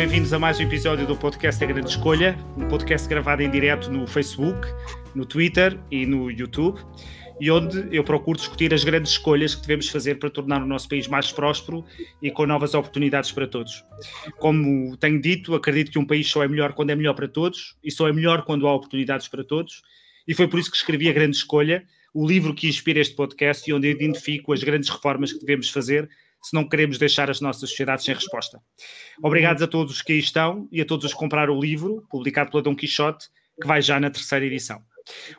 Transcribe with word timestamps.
Bem-vindos 0.00 0.32
a 0.32 0.38
mais 0.38 0.58
um 0.58 0.62
episódio 0.62 1.06
do 1.06 1.14
podcast 1.14 1.62
A 1.62 1.66
Grande 1.66 1.90
Escolha, 1.90 2.34
um 2.56 2.66
podcast 2.68 3.06
gravado 3.06 3.42
em 3.42 3.50
direto 3.50 3.90
no 3.90 4.06
Facebook, 4.06 4.66
no 5.14 5.26
Twitter 5.26 5.78
e 5.90 6.06
no 6.06 6.30
YouTube, 6.30 6.80
e 7.38 7.50
onde 7.50 7.86
eu 7.94 8.02
procuro 8.02 8.38
discutir 8.38 8.72
as 8.72 8.82
grandes 8.82 9.12
escolhas 9.12 9.54
que 9.54 9.60
devemos 9.60 9.90
fazer 9.90 10.18
para 10.18 10.30
tornar 10.30 10.62
o 10.62 10.66
nosso 10.66 10.88
país 10.88 11.06
mais 11.06 11.30
próspero 11.30 11.84
e 12.22 12.30
com 12.30 12.46
novas 12.46 12.72
oportunidades 12.72 13.30
para 13.30 13.46
todos. 13.46 13.84
Como 14.38 14.96
tenho 14.96 15.20
dito, 15.20 15.54
acredito 15.54 15.90
que 15.90 15.98
um 15.98 16.06
país 16.06 16.26
só 16.30 16.42
é 16.42 16.48
melhor 16.48 16.72
quando 16.72 16.88
é 16.88 16.96
melhor 16.96 17.12
para 17.12 17.28
todos 17.28 17.76
e 17.84 17.90
só 17.90 18.08
é 18.08 18.12
melhor 18.12 18.46
quando 18.46 18.66
há 18.66 18.74
oportunidades 18.74 19.28
para 19.28 19.44
todos, 19.44 19.82
e 20.26 20.32
foi 20.32 20.48
por 20.48 20.58
isso 20.58 20.70
que 20.70 20.78
escrevi 20.78 21.10
A 21.10 21.12
Grande 21.12 21.36
Escolha, 21.36 21.84
o 22.14 22.26
livro 22.26 22.54
que 22.54 22.66
inspira 22.66 23.00
este 23.00 23.14
podcast 23.14 23.68
e 23.68 23.74
onde 23.74 23.90
identifico 23.90 24.54
as 24.54 24.64
grandes 24.64 24.88
reformas 24.88 25.30
que 25.30 25.40
devemos 25.40 25.68
fazer 25.68 26.08
se 26.42 26.54
não 26.54 26.68
queremos 26.68 26.98
deixar 26.98 27.30
as 27.30 27.40
nossas 27.40 27.68
sociedades 27.68 28.04
sem 28.04 28.14
resposta. 28.14 28.60
Obrigados 29.22 29.62
a 29.62 29.66
todos 29.66 29.94
os 29.94 30.02
que 30.02 30.12
aí 30.12 30.18
estão 30.18 30.68
e 30.72 30.80
a 30.80 30.84
todos 30.84 31.06
os 31.06 31.12
que 31.12 31.18
compraram 31.18 31.56
o 31.56 31.60
livro, 31.60 32.06
publicado 32.10 32.50
pela 32.50 32.62
Dom 32.62 32.74
Quixote, 32.74 33.28
que 33.60 33.66
vai 33.66 33.82
já 33.82 34.00
na 34.00 34.10
terceira 34.10 34.44
edição. 34.44 34.82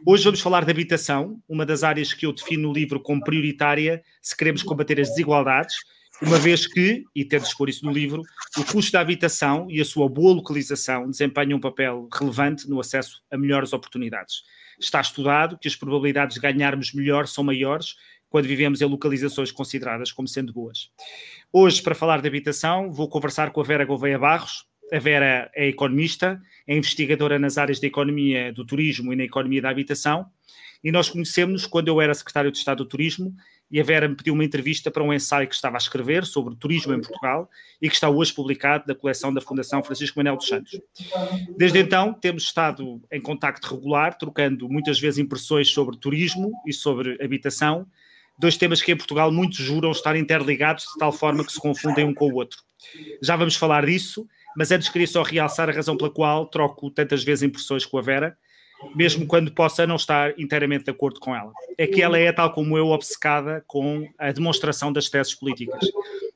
Hoje 0.06 0.24
vamos 0.24 0.42
falar 0.42 0.66
de 0.66 0.72
habitação, 0.72 1.42
uma 1.48 1.66
das 1.66 1.84
áreas 1.84 2.14
que 2.14 2.26
eu 2.26 2.34
defino 2.34 2.70
no 2.70 2.74
livro 2.74 3.00
como 3.00 3.24
prioritária 3.24 4.04
se 4.22 4.36
queremos 4.36 4.64
combater 4.64 5.00
as 5.00 5.10
desigualdades, 5.10 5.76
uma 6.22 6.38
vez 6.38 6.68
que, 6.68 7.04
e 7.16 7.26
tento 7.26 7.46
expor 7.46 7.68
isso 7.68 7.84
no 7.84 7.92
livro, 7.92 8.22
o 8.56 8.64
custo 8.64 8.92
da 8.92 9.00
habitação 9.00 9.66
e 9.70 9.82
a 9.82 9.86
sua 9.86 10.08
boa 10.08 10.36
localização 10.36 11.10
desempenham 11.10 11.58
um 11.58 11.62
papel 11.62 12.08
relevante 12.14 12.70
no 12.70 12.80
acesso 12.80 13.24
a 13.32 13.38
melhores 13.38 13.74
oportunidades. 13.74 14.44
Está 14.80 15.02
estudado 15.02 15.58
que 15.58 15.68
as 15.68 15.76
probabilidades 15.76 16.36
de 16.36 16.42
ganharmos 16.42 16.94
melhor 16.94 17.28
são 17.28 17.44
maiores 17.44 17.96
quando 18.32 18.48
vivemos 18.48 18.80
em 18.82 18.86
localizações 18.86 19.52
consideradas 19.52 20.10
como 20.10 20.26
sendo 20.26 20.54
boas. 20.54 20.90
Hoje, 21.52 21.82
para 21.82 21.94
falar 21.94 22.22
de 22.22 22.28
habitação, 22.30 22.90
vou 22.90 23.10
conversar 23.10 23.52
com 23.52 23.60
a 23.60 23.64
Vera 23.64 23.84
Gouveia 23.84 24.18
Barros. 24.18 24.66
A 24.92 25.00
Vera 25.00 25.52
é 25.54 25.68
economista, 25.68 26.42
é 26.66 26.76
investigadora 26.76 27.38
nas 27.38 27.58
áreas 27.58 27.80
da 27.80 27.88
economia 27.88 28.54
do 28.54 28.66
turismo 28.66 29.12
e 29.12 29.18
na 29.18 29.24
economia 29.26 29.62
da 29.62 29.70
habitação. 29.70 30.26
E 30.82 30.92
nós 30.94 31.10
conhecemos 31.10 31.68
quando 31.68 31.90
eu 31.90 32.00
era 32.00 32.14
secretário 32.14 32.52
de 32.52 32.58
Estado 32.58 32.80
do 32.80 32.86
Turismo 32.86 33.36
e 33.70 33.80
a 33.80 33.84
Vera 33.84 34.08
me 34.08 34.16
pediu 34.16 34.34
uma 34.34 34.46
entrevista 34.46 34.90
para 34.90 35.04
um 35.04 35.14
ensaio 35.14 35.48
que 35.48 35.56
estava 35.56 35.76
a 35.76 35.78
escrever 35.78 36.26
sobre 36.26 36.56
turismo 36.56 36.94
em 36.94 37.02
Portugal 37.02 37.50
e 37.82 37.90
que 37.90 37.96
está 37.96 38.10
hoje 38.10 38.34
publicado 38.34 38.86
na 38.88 38.96
coleção 38.96 39.34
da 39.34 39.42
Fundação 39.42 39.84
Francisco 39.84 40.18
Manuel 40.18 40.38
dos 40.38 40.48
Santos. 40.48 40.80
Desde 41.58 41.80
então, 41.80 42.14
temos 42.14 42.44
estado 42.44 43.02
em 43.12 43.22
contacto 43.22 43.76
regular, 43.76 44.18
trocando 44.18 44.70
muitas 44.70 45.00
vezes 45.00 45.20
impressões 45.20 45.70
sobre 45.70 45.98
turismo 45.98 46.52
e 46.66 46.74
sobre 46.74 47.22
habitação, 47.24 47.86
dois 48.38 48.58
temas 48.58 48.82
que 48.82 48.92
em 48.92 48.98
Portugal 48.98 49.32
muitos 49.32 49.58
juram 49.58 49.92
estar 49.92 50.16
interligados 50.16 50.84
de 50.84 51.00
tal 51.00 51.12
forma 51.12 51.46
que 51.46 51.52
se 51.52 51.60
confundem 51.60 52.06
um 52.06 52.14
com 52.14 52.30
o 52.30 52.36
outro. 52.36 52.60
Já 53.22 53.36
vamos 53.36 53.56
falar 53.56 53.86
disso, 53.86 54.28
mas 54.56 54.72
antes 54.72 54.90
queria 54.90 55.08
só 55.08 55.24
realçar 55.24 55.70
a 55.70 55.74
razão 55.74 55.96
pela 55.96 56.10
qual 56.10 56.46
troco 56.48 56.90
tantas 56.90 57.24
vezes 57.24 57.44
impressões 57.44 57.86
com 57.86 57.98
a 57.98 58.02
Vera, 58.02 58.38
mesmo 58.96 59.26
quando 59.26 59.52
possa 59.52 59.86
não 59.88 59.96
estar 59.96 60.38
inteiramente 60.40 60.86
de 60.86 60.92
acordo 60.92 61.20
com 61.20 61.36
ela. 61.36 61.52
É 61.78 61.88
que 61.88 62.02
ela 62.02 62.18
é, 62.18 62.32
tal 62.32 62.52
como 62.52 62.78
eu, 62.78 62.88
obcecada 62.88 63.64
com 63.68 64.08
a 64.18 64.32
demonstração 64.32 64.92
das 64.92 65.10
teses 65.10 65.34
políticas. 65.34 65.80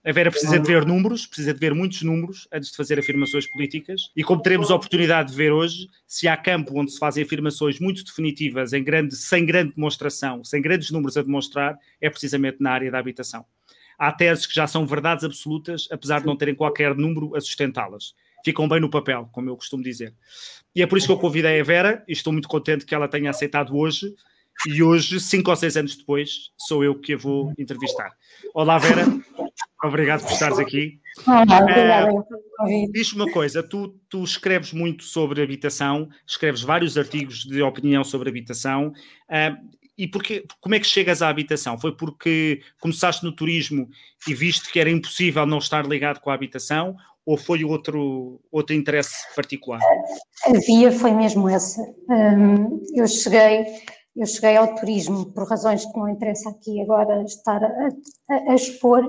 A 0.06 0.12
Vera 0.12 0.30
precisa 0.30 0.60
de 0.60 0.68
ver 0.68 0.86
números, 0.86 1.26
precisa 1.26 1.52
de 1.52 1.60
ver 1.60 1.74
muitos 1.74 2.04
números 2.04 2.48
antes 2.54 2.70
de 2.70 2.78
fazer 2.78 3.00
afirmações 3.00 3.48
políticas, 3.48 4.12
e 4.16 4.24
como 4.24 4.42
teremos 4.42 4.70
a 4.70 4.76
oportunidade 4.76 5.32
de 5.32 5.36
ver 5.36 5.52
hoje, 5.52 5.88
se 6.06 6.28
há 6.28 6.38
campo 6.38 6.80
onde 6.80 6.92
se 6.92 7.00
fazem 7.00 7.24
afirmações 7.24 7.80
muito 7.80 8.04
definitivas, 8.04 8.72
em 8.72 8.84
grande, 8.84 9.16
sem 9.16 9.44
grande 9.44 9.74
demonstração, 9.74 10.44
sem 10.44 10.62
grandes 10.62 10.92
números 10.92 11.18
a 11.18 11.24
demonstrar, 11.24 11.76
é 12.00 12.08
precisamente 12.08 12.58
na 12.60 12.72
área 12.72 12.92
da 12.92 13.00
habitação. 13.00 13.44
Há 13.98 14.12
teses 14.12 14.46
que 14.46 14.54
já 14.54 14.68
são 14.68 14.86
verdades 14.86 15.24
absolutas, 15.24 15.88
apesar 15.90 16.20
de 16.20 16.28
não 16.28 16.36
terem 16.36 16.54
qualquer 16.54 16.94
número 16.94 17.36
a 17.36 17.42
sustentá-las. 17.42 18.14
Ficam 18.46 18.70
bem 18.70 18.80
no 18.80 18.92
papel, 18.92 19.28
como 19.32 19.50
eu 19.50 19.56
costumo 19.56 19.82
dizer. 19.82 20.14
E 20.76 20.84
é 20.84 20.86
por 20.86 21.00
isso 21.00 21.08
que 21.08 21.14
eu 21.14 21.18
convidei 21.18 21.60
a 21.60 21.64
Vera, 21.64 22.04
e 22.08 22.14
estou 22.14 22.32
muito 22.32 22.48
contente 22.48 22.86
que 22.86 22.94
ela 22.94 23.08
tenha 23.08 23.32
aceitado 23.32 23.76
hoje, 23.76 24.14
e 24.68 24.84
hoje, 24.84 25.20
cinco 25.20 25.50
ou 25.50 25.56
seis 25.56 25.76
anos 25.76 25.98
depois, 25.98 26.52
sou 26.56 26.84
eu 26.84 26.94
que 26.94 27.16
a 27.16 27.18
vou 27.18 27.52
entrevistar. 27.58 28.12
Olá, 28.54 28.78
Vera. 28.78 29.04
Obrigado 29.84 30.22
por 30.22 30.32
estares 30.32 30.60
aqui. 30.60 31.00
Olá, 31.26 31.60
obrigada. 31.60 32.14
Uh, 32.14 32.92
Diz-me 32.94 33.24
uma 33.24 33.32
coisa, 33.32 33.64
tu, 33.64 34.00
tu, 34.08 34.24
escreves 34.24 34.72
muito 34.72 35.04
sobre 35.06 35.42
habitação, 35.42 36.08
escreves 36.26 36.62
vários 36.62 37.00
artigos 37.00 37.46
de 37.46 37.64
opinião 37.64 38.04
sobre 38.04 38.30
habitação, 38.30 38.90
uh, 38.90 39.76
e 39.98 40.08
porque, 40.08 40.46
como 40.62 40.76
é 40.76 40.80
que 40.80 40.86
chegas 40.86 41.24
à 41.24 41.30
habitação? 41.30 41.80
Foi 41.80 41.96
porque 41.96 42.62
começaste 42.80 43.24
no 43.24 43.32
turismo 43.32 43.90
e 44.28 44.36
viste 44.36 44.72
que 44.72 44.80
era 44.80 44.90
impossível 44.92 45.48
não 45.48 45.58
estar 45.58 45.84
ligado 45.88 46.20
com 46.20 46.30
a 46.30 46.34
habitação, 46.34 46.96
ou 47.26 47.38
foi 47.38 47.64
outro, 47.64 48.40
outro 48.52 48.76
interesse 48.76 49.16
particular? 49.36 49.80
A 50.46 50.52
via 50.60 50.92
foi 50.92 51.12
mesmo 51.12 51.50
essa. 51.50 51.82
Um, 52.10 52.82
eu 52.94 53.08
cheguei 53.08 53.66
eu 54.16 54.26
cheguei 54.26 54.56
ao 54.56 54.74
turismo 54.76 55.26
por 55.34 55.46
razões 55.46 55.86
que 55.86 55.98
não 55.98 56.08
interessa 56.08 56.50
aqui 56.50 56.82
agora 56.82 57.22
estar 57.24 57.62
a, 57.62 57.90
a, 58.30 58.52
a 58.52 58.56
expor, 58.56 59.04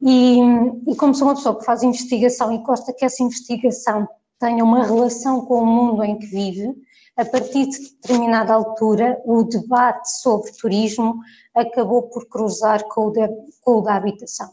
e, 0.00 0.38
e, 0.86 0.94
como 0.96 1.14
sou 1.14 1.28
uma 1.28 1.34
pessoa 1.34 1.58
que 1.58 1.64
faz 1.64 1.82
investigação 1.82 2.52
e 2.52 2.58
gosta 2.58 2.92
que 2.92 3.04
essa 3.04 3.22
investigação 3.22 4.06
tenha 4.38 4.62
uma 4.62 4.84
relação 4.84 5.44
com 5.44 5.62
o 5.62 5.66
mundo 5.66 6.04
em 6.04 6.18
que 6.18 6.26
vive, 6.26 6.72
a 7.16 7.24
partir 7.24 7.66
de 7.68 7.78
determinada 7.94 8.54
altura, 8.54 9.20
o 9.24 9.42
debate 9.42 10.08
sobre 10.20 10.52
turismo 10.52 11.18
acabou 11.52 12.02
por 12.02 12.28
cruzar 12.28 12.84
com 12.84 13.08
o, 13.08 13.12
com 13.60 13.78
o 13.78 13.80
da 13.80 13.96
habitação. 13.96 14.48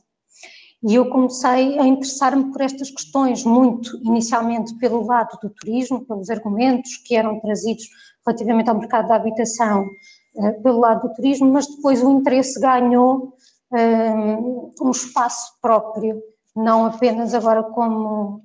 E 0.88 0.94
eu 0.94 1.10
comecei 1.10 1.80
a 1.80 1.88
interessar-me 1.88 2.52
por 2.52 2.62
estas 2.62 2.92
questões, 2.92 3.44
muito 3.44 3.98
inicialmente 4.04 4.76
pelo 4.76 5.04
lado 5.04 5.36
do 5.42 5.50
turismo, 5.50 6.06
pelos 6.06 6.30
argumentos 6.30 6.98
que 6.98 7.16
eram 7.16 7.40
trazidos 7.40 7.90
relativamente 8.26 8.70
ao 8.70 8.78
mercado 8.78 9.08
da 9.08 9.16
habitação 9.16 9.90
eh, 10.38 10.52
pelo 10.52 10.80
lado 10.80 11.08
do 11.08 11.16
turismo, 11.16 11.52
mas 11.52 11.66
depois 11.66 12.04
o 12.04 12.12
interesse 12.12 12.60
ganhou 12.60 13.34
um, 13.72 14.74
um 14.80 14.92
espaço 14.92 15.54
próprio, 15.60 16.22
não 16.56 16.86
apenas 16.86 17.34
agora 17.34 17.64
como, 17.64 18.44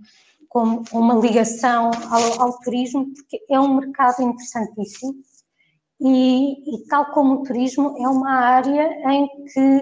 como 0.48 0.82
uma 0.92 1.16
ligação 1.16 1.90
ao, 2.08 2.42
ao 2.42 2.58
turismo, 2.60 3.12
porque 3.14 3.44
é 3.50 3.60
um 3.60 3.74
mercado 3.74 4.22
interessantíssimo 4.22 5.14
e, 6.00 6.76
e, 6.76 6.86
tal 6.88 7.12
como 7.12 7.34
o 7.34 7.42
turismo, 7.42 7.94
é 7.98 8.08
uma 8.08 8.32
área 8.32 8.88
em 9.12 9.28
que 9.52 9.80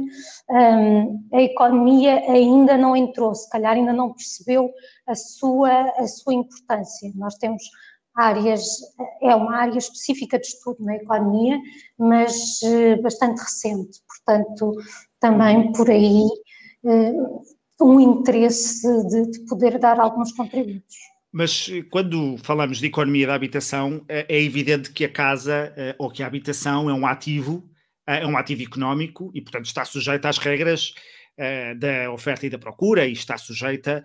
um, 0.50 1.28
a 1.32 1.42
economia 1.42 2.18
ainda 2.30 2.76
não 2.76 2.96
entrou, 2.96 3.34
se 3.34 3.48
calhar 3.48 3.74
ainda 3.74 3.92
não 3.92 4.12
percebeu 4.12 4.70
a 5.06 5.14
sua, 5.14 5.70
a 5.96 6.06
sua 6.08 6.34
importância. 6.34 7.12
Nós 7.14 7.36
temos 7.36 7.62
áreas, 8.16 8.64
é 9.22 9.34
uma 9.34 9.56
área 9.56 9.78
específica 9.78 10.38
de 10.40 10.46
estudo 10.46 10.84
na 10.84 10.96
economia, 10.96 11.56
mas 11.96 12.60
uh, 12.62 13.00
bastante 13.00 13.38
recente, 13.40 14.00
portanto, 14.08 14.72
também 15.20 15.70
por 15.70 15.88
aí 15.88 16.24
uh, 16.82 17.42
um 17.80 18.00
interesse 18.00 19.06
de, 19.06 19.30
de 19.30 19.40
poder 19.46 19.78
dar 19.78 20.00
alguns 20.00 20.32
contributos. 20.32 20.96
Mas 21.32 21.68
eh, 21.70 21.82
quando 21.90 22.36
falamos 22.38 22.78
de 22.78 22.86
economia 22.86 23.26
da 23.26 23.34
habitação, 23.34 24.04
é, 24.08 24.26
é 24.28 24.42
evidente 24.42 24.92
que 24.92 25.04
a 25.04 25.12
casa 25.12 25.72
ou 25.98 26.10
que 26.10 26.22
a 26.22 26.26
habitação 26.26 26.88
é 26.88 26.94
um 26.94 27.06
ativo, 27.06 27.68
é 28.06 28.26
um 28.26 28.36
ativo 28.36 28.62
económico 28.62 29.30
e, 29.34 29.40
portanto, 29.40 29.66
está 29.66 29.84
sujeito 29.84 30.24
às 30.26 30.38
regras 30.38 30.94
da 31.78 32.10
oferta 32.10 32.46
e 32.46 32.50
da 32.50 32.58
procura 32.58 33.06
e 33.06 33.12
está 33.12 33.36
sujeita, 33.38 34.02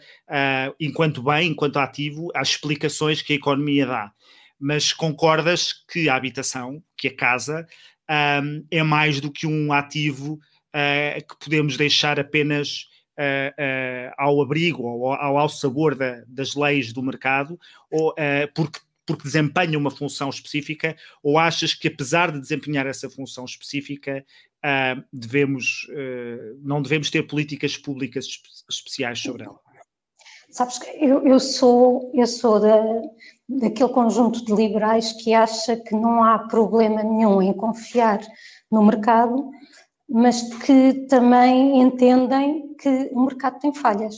enquanto 0.79 1.23
bem, 1.23 1.49
enquanto 1.49 1.79
ativo, 1.79 2.29
às 2.35 2.49
explicações 2.49 3.23
que 3.23 3.33
a 3.33 3.35
economia 3.37 3.87
dá. 3.87 4.11
Mas 4.59 4.93
concordas 4.93 5.73
que 5.89 6.09
a 6.09 6.15
habitação, 6.15 6.83
que 6.95 7.07
a 7.07 7.15
casa, 7.15 7.65
é 8.69 8.83
mais 8.83 9.19
do 9.19 9.31
que 9.31 9.47
um 9.47 9.73
ativo 9.73 10.37
que 10.73 11.39
podemos 11.39 11.75
deixar 11.77 12.19
apenas 12.19 12.87
ao 14.17 14.41
abrigo 14.41 14.83
ou 14.83 15.11
ao, 15.11 15.37
ao 15.37 15.49
sabor 15.49 15.95
da, 15.95 16.23
das 16.27 16.55
leis 16.55 16.91
do 16.91 17.03
mercado, 17.03 17.59
ou, 17.89 18.13
porque 18.55 18.79
porque 19.05 19.23
desempenha 19.23 19.77
uma 19.77 19.91
função 19.91 20.29
específica, 20.29 20.95
ou 21.21 21.37
achas 21.37 21.73
que 21.73 21.87
apesar 21.87 22.31
de 22.31 22.39
desempenhar 22.39 22.87
essa 22.87 23.09
função 23.09 23.45
específica, 23.45 24.25
uh, 24.63 25.03
devemos, 25.11 25.87
uh, 25.89 26.59
não 26.61 26.81
devemos 26.81 27.09
ter 27.09 27.23
políticas 27.23 27.77
públicas 27.77 28.25
especiais 28.69 29.19
sobre 29.19 29.43
ela? 29.43 29.59
Sabes 30.49 30.77
que 30.77 30.87
eu, 31.03 31.25
eu 31.27 31.39
sou, 31.39 32.11
eu 32.13 32.27
sou 32.27 32.59
da, 32.59 32.79
daquele 33.49 33.89
conjunto 33.89 34.45
de 34.45 34.53
liberais 34.53 35.11
que 35.13 35.33
acha 35.33 35.75
que 35.75 35.95
não 35.95 36.23
há 36.23 36.39
problema 36.39 37.03
nenhum 37.03 37.41
em 37.41 37.53
confiar 37.53 38.21
no 38.71 38.85
mercado, 38.85 39.49
mas 40.13 40.41
que 40.59 41.07
também 41.09 41.81
entendem 41.81 42.73
que 42.75 43.09
o 43.11 43.25
mercado 43.25 43.59
tem 43.59 43.73
falhas. 43.73 44.15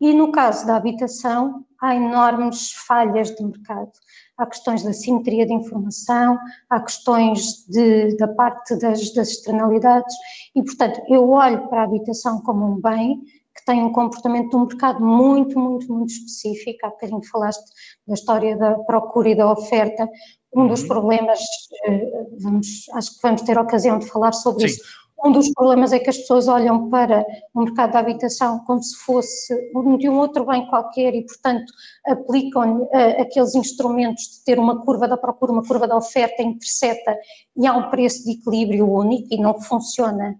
E 0.00 0.14
no 0.14 0.30
caso 0.30 0.66
da 0.66 0.76
habitação, 0.76 1.64
há 1.80 1.94
enormes 1.94 2.72
falhas 2.86 3.34
de 3.34 3.44
mercado 3.44 3.92
há 4.36 4.46
questões 4.46 4.82
da 4.82 4.92
simetria 4.92 5.46
de 5.46 5.52
informação, 5.52 6.38
há 6.68 6.80
questões 6.80 7.64
de, 7.68 8.16
da 8.16 8.28
parte 8.28 8.76
das, 8.76 9.12
das 9.12 9.28
externalidades 9.28 10.14
e, 10.54 10.62
portanto, 10.62 11.00
eu 11.08 11.28
olho 11.30 11.68
para 11.68 11.82
a 11.82 11.84
habitação 11.84 12.40
como 12.40 12.66
um 12.66 12.80
bem 12.80 13.22
que 13.56 13.64
têm 13.64 13.84
um 13.84 13.92
comportamento 13.92 14.50
de 14.50 14.56
um 14.56 14.66
mercado 14.66 15.04
muito, 15.04 15.58
muito, 15.58 15.92
muito 15.92 16.10
específico. 16.10 16.84
Há 16.84 16.90
bocadinho 16.90 17.22
falaste 17.30 17.64
da 18.06 18.14
história 18.14 18.56
da 18.56 18.74
procura 18.80 19.28
e 19.28 19.36
da 19.36 19.50
oferta. 19.50 20.08
Um 20.52 20.66
dos 20.66 20.82
uhum. 20.82 20.88
problemas, 20.88 21.38
eh, 21.84 22.26
vamos, 22.40 22.86
acho 22.94 23.14
que 23.14 23.22
vamos 23.22 23.42
ter 23.42 23.56
ocasião 23.56 23.98
de 23.98 24.08
falar 24.08 24.32
sobre 24.32 24.68
Sim. 24.68 24.74
isso 24.74 25.03
um 25.24 25.32
dos 25.32 25.50
problemas 25.52 25.92
é 25.92 25.98
que 25.98 26.10
as 26.10 26.18
pessoas 26.18 26.48
olham 26.48 26.90
para 26.90 27.24
o 27.54 27.62
mercado 27.62 27.92
da 27.92 28.00
habitação 28.00 28.58
como 28.66 28.82
se 28.82 28.94
fosse 28.96 29.54
de 29.98 30.08
um 30.08 30.18
outro 30.18 30.44
bem 30.44 30.66
qualquer 30.66 31.14
e, 31.14 31.24
portanto, 31.24 31.72
aplicam 32.06 32.82
uh, 32.82 33.20
aqueles 33.22 33.54
instrumentos 33.54 34.24
de 34.24 34.44
ter 34.44 34.58
uma 34.58 34.84
curva 34.84 35.08
da 35.08 35.16
procura, 35.16 35.52
uma 35.52 35.64
curva 35.64 35.88
da 35.88 35.96
oferta, 35.96 36.42
interseta 36.42 37.16
e 37.56 37.66
há 37.66 37.74
um 37.74 37.88
preço 37.88 38.22
de 38.24 38.32
equilíbrio 38.32 38.86
único 38.86 39.28
e 39.30 39.38
não 39.38 39.58
funciona 39.60 40.38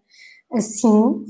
assim. 0.53 1.25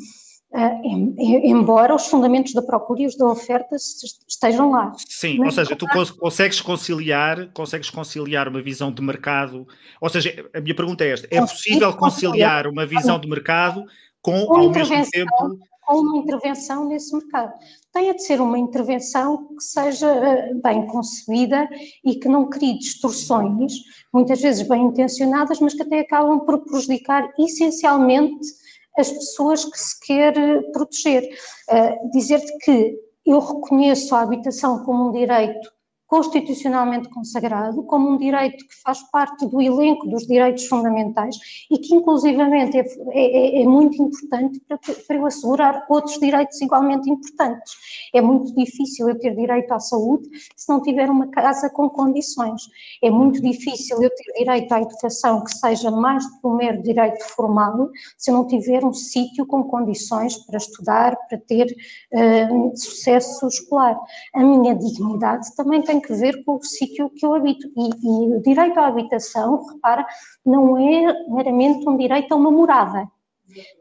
Uh, 0.55 1.15
embora 1.19 1.93
os 1.93 2.07
fundamentos 2.07 2.53
da 2.53 2.63
procura 2.63 3.03
e 3.03 3.07
os 3.07 3.17
da 3.17 3.27
oferta 3.27 3.75
estejam 3.75 4.71
lá. 4.71 4.93
Sim, 5.09 5.39
Mas, 5.39 5.59
ou 5.59 5.65
seja, 5.65 5.75
tu 5.75 5.85
consegues 6.17 6.61
conciliar, 6.61 7.51
consegues 7.53 7.91
conciliar 7.91 8.47
uma 8.47 8.63
visão 8.63 8.93
de 8.93 9.03
mercado, 9.03 9.67
ou 10.01 10.09
seja, 10.09 10.49
a 10.55 10.61
minha 10.61 10.77
pergunta 10.77 11.03
é 11.03 11.11
esta, 11.11 11.27
é 11.29 11.41
possível 11.41 11.93
conciliar 11.95 12.69
uma 12.69 12.87
visão 12.87 13.19
de 13.19 13.29
mercado 13.29 13.85
com, 14.23 14.49
ao 14.55 14.71
mesmo 14.71 15.11
tempo... 15.11 15.59
Com 15.87 15.99
uma 15.99 16.19
intervenção 16.19 16.89
nesse 16.89 17.13
mercado. 17.15 17.53
Tem 17.93 18.15
de 18.15 18.23
ser 18.23 18.41
uma 18.41 18.57
intervenção 18.57 19.49
que 19.49 19.63
seja 19.63 20.07
eh, 20.07 20.55
bem 20.63 20.87
concebida 20.87 21.69
e 22.03 22.15
que 22.15 22.29
não 22.29 22.49
crie 22.49 22.79
distorções, 22.79 23.73
muitas 24.13 24.41
vezes 24.41 24.67
bem 24.67 24.85
intencionadas, 24.85 25.61
mas 25.61 25.75
que 25.75 25.83
até 25.83 25.99
acabam 25.99 26.41
por 26.41 26.65
prejudicar 26.65 27.29
essencialmente 27.39 28.47
as 28.97 29.11
pessoas 29.11 29.65
que 29.65 29.79
se 29.79 30.01
quer 30.07 30.37
eh, 30.37 30.63
proteger. 30.73 31.23
Uh, 31.71 32.11
Dizer-te 32.11 32.57
que 32.59 32.97
eu 33.27 33.41
reconheço 33.41 34.15
a 34.15 34.21
habitação 34.21 34.85
como 34.85 35.09
um 35.09 35.13
direito 35.13 35.74
constitucionalmente 36.15 37.09
consagrado 37.09 37.83
como 37.83 38.09
um 38.09 38.17
direito 38.17 38.65
que 38.69 38.83
faz 38.85 39.03
parte 39.11 39.49
do 39.49 39.61
elenco 39.61 40.07
dos 40.07 40.25
direitos 40.29 40.65
fundamentais 40.67 41.37
e 41.69 41.77
que, 41.77 41.93
inclusivamente, 41.93 42.79
é, 42.79 42.85
é, 43.11 43.63
é 43.63 43.67
muito 43.67 44.01
importante 44.01 44.61
para, 44.61 44.79
para, 44.79 45.17
eu 45.17 45.27
assegurar 45.27 45.85
outros 45.89 46.17
direitos 46.21 46.61
igualmente 46.61 47.11
importantes. 47.11 47.73
É 48.15 48.21
muito 48.21 48.55
difícil 48.55 49.09
eu 49.09 49.19
ter 49.19 49.35
direito 49.35 49.73
à 49.73 49.81
saúde 49.81 50.29
se 50.55 50.69
não 50.69 50.81
tiver 50.81 51.11
uma 51.11 51.27
casa 51.33 51.69
com 51.69 51.91
condições. 51.91 52.63
É 53.03 53.11
muito 53.11 53.43
difícil 53.43 54.01
eu 54.01 54.11
ter 54.11 54.33
direito 54.39 54.71
à 54.71 54.83
educação 54.83 55.43
que 55.43 55.53
seja 55.53 55.91
mais 55.91 56.25
do 56.25 56.39
que 56.39 56.47
um 56.47 56.55
mero 56.55 56.81
direito 56.81 57.25
formal 57.25 57.91
se 58.17 58.31
eu 58.31 58.37
não 58.37 58.47
tiver 58.47 58.85
um 58.85 58.93
sítio 58.93 59.45
com 59.47 59.65
condições 59.65 60.37
para 60.47 60.59
estudar, 60.59 61.17
para 61.29 61.39
ter 61.39 61.67
uh, 62.13 62.77
sucesso 62.77 63.49
escolar. 63.49 63.99
A 64.33 64.45
minha 64.45 64.77
dignidade 64.77 65.53
também 65.57 65.83
tem 65.83 66.04
que 66.07 66.15
ver 66.15 66.45
com 66.45 66.57
o 66.57 66.63
sítio 66.63 67.11
que 67.11 67.25
eu 67.25 67.35
habito. 67.35 67.67
E, 67.77 67.89
e 67.89 68.37
o 68.37 68.43
direito 68.43 68.79
à 68.79 68.87
habitação, 68.87 69.65
repara, 69.67 70.07
não 70.45 70.77
é 70.79 71.29
meramente 71.29 71.89
um 71.89 71.97
direito 71.97 72.33
a 72.33 72.37
uma 72.37 72.51
morada, 72.51 73.09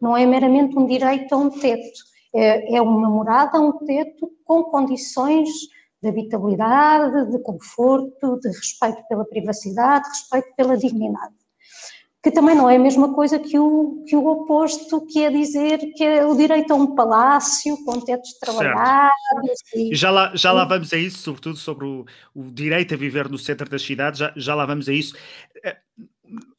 não 0.02 0.16
é 0.16 0.26
meramente 0.26 0.78
um 0.78 0.86
direito 0.86 1.34
a 1.34 1.38
um 1.38 1.50
teto. 1.50 2.00
É, 2.36 2.78
é 2.78 2.82
uma 2.82 3.10
morada, 3.10 3.60
um 3.60 3.74
teto 3.86 4.32
com 4.44 4.64
condições 4.64 5.50
de 6.02 6.10
habitabilidade, 6.10 7.32
de 7.32 7.40
conforto, 7.40 8.40
de 8.40 8.48
respeito 8.50 9.04
pela 9.08 9.24
privacidade, 9.24 10.04
de 10.04 10.10
respeito 10.10 10.56
pela 10.56 10.78
dignidade 10.78 11.43
que 12.24 12.32
também 12.32 12.56
não 12.56 12.70
é 12.70 12.78
a 12.78 12.80
mesma 12.80 13.14
coisa 13.14 13.38
que 13.38 13.60
o, 13.60 14.02
que 14.08 14.16
o 14.16 14.26
oposto, 14.28 15.06
que 15.06 15.26
é 15.26 15.30
dizer 15.30 15.78
que 15.94 16.02
é 16.02 16.26
o 16.26 16.34
direito 16.34 16.72
a 16.72 16.76
um 16.76 16.96
palácio 16.96 17.76
com 17.84 18.00
tetos 18.00 18.40
trabalhados. 18.40 19.12
E, 19.76 19.94
já, 19.94 20.10
lá, 20.10 20.32
já 20.34 20.54
lá 20.54 20.64
vamos 20.64 20.94
a 20.94 20.98
isso, 20.98 21.18
sobretudo 21.18 21.58
sobre 21.58 21.86
o, 21.86 22.06
o 22.34 22.44
direito 22.44 22.94
a 22.94 22.98
viver 22.98 23.28
no 23.28 23.38
centro 23.38 23.70
das 23.70 23.82
cidades, 23.82 24.20
já, 24.20 24.32
já 24.38 24.56
lá 24.56 24.66
vamos 24.66 24.88
a 24.88 24.94
isso. 24.94 25.14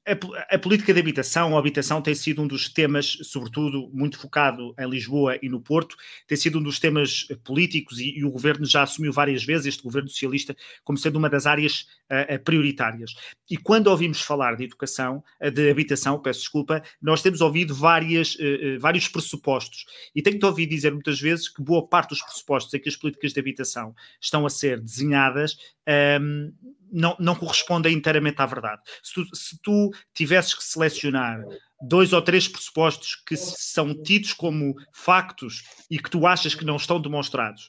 Eh, 0.06 0.18
a, 0.50 0.56
a, 0.56 0.58
política 0.58 0.92
de 0.92 1.00
habitação, 1.00 1.56
a 1.56 1.58
habitação 1.58 2.02
tem 2.02 2.14
sido 2.14 2.42
um 2.42 2.46
dos 2.46 2.68
temas, 2.68 3.18
sobretudo 3.22 3.90
muito 3.92 4.18
focado 4.18 4.74
em 4.78 4.88
Lisboa 4.88 5.38
e 5.42 5.48
no 5.48 5.60
Porto, 5.60 5.96
tem 6.26 6.36
sido 6.36 6.58
um 6.58 6.62
dos 6.62 6.78
temas 6.78 7.26
políticos 7.42 7.98
e, 7.98 8.18
e 8.18 8.24
o 8.24 8.30
governo 8.30 8.66
já 8.66 8.82
assumiu 8.82 9.12
várias 9.12 9.44
vezes, 9.44 9.66
este 9.66 9.82
governo 9.82 10.08
socialista, 10.08 10.54
como 10.82 10.98
sendo 10.98 11.16
uma 11.16 11.30
das 11.30 11.46
áreas 11.46 11.86
uh, 12.10 12.38
prioritárias. 12.44 13.14
E 13.50 13.56
quando 13.56 13.86
ouvimos 13.86 14.20
falar 14.20 14.56
de 14.56 14.64
educação, 14.64 15.22
uh, 15.40 15.50
de 15.50 15.70
habitação, 15.70 16.20
peço 16.20 16.40
desculpa, 16.40 16.82
nós 17.00 17.22
temos 17.22 17.40
ouvido 17.40 17.74
várias, 17.74 18.34
uh, 18.34 18.78
vários 18.78 19.08
pressupostos. 19.08 19.86
E 20.14 20.20
tenho-te 20.20 20.44
ouvido 20.44 20.70
dizer 20.70 20.92
muitas 20.92 21.20
vezes 21.20 21.48
que 21.48 21.62
boa 21.62 21.86
parte 21.86 22.10
dos 22.10 22.22
pressupostos 22.22 22.74
em 22.74 22.80
que 22.80 22.88
as 22.88 22.96
políticas 22.96 23.32
de 23.32 23.40
habitação 23.40 23.94
estão 24.20 24.44
a 24.44 24.50
ser 24.50 24.80
desenhadas 24.80 25.56
um, 25.86 25.90
ehm, 25.90 26.52
não, 26.94 27.16
não 27.18 27.34
correspondem 27.34 27.92
inteiramente 27.92 28.40
à 28.40 28.46
verdade. 28.46 28.80
Se 29.02 29.14
tu, 29.14 29.36
se 29.36 29.58
tu 29.60 29.90
tivesses 30.14 30.54
que 30.54 30.62
selecionar 30.62 31.42
dois 31.82 32.12
ou 32.12 32.22
três 32.22 32.46
pressupostos 32.46 33.16
que 33.26 33.36
são 33.36 34.00
tidos 34.02 34.32
como 34.32 34.74
factos 34.92 35.64
e 35.90 35.98
que 35.98 36.08
tu 36.08 36.26
achas 36.26 36.54
que 36.54 36.64
não 36.64 36.76
estão 36.76 37.00
demonstrados, 37.00 37.68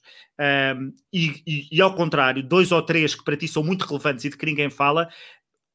um, 0.77 0.93
e, 1.11 1.41
e, 1.45 1.67
e, 1.71 1.81
ao 1.81 1.95
contrário, 1.95 2.47
dois 2.47 2.71
ou 2.71 2.81
três 2.81 3.15
que 3.15 3.23
para 3.23 3.35
ti 3.35 3.47
são 3.47 3.63
muito 3.63 3.85
relevantes 3.85 4.23
e 4.25 4.29
de 4.29 4.37
que 4.37 4.45
ninguém 4.45 4.69
fala, 4.69 5.09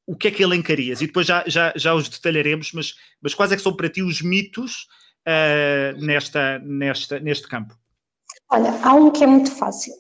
o 0.07 0.17
que 0.17 0.29
é 0.29 0.31
que 0.31 0.43
elencarias? 0.43 1.01
E 1.01 1.07
depois 1.07 1.27
já, 1.27 1.43
já, 1.47 1.73
já 1.77 1.93
os 1.93 2.09
detalharemos, 2.09 2.73
mas, 2.73 2.95
mas 3.21 3.35
quais 3.35 3.51
é 3.53 3.57
que 3.57 3.63
são 3.63 3.75
para 3.75 3.91
ti 3.91 4.03
os 4.03 4.23
mitos 4.23 4.87
uh, 5.27 5.99
nesta, 5.99 6.61
nesta, 6.61 7.19
neste 7.19 7.49
campo? 7.49 7.77
Olha, 8.49 8.71
há 8.85 8.95
um 8.95 9.11
que 9.11 9.25
é 9.25 9.27
muito 9.27 9.51
fácil 9.57 9.95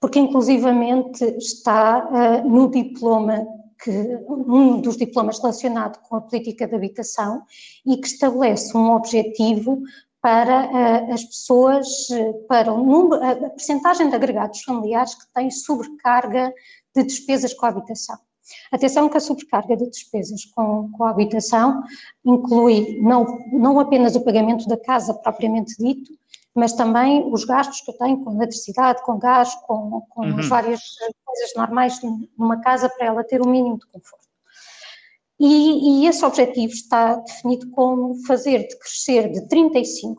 porque 0.00 0.18
inclusivamente 0.18 1.24
está 1.38 2.08
uh, 2.08 2.48
no 2.48 2.70
diploma 2.70 3.46
que 3.82 3.90
um 4.28 4.80
dos 4.80 4.96
diplomas 4.96 5.38
relacionado 5.38 5.98
com 6.08 6.16
a 6.16 6.20
política 6.20 6.66
de 6.66 6.74
habitação 6.74 7.42
e 7.84 7.96
que 7.96 8.06
estabelece 8.06 8.76
um 8.76 8.92
objetivo 8.92 9.82
para 10.20 10.66
uh, 10.66 11.12
as 11.12 11.24
pessoas, 11.24 11.86
para 12.48 12.72
o 12.72 12.82
número, 12.82 13.22
a 13.22 13.50
percentagem 13.50 14.08
de 14.08 14.14
agregados 14.14 14.62
familiares 14.62 15.14
que 15.14 15.26
têm 15.34 15.50
sobrecarga 15.50 16.52
de 16.94 17.04
despesas 17.04 17.52
com 17.52 17.66
a 17.66 17.70
habitação. 17.70 18.18
Atenção 18.70 19.08
que 19.08 19.16
a 19.16 19.20
sobrecarga 19.20 19.76
de 19.76 19.88
despesas 19.88 20.44
com, 20.44 20.90
com 20.92 21.04
a 21.04 21.10
habitação 21.10 21.82
inclui 22.24 23.00
não, 23.00 23.24
não 23.52 23.80
apenas 23.80 24.14
o 24.16 24.24
pagamento 24.24 24.66
da 24.66 24.76
casa 24.76 25.14
propriamente 25.14 25.74
dito, 25.78 26.12
mas 26.54 26.72
também 26.72 27.26
os 27.32 27.44
gastos 27.44 27.80
que 27.80 27.90
eu 27.90 27.96
tenho 27.96 28.22
com 28.22 28.32
eletricidade, 28.32 29.02
com 29.02 29.18
gás, 29.18 29.54
com, 29.66 30.02
com 30.08 30.22
uhum. 30.22 30.38
as 30.38 30.48
várias 30.48 30.80
coisas 31.24 31.52
normais 31.56 32.00
numa 32.38 32.60
casa 32.60 32.88
para 32.88 33.06
ela 33.06 33.24
ter 33.24 33.42
o 33.42 33.48
mínimo 33.48 33.78
de 33.78 33.86
conforto. 33.86 34.24
E, 35.38 36.04
e, 36.04 36.06
esse 36.06 36.24
objetivo 36.24 36.72
está 36.72 37.16
definido 37.16 37.68
como 37.70 38.14
fazer 38.24 38.68
de 38.68 38.78
crescer 38.78 39.32
de 39.32 39.40
35% 39.48 40.16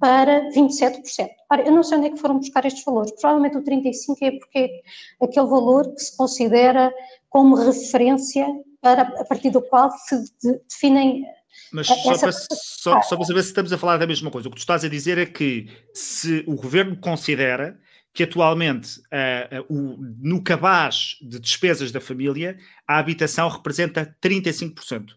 para 0.00 0.50
27%. 0.50 1.28
Ora, 1.50 1.62
eu 1.62 1.70
não 1.70 1.84
sei 1.84 1.98
onde 1.98 2.08
é 2.08 2.10
que 2.10 2.18
foram 2.18 2.38
buscar 2.38 2.66
estes 2.66 2.84
valores, 2.84 3.12
provavelmente 3.12 3.56
o 3.56 3.62
35% 3.62 4.16
é 4.22 4.30
porque 4.32 4.58
é 4.58 5.24
aquele 5.24 5.46
valor 5.46 5.94
que 5.94 6.02
se 6.02 6.16
considera 6.16 6.92
como 7.30 7.54
referência 7.54 8.44
para, 8.80 9.02
a 9.02 9.24
partir 9.24 9.50
do 9.50 9.62
qual 9.62 9.88
se 9.92 10.20
de, 10.42 10.60
definem 10.68 11.24
mas 11.72 11.90
é, 11.90 11.94
só 11.94 12.18
para, 12.18 12.32
só, 12.32 13.02
só 13.02 13.16
para 13.16 13.24
saber 13.24 13.42
se 13.42 13.48
estamos 13.48 13.72
a 13.72 13.78
falar 13.78 13.96
da 13.96 14.06
mesma 14.06 14.30
coisa, 14.30 14.48
o 14.48 14.50
que 14.50 14.56
tu 14.56 14.60
estás 14.60 14.84
a 14.84 14.88
dizer 14.88 15.18
é 15.18 15.26
que 15.26 15.68
se 15.94 16.44
o 16.46 16.54
governo 16.54 16.96
considera 16.96 17.78
que 18.14 18.24
atualmente 18.24 19.00
uh, 19.00 19.60
uh, 19.60 19.74
o, 19.74 19.96
no 20.20 20.42
cabaz 20.42 21.16
de 21.22 21.40
despesas 21.40 21.90
da 21.90 22.00
família 22.00 22.58
a 22.86 22.98
habitação 22.98 23.48
representa 23.48 24.14
35% 24.22 25.12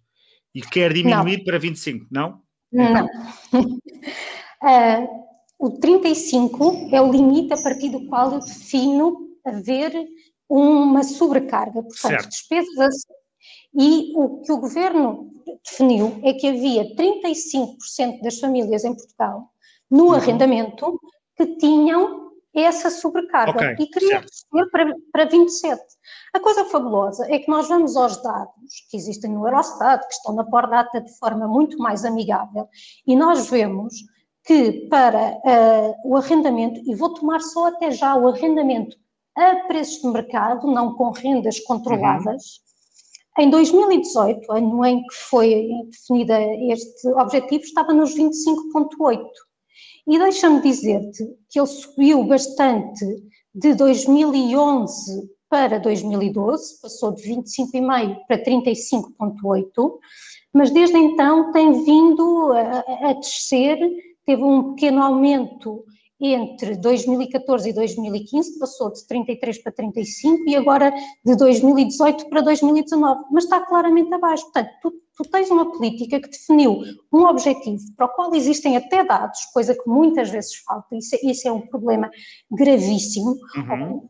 e 0.53 0.61
quer 0.61 0.93
diminuir 0.93 1.39
não. 1.39 1.43
para 1.43 1.59
25%, 1.59 2.07
não? 2.09 2.41
Não. 2.71 3.05
uh, 3.05 3.09
o 5.59 5.71
35 5.79 6.89
é 6.93 7.01
o 7.01 7.11
limite 7.11 7.53
a 7.53 7.61
partir 7.61 7.89
do 7.89 8.07
qual 8.07 8.31
eu 8.31 8.39
defino 8.39 9.27
haver 9.45 9.91
uma 10.47 11.03
sobrecarga, 11.03 11.83
portanto, 11.83 11.97
certo. 11.97 12.29
despesas 12.29 12.95
e 13.77 14.13
o 14.15 14.41
que 14.41 14.51
o 14.51 14.57
governo 14.57 15.29
definiu 15.63 16.19
é 16.23 16.33
que 16.33 16.47
havia 16.47 16.95
35% 16.95 18.21
das 18.21 18.39
famílias 18.39 18.83
em 18.83 18.95
Portugal 18.95 19.49
no 19.89 20.05
uhum. 20.05 20.13
arrendamento 20.13 20.99
que 21.35 21.45
tinham 21.57 22.25
essa 22.53 22.89
sobrecarga 22.89 23.71
okay, 23.71 23.85
e 23.85 23.87
queria 23.87 24.21
descer 24.21 24.71
para, 24.71 24.95
para 25.11 25.25
27. 25.25 25.81
A 26.33 26.39
coisa 26.39 26.63
fabulosa 26.65 27.27
é 27.29 27.37
que 27.37 27.49
nós 27.49 27.67
vamos 27.67 27.97
aos 27.97 28.21
dados 28.23 28.87
que 28.89 28.95
existem 28.95 29.31
no 29.31 29.45
Eurostat, 29.45 30.07
que 30.07 30.13
estão 30.13 30.33
na 30.33 30.45
Pordata 30.45 31.01
de 31.01 31.17
forma 31.17 31.47
muito 31.47 31.77
mais 31.77 32.05
amigável, 32.05 32.69
e 33.05 33.15
nós 33.15 33.49
vemos 33.49 33.93
que 34.45 34.87
para 34.89 35.33
uh, 35.33 35.95
o 36.05 36.15
arrendamento, 36.15 36.79
e 36.85 36.95
vou 36.95 37.13
tomar 37.13 37.41
só 37.41 37.67
até 37.67 37.91
já 37.91 38.15
o 38.15 38.27
arrendamento 38.27 38.95
a 39.35 39.55
preços 39.67 40.01
de 40.01 40.07
mercado, 40.07 40.67
não 40.67 40.93
com 40.93 41.09
rendas 41.11 41.59
controladas, 41.59 42.61
em 43.37 43.49
2018, 43.49 44.51
ano 44.51 44.85
em 44.85 45.01
que 45.01 45.15
foi 45.29 45.67
definida 45.89 46.39
este 46.71 47.07
objetivo, 47.09 47.63
estava 47.63 47.93
nos 47.93 48.15
25,8. 48.15 49.19
E 50.07 50.19
deixa-me 50.19 50.61
dizer-te 50.61 51.25
que 51.49 51.59
ele 51.59 51.67
subiu 51.67 52.23
bastante 52.23 53.05
de 53.53 53.73
2011 53.73 55.29
para 55.49 55.79
2012, 55.79 56.81
passou 56.81 57.13
de 57.13 57.23
25,5 57.23 58.17
para 58.27 58.43
35,8, 58.43 59.99
mas 60.53 60.71
desde 60.71 60.97
então 60.97 61.51
tem 61.51 61.83
vindo 61.83 62.51
a, 62.53 63.09
a 63.09 63.13
descer, 63.13 63.77
teve 64.25 64.43
um 64.43 64.73
pequeno 64.73 65.01
aumento 65.01 65.83
entre 66.19 66.77
2014 66.77 67.69
e 67.69 67.73
2015, 67.73 68.57
passou 68.57 68.91
de 68.91 69.05
33 69.05 69.61
para 69.61 69.71
35 69.71 70.49
e 70.49 70.55
agora 70.55 70.93
de 71.25 71.35
2018 71.35 72.29
para 72.29 72.41
2019, 72.41 73.25
mas 73.31 73.43
está 73.43 73.59
claramente 73.59 74.13
abaixo. 74.13 74.43
Portanto, 74.45 74.69
tu, 74.81 74.93
tu, 75.17 75.29
tens 75.29 75.49
uma 75.51 75.71
política 75.71 76.19
que 76.19 76.29
definiu 76.29 76.81
um 77.11 77.25
objetivo 77.25 77.83
para 77.97 78.05
o 78.05 78.09
qual 78.09 78.33
existem 78.33 78.77
até 78.77 79.03
dados, 79.03 79.39
coisa 79.53 79.75
que 79.75 79.89
muitas 79.89 80.29
vezes 80.29 80.55
falta, 80.65 80.95
isso, 80.95 81.15
é, 81.15 81.19
isso 81.23 81.47
é 81.47 81.51
um 81.51 81.61
problema 81.61 82.09
gravíssimo, 82.49 83.35
uhum. 83.57 84.07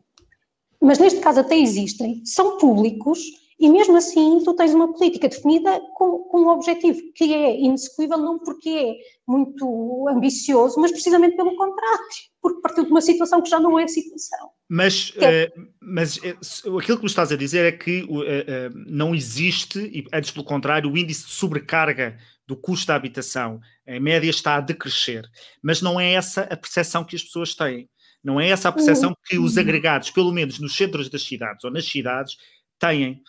mas 0.81 0.99
neste 0.99 1.19
caso 1.19 1.39
até 1.39 1.57
existem, 1.57 2.23
são 2.23 2.57
públicos 2.57 3.19
e 3.57 3.69
mesmo 3.69 3.95
assim, 3.95 4.43
tu 4.43 4.53
tens 4.53 4.73
uma 4.73 4.91
política 4.91 5.29
definida 5.29 5.79
com, 5.95 6.19
com 6.25 6.41
um 6.41 6.49
objetivo 6.49 6.99
que 7.13 7.33
é 7.33 7.57
inexecuível, 7.57 8.17
não 8.17 8.37
porque 8.37 8.69
é 8.69 8.95
muito 9.25 10.07
ambicioso, 10.09 10.79
mas 10.79 10.91
precisamente 10.91 11.37
pelo 11.37 11.55
contrário, 11.55 12.05
porque 12.41 12.61
partiu 12.61 12.83
de 12.83 12.91
uma 12.91 13.01
situação 13.01 13.41
que 13.41 13.49
já 13.49 13.59
não 13.59 13.79
é 13.79 13.85
a 13.85 13.87
situação. 13.87 14.49
Mas, 14.67 15.13
é. 15.17 15.51
uh, 15.55 15.67
mas 15.81 16.17
uh, 16.17 16.77
aquilo 16.77 16.97
que 16.97 17.03
me 17.03 17.09
estás 17.09 17.31
a 17.31 17.37
dizer 17.37 17.65
é 17.65 17.71
que 17.71 18.03
uh, 18.03 18.73
não 18.87 19.15
existe, 19.15 19.79
e 19.79 20.05
antes 20.11 20.31
pelo 20.31 20.43
contrário, 20.43 20.91
o 20.91 20.97
índice 20.97 21.25
de 21.25 21.31
sobrecarga 21.31 22.17
do 22.45 22.57
custo 22.57 22.87
da 22.87 22.95
habitação, 22.95 23.61
em 23.87 23.99
média, 23.99 24.29
está 24.29 24.55
a 24.55 24.61
decrescer. 24.61 25.23
Mas 25.63 25.81
não 25.81 25.99
é 25.99 26.13
essa 26.13 26.41
a 26.41 26.57
percepção 26.57 27.03
que 27.05 27.15
as 27.15 27.23
pessoas 27.23 27.55
têm. 27.55 27.89
Não 28.23 28.39
é 28.39 28.49
essa 28.49 28.69
a 28.69 28.71
percepção 28.71 29.15
que 29.25 29.37
os 29.37 29.57
agregados, 29.57 30.09
pelo 30.09 30.31
menos 30.31 30.59
nos 30.59 30.75
centros 30.75 31.09
das 31.09 31.23
cidades 31.23 31.63
ou 31.63 31.71
nas 31.71 31.85
cidades, 31.85 32.35
têm. 32.79 33.21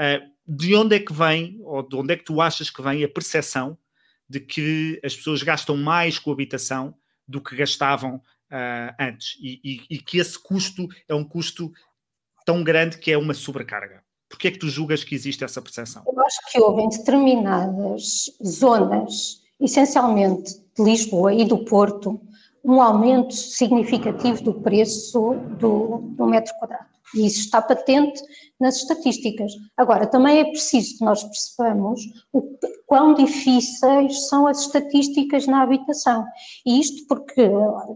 Uh, 0.00 0.32
de 0.46 0.74
onde 0.74 0.96
é 0.96 0.98
que 0.98 1.12
vem, 1.12 1.58
ou 1.62 1.82
de 1.82 1.94
onde 1.96 2.14
é 2.14 2.16
que 2.16 2.24
tu 2.24 2.40
achas 2.40 2.70
que 2.70 2.82
vem 2.82 3.04
a 3.04 3.08
percepção 3.08 3.78
de 4.28 4.40
que 4.40 5.00
as 5.04 5.14
pessoas 5.14 5.42
gastam 5.42 5.76
mais 5.76 6.18
com 6.18 6.32
habitação 6.32 6.94
do 7.28 7.40
que 7.40 7.54
gastavam 7.54 8.16
uh, 8.16 8.94
antes 8.98 9.36
e, 9.40 9.60
e, 9.62 9.96
e, 9.96 9.98
que 9.98 10.18
esse 10.18 10.38
custo 10.38 10.88
é 11.08 11.14
um 11.14 11.24
custo 11.24 11.72
tão 12.44 12.64
grande 12.64 12.98
que 12.98 13.12
é 13.12 13.18
uma 13.18 13.34
sobrecarga? 13.34 14.02
Porquê 14.28 14.48
é 14.48 14.50
que 14.50 14.58
tu 14.58 14.68
julgas 14.68 15.04
que 15.04 15.14
existe 15.14 15.44
essa 15.44 15.60
percepção? 15.60 16.02
Eu 16.06 16.20
acho 16.20 16.38
que 16.50 16.58
houve 16.58 16.82
em 16.82 16.88
determinadas 16.88 18.30
zonas, 18.44 19.42
essencialmente 19.60 20.54
de 20.74 20.82
Lisboa 20.82 21.34
e 21.34 21.44
do 21.44 21.64
Porto, 21.64 22.20
um 22.64 22.80
aumento 22.80 23.34
significativo 23.34 24.42
do 24.42 24.54
preço 24.54 25.34
do, 25.58 25.98
do 26.16 26.26
metro 26.26 26.54
quadrado. 26.58 26.81
E 27.14 27.26
isso 27.26 27.40
está 27.40 27.60
patente 27.60 28.22
nas 28.58 28.76
estatísticas. 28.76 29.52
Agora, 29.76 30.06
também 30.06 30.38
é 30.38 30.44
preciso 30.44 30.98
que 30.98 31.04
nós 31.04 31.22
percebamos 31.22 32.00
o 32.32 32.42
quão 32.86 33.14
difíceis 33.14 34.28
são 34.28 34.46
as 34.46 34.60
estatísticas 34.60 35.46
na 35.46 35.62
habitação. 35.62 36.24
E 36.64 36.80
isto 36.80 37.06
porque, 37.06 37.48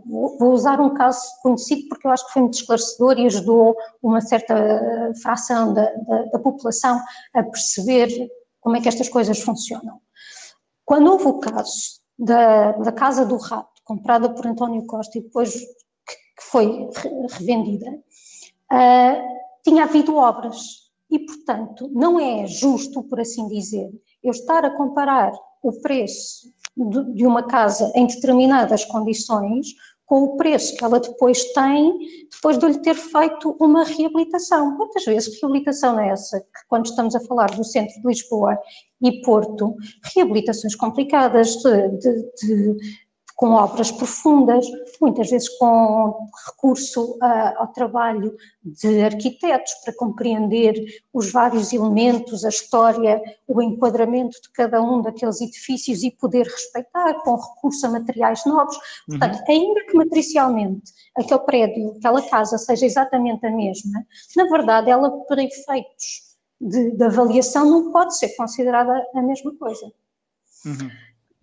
vou 0.07 0.53
usar 0.53 0.81
um 0.81 0.95
caso 0.95 1.21
conhecido 1.43 1.89
porque 1.89 2.07
eu 2.07 2.11
acho 2.11 2.27
que 2.27 2.33
foi 2.33 2.43
muito 2.43 2.55
esclarecedor 2.55 3.19
e 3.19 3.27
ajudou 3.27 3.77
uma 4.03 4.21
certa 4.21 4.55
fração 5.23 5.73
da, 5.73 5.85
da, 5.85 6.23
da 6.25 6.39
população 6.39 7.01
a 7.35 7.43
perceber 7.43 8.09
como 8.61 8.77
é 8.77 8.81
que 8.81 8.89
estas 8.89 9.09
coisas 9.09 9.39
funcionam. 9.41 10.01
Quando 10.85 11.13
houve 11.13 11.27
o 11.27 11.39
caso 11.39 12.01
da, 12.19 12.73
da 12.73 12.93
Casa 12.93 13.25
do 13.25 13.37
Rato, 13.37 13.83
comprada 13.85 14.29
por 14.31 14.47
António 14.47 14.85
Costa 14.87 15.19
e 15.19 15.23
depois 15.23 15.55
que 15.55 16.43
foi 16.43 16.89
revendida, 17.31 17.87
uh, 18.73 19.37
tinha 19.63 19.85
havido 19.85 20.17
obras. 20.17 20.87
E, 21.11 21.21
portanto, 21.21 21.91
não 21.93 22.19
é 22.19 22.47
justo, 22.47 23.03
por 23.03 23.21
assim 23.21 23.47
dizer, 23.49 23.89
eu 24.23 24.33
estar 24.33 24.65
a 24.65 24.77
comparar 24.77 25.33
o 25.63 25.81
preço 25.81 26.49
de 27.15 27.27
uma 27.27 27.45
casa 27.45 27.91
em 27.95 28.07
determinadas 28.07 28.85
condições 28.85 29.69
com 30.07 30.23
o 30.23 30.37
preço 30.37 30.77
que 30.77 30.85
ela 30.85 31.01
depois 31.01 31.53
tem, 31.53 31.99
depois 32.31 32.59
de 32.59 32.67
lhe 32.67 32.79
ter 32.79 32.95
feito 32.95 33.57
uma 33.61 33.83
reabilitação. 33.83 34.77
Muitas 34.77 35.05
vezes, 35.05 35.41
reabilitação 35.41 35.99
é 35.99 36.11
essa, 36.11 36.41
que 36.41 36.67
quando 36.69 36.87
estamos 36.87 37.17
a 37.17 37.21
falar 37.21 37.51
do 37.51 37.65
centro 37.65 38.01
de 38.01 38.07
Lisboa 38.07 38.57
e 39.03 39.21
Porto, 39.23 39.75
reabilitações 40.15 40.77
complicadas 40.77 41.57
de, 41.57 41.89
de, 41.99 42.33
de 42.41 42.77
com 43.37 43.51
obras 43.51 43.93
profundas, 43.93 44.67
muitas 44.99 45.29
vezes 45.29 45.49
com 45.59 46.31
recurso 46.47 47.19
uh, 47.19 47.59
ao 47.59 47.69
trabalho 47.69 48.35
de 48.65 49.03
arquitetos 49.03 49.75
para 49.85 49.95
compreender 49.95 50.75
os 51.13 51.31
vários 51.31 51.71
elementos, 51.71 52.47
a 52.47 52.49
história, 52.49 53.23
o 53.47 53.61
enquadramento 53.61 54.41
de 54.41 54.51
cada 54.53 54.83
um 54.83 55.03
daqueles 55.03 55.43
edifícios 55.43 56.03
e 56.03 56.11
poder 56.11 56.47
respeitar 56.47 57.13
com 57.23 57.37
recurso 57.37 57.87
a 57.87 57.91
materiais 57.91 58.41
novos. 58.47 58.77
Portanto, 59.07 59.37
uhum. 59.37 59.45
ainda 59.49 59.85
que 59.85 59.95
matricialmente 59.95 60.93
aquele 61.15 61.41
prédio, 61.41 61.95
aquela 61.99 62.23
casa 62.23 62.57
seja 62.57 62.87
exatamente 62.87 63.47
a 63.47 63.51
mesma, 63.51 64.03
na 64.35 64.45
verdade 64.45 64.91
ela 64.91 65.11
para 65.27 65.45
efeitos 65.45 66.27
de, 66.59 66.93
de 66.93 67.05
avaliação 67.05 67.67
não 67.67 67.93
pode 67.93 68.17
ser 68.17 68.35
considerada 68.35 69.07
a 69.15 69.23
mesma 69.23 69.55
coisa. 69.57 69.93
Uhum. 70.65 70.91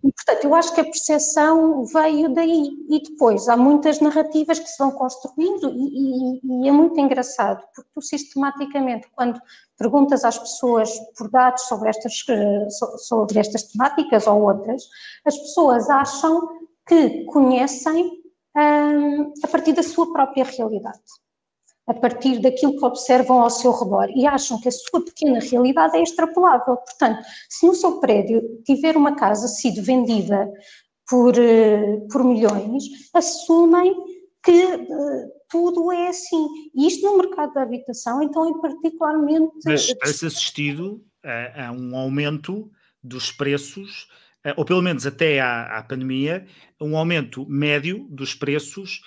E, 0.04 0.12
portanto, 0.12 0.44
eu 0.44 0.54
acho 0.54 0.74
que 0.74 0.82
a 0.82 0.84
percepção 0.84 1.86
veio 1.86 2.28
daí. 2.34 2.76
E 2.90 3.02
depois 3.02 3.48
há 3.48 3.56
muitas 3.56 4.00
narrativas 4.00 4.58
que 4.58 4.68
se 4.68 4.78
vão 4.78 4.90
construindo, 4.90 5.70
e, 5.70 6.40
e, 6.42 6.64
e, 6.64 6.68
é 6.68 6.72
muito 6.72 7.00
engraçado, 7.00 7.64
porque 7.74 7.90
tu 7.94 8.02
sistematicamente, 8.02 9.08
quando 9.16 9.40
perguntas 9.78 10.22
às 10.22 10.38
pessoas 10.38 10.90
por 11.16 11.30
dados 11.30 11.62
sobre 11.62 11.88
estas, 11.88 12.22
sobre 12.98 13.38
estas 13.38 13.62
temáticas 13.62 14.26
ou 14.26 14.42
outras, 14.42 14.82
as 15.24 15.38
pessoas 15.38 15.88
acham 15.88 16.48
que 16.86 17.24
conhecem 17.24 18.22
hum, 18.54 19.32
a 19.42 19.48
partir 19.48 19.72
da 19.72 19.82
sua 19.82 20.12
própria 20.12 20.44
realidade 20.44 21.00
a 21.86 21.92
partir 21.92 22.40
daquilo 22.40 22.76
que 22.78 22.84
observam 22.84 23.40
ao 23.40 23.50
seu 23.50 23.72
redor 23.72 24.08
e 24.14 24.26
acham 24.26 24.60
que 24.60 24.68
a 24.68 24.72
sua 24.72 25.04
pequena 25.04 25.38
realidade 25.38 25.96
é 25.96 26.02
extrapolável. 26.02 26.76
Portanto, 26.76 27.22
se 27.48 27.66
no 27.66 27.74
seu 27.74 28.00
prédio 28.00 28.42
tiver 28.64 28.96
uma 28.96 29.14
casa 29.14 29.46
sido 29.48 29.82
vendida 29.82 30.50
por, 31.08 31.38
eh, 31.38 31.98
por 32.10 32.24
milhões, 32.24 32.84
assumem 33.12 33.94
que 34.42 34.64
uh, 34.64 35.32
tudo 35.50 35.92
é 35.92 36.08
assim. 36.08 36.46
E 36.74 36.86
isto 36.86 37.04
no 37.06 37.18
mercado 37.18 37.52
da 37.54 37.62
habitação, 37.62 38.22
então, 38.22 38.48
é 38.48 38.60
particularmente. 38.60 39.52
Mas 39.64 39.86
tem-se 39.86 40.26
assistido 40.26 41.04
a, 41.22 41.66
a, 41.66 41.72
um 41.72 41.96
aumento 41.96 42.70
dos 43.02 43.30
preços, 43.30 44.08
ou 44.56 44.64
pelo 44.64 44.82
menos 44.82 45.06
até 45.06 45.40
à, 45.40 45.78
à, 45.78 45.82
pandemia, 45.82 46.46
um 46.80 46.96
aumento 46.96 47.46
médio 47.48 48.06
dos 48.10 48.34
preços, 48.34 49.00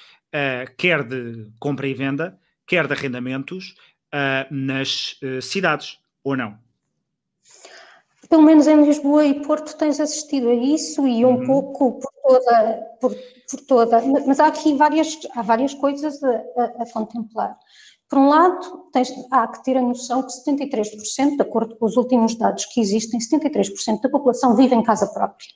quer 0.78 1.04
de 1.04 1.52
compra 1.60 1.88
e 1.88 1.94
venda, 1.94 2.40
quer 2.68 2.86
de 2.86 2.94
arrendamentos, 2.94 3.76
uh, 4.14 4.54
nas 4.54 5.14
uh, 5.24 5.42
cidades, 5.42 6.00
ou 6.24 6.36
não? 6.36 6.58
Pelo 8.30 8.44
menos 8.44 8.68
em 8.68 8.84
Lisboa 8.84 9.26
e 9.26 9.42
Porto 9.42 9.76
tens 9.78 10.00
assistido 10.00 10.50
a 10.50 10.54
isso 10.54 11.08
e 11.08 11.24
um 11.24 11.38
uhum. 11.38 11.46
pouco 11.46 12.00
por 12.00 12.12
toda, 12.22 12.88
por, 13.00 13.16
por, 13.50 13.62
toda, 13.68 14.02
mas 14.26 14.40
há 14.40 14.48
aqui 14.48 14.76
várias, 14.76 15.18
há 15.34 15.42
várias 15.42 15.74
coisas 15.74 16.22
a, 16.22 16.30
a, 16.30 16.64
a 16.84 16.92
contemplar. 16.92 17.58
Por 18.10 18.20
um 18.20 18.28
lado, 18.28 18.90
tens, 18.92 19.12
há 19.32 19.48
que 19.48 19.64
ter 19.64 19.78
a 19.78 19.82
noção 19.82 20.24
que 20.24 20.32
73%, 20.32 21.36
de 21.36 21.42
acordo 21.42 21.76
com 21.78 21.86
os 21.86 21.96
últimos 21.96 22.36
dados 22.36 22.66
que 22.66 22.82
existem, 22.82 23.20
73% 23.20 24.02
da 24.02 24.10
população 24.10 24.56
vive 24.56 24.76
em 24.76 24.84
casa 24.84 25.08
própria. 25.08 25.48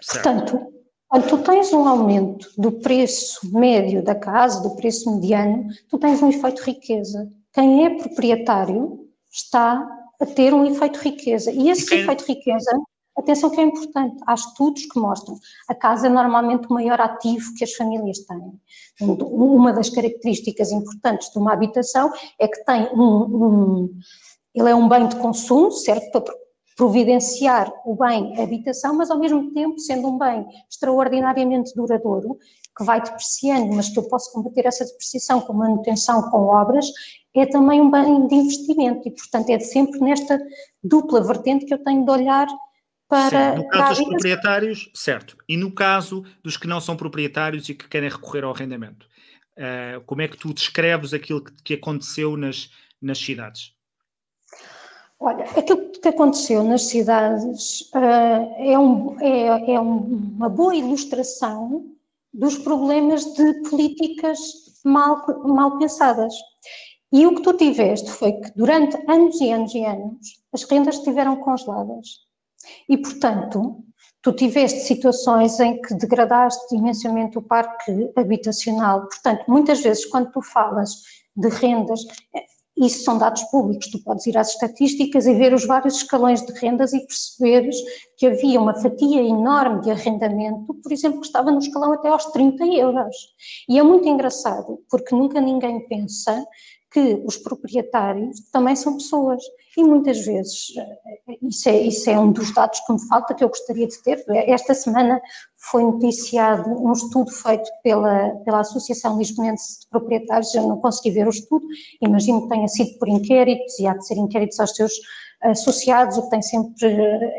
Certo. 0.00 0.22
Portanto, 0.22 0.73
quando 1.14 1.28
tu 1.28 1.38
tens 1.38 1.72
um 1.72 1.86
aumento 1.86 2.50
do 2.58 2.72
preço 2.72 3.38
médio 3.56 4.02
da 4.02 4.16
casa, 4.16 4.60
do 4.68 4.74
preço 4.74 5.14
mediano, 5.14 5.68
tu 5.88 5.96
tens 5.96 6.20
um 6.20 6.28
efeito 6.28 6.60
riqueza. 6.64 7.30
Quem 7.52 7.86
é 7.86 7.90
proprietário 7.90 9.08
está 9.30 9.88
a 10.20 10.26
ter 10.26 10.52
um 10.52 10.66
efeito 10.66 10.98
riqueza. 10.98 11.52
E 11.52 11.70
esse 11.70 11.94
efeito 11.94 12.24
riqueza, 12.26 12.68
atenção 13.16 13.48
que 13.48 13.60
é 13.60 13.62
importante, 13.62 14.16
há 14.26 14.34
estudos 14.34 14.86
que 14.86 14.98
mostram 14.98 15.38
a 15.68 15.74
casa 15.76 16.08
é 16.08 16.10
normalmente 16.10 16.66
o 16.66 16.74
maior 16.74 17.00
ativo 17.00 17.54
que 17.56 17.62
as 17.62 17.72
famílias 17.74 18.18
têm. 18.18 18.60
Uma 19.00 19.72
das 19.72 19.90
características 19.90 20.72
importantes 20.72 21.30
de 21.30 21.38
uma 21.38 21.52
habitação 21.52 22.12
é 22.40 22.48
que 22.48 22.64
tem 22.64 22.88
um, 22.92 23.04
um 23.04 23.98
ele 24.52 24.68
é 24.68 24.74
um 24.74 24.88
bem 24.88 25.06
de 25.06 25.14
consumo, 25.14 25.70
certo? 25.70 26.10
Para 26.10 26.34
providenciar 26.76 27.72
o 27.84 27.94
bem 27.96 28.40
habitação, 28.40 28.96
mas 28.96 29.10
ao 29.10 29.18
mesmo 29.18 29.52
tempo 29.52 29.78
sendo 29.78 30.08
um 30.08 30.18
bem 30.18 30.44
extraordinariamente 30.68 31.74
duradouro, 31.74 32.38
que 32.76 32.84
vai 32.84 33.00
depreciando, 33.00 33.74
mas 33.74 33.88
que 33.88 33.98
eu 33.98 34.08
posso 34.08 34.32
combater 34.32 34.66
essa 34.66 34.84
depreciação 34.84 35.40
com 35.40 35.52
manutenção, 35.52 36.28
com 36.30 36.46
obras, 36.46 36.86
é 37.34 37.46
também 37.46 37.80
um 37.80 37.90
bem 37.90 38.26
de 38.26 38.34
investimento 38.34 39.08
e, 39.08 39.12
portanto, 39.12 39.50
é 39.50 39.58
sempre 39.60 40.00
nesta 40.00 40.40
dupla 40.82 41.22
vertente 41.22 41.66
que 41.66 41.74
eu 41.74 41.82
tenho 41.82 42.04
de 42.04 42.10
olhar 42.10 42.46
para. 43.08 43.52
Sim, 43.52 43.58
no 43.58 43.68
caso 43.68 44.00
dos 44.00 44.08
proprietários, 44.08 44.90
certo. 44.94 45.36
E 45.48 45.56
no 45.56 45.72
caso 45.72 46.24
dos 46.42 46.56
que 46.56 46.66
não 46.66 46.80
são 46.80 46.96
proprietários 46.96 47.68
e 47.68 47.74
que 47.74 47.88
querem 47.88 48.08
recorrer 48.08 48.44
ao 48.44 48.52
arrendamento, 48.52 49.06
uh, 49.58 50.00
como 50.04 50.22
é 50.22 50.28
que 50.28 50.36
tu 50.36 50.52
descreves 50.52 51.12
aquilo 51.12 51.44
que, 51.44 51.52
que 51.62 51.74
aconteceu 51.74 52.36
nas, 52.36 52.70
nas 53.00 53.18
cidades? 53.18 53.73
Olha, 55.24 55.44
aquilo 55.56 55.90
que 55.90 56.06
aconteceu 56.06 56.62
nas 56.62 56.82
cidades 56.82 57.80
uh, 57.94 58.54
é, 58.58 58.78
um, 58.78 59.18
é, 59.18 59.72
é 59.72 59.80
uma 59.80 60.50
boa 60.50 60.76
ilustração 60.76 61.86
dos 62.30 62.58
problemas 62.58 63.24
de 63.32 63.54
políticas 63.70 64.38
mal, 64.84 65.24
mal 65.46 65.78
pensadas. 65.78 66.34
E 67.10 67.26
o 67.26 67.36
que 67.36 67.40
tu 67.40 67.54
tiveste 67.54 68.10
foi 68.10 68.32
que 68.32 68.50
durante 68.54 68.98
anos 69.10 69.40
e 69.40 69.50
anos 69.50 69.74
e 69.74 69.82
anos 69.82 70.42
as 70.52 70.62
rendas 70.64 70.96
estiveram 70.96 71.36
congeladas. 71.36 72.18
E, 72.86 72.98
portanto, 72.98 73.82
tu 74.20 74.30
tiveste 74.30 74.80
situações 74.80 75.58
em 75.58 75.80
que 75.80 75.94
degradaste 75.94 76.76
imensamente 76.76 77.38
o 77.38 77.42
parque 77.42 78.12
habitacional. 78.14 79.08
Portanto, 79.08 79.44
muitas 79.48 79.80
vezes, 79.80 80.04
quando 80.04 80.30
tu 80.32 80.42
falas 80.42 81.00
de 81.34 81.48
rendas, 81.48 82.00
isso 82.76 83.04
são 83.04 83.18
dados 83.18 83.42
públicos, 83.44 83.88
tu 83.88 84.02
podes 84.02 84.26
ir 84.26 84.36
às 84.36 84.50
estatísticas 84.50 85.26
e 85.26 85.34
ver 85.34 85.54
os 85.54 85.64
vários 85.64 85.96
escalões 85.96 86.44
de 86.44 86.52
rendas 86.54 86.92
e 86.92 87.06
perceberes 87.06 87.76
que 88.16 88.26
havia 88.26 88.60
uma 88.60 88.74
fatia 88.74 89.22
enorme 89.22 89.80
de 89.82 89.90
arrendamento, 89.90 90.74
por 90.74 90.92
exemplo, 90.92 91.20
que 91.20 91.26
estava 91.26 91.52
no 91.52 91.58
escalão 91.58 91.92
até 91.92 92.08
aos 92.08 92.24
30 92.26 92.64
euros. 92.66 93.16
E 93.68 93.78
é 93.78 93.82
muito 93.82 94.08
engraçado, 94.08 94.80
porque 94.90 95.14
nunca 95.14 95.40
ninguém 95.40 95.86
pensa 95.86 96.44
que 96.90 97.22
os 97.24 97.36
proprietários 97.36 98.40
também 98.52 98.74
são 98.74 98.94
pessoas 98.94 99.42
e 99.76 99.84
muitas 99.84 100.24
vezes, 100.24 100.72
eh, 100.76 101.36
isso 101.42 101.68
é, 101.68 101.80
isso 101.80 102.10
é 102.10 102.18
um 102.18 102.30
dos 102.30 102.52
dados 102.54 102.80
que 102.80 102.92
me 102.92 103.08
falta, 103.08 103.34
que 103.34 103.42
eu 103.42 103.48
gostaria 103.48 103.86
de 103.86 104.02
ter, 104.02 104.24
esta 104.28 104.74
semana 104.74 105.20
foi 105.70 105.82
noticiado 105.82 106.70
um 106.70 106.92
estudo 106.92 107.30
feito 107.30 107.68
pela, 107.82 108.30
pela 108.44 108.60
Associação 108.60 109.18
Lisbonense 109.18 109.80
de 109.80 109.88
Proprietários, 109.88 110.54
eu 110.54 110.68
não 110.68 110.78
consegui 110.78 111.10
ver 111.10 111.26
o 111.26 111.30
estudo, 111.30 111.66
imagino 112.00 112.42
que 112.42 112.48
tenha 112.48 112.68
sido 112.68 112.98
por 112.98 113.08
inquéritos 113.08 113.78
e 113.78 113.86
há 113.86 113.94
de 113.94 114.06
ser 114.06 114.16
inquéritos 114.16 114.60
aos 114.60 114.70
seus 114.70 114.92
associados, 115.42 116.16
o 116.16 116.22
que 116.22 116.30
tem 116.30 116.42
sempre, 116.42 116.88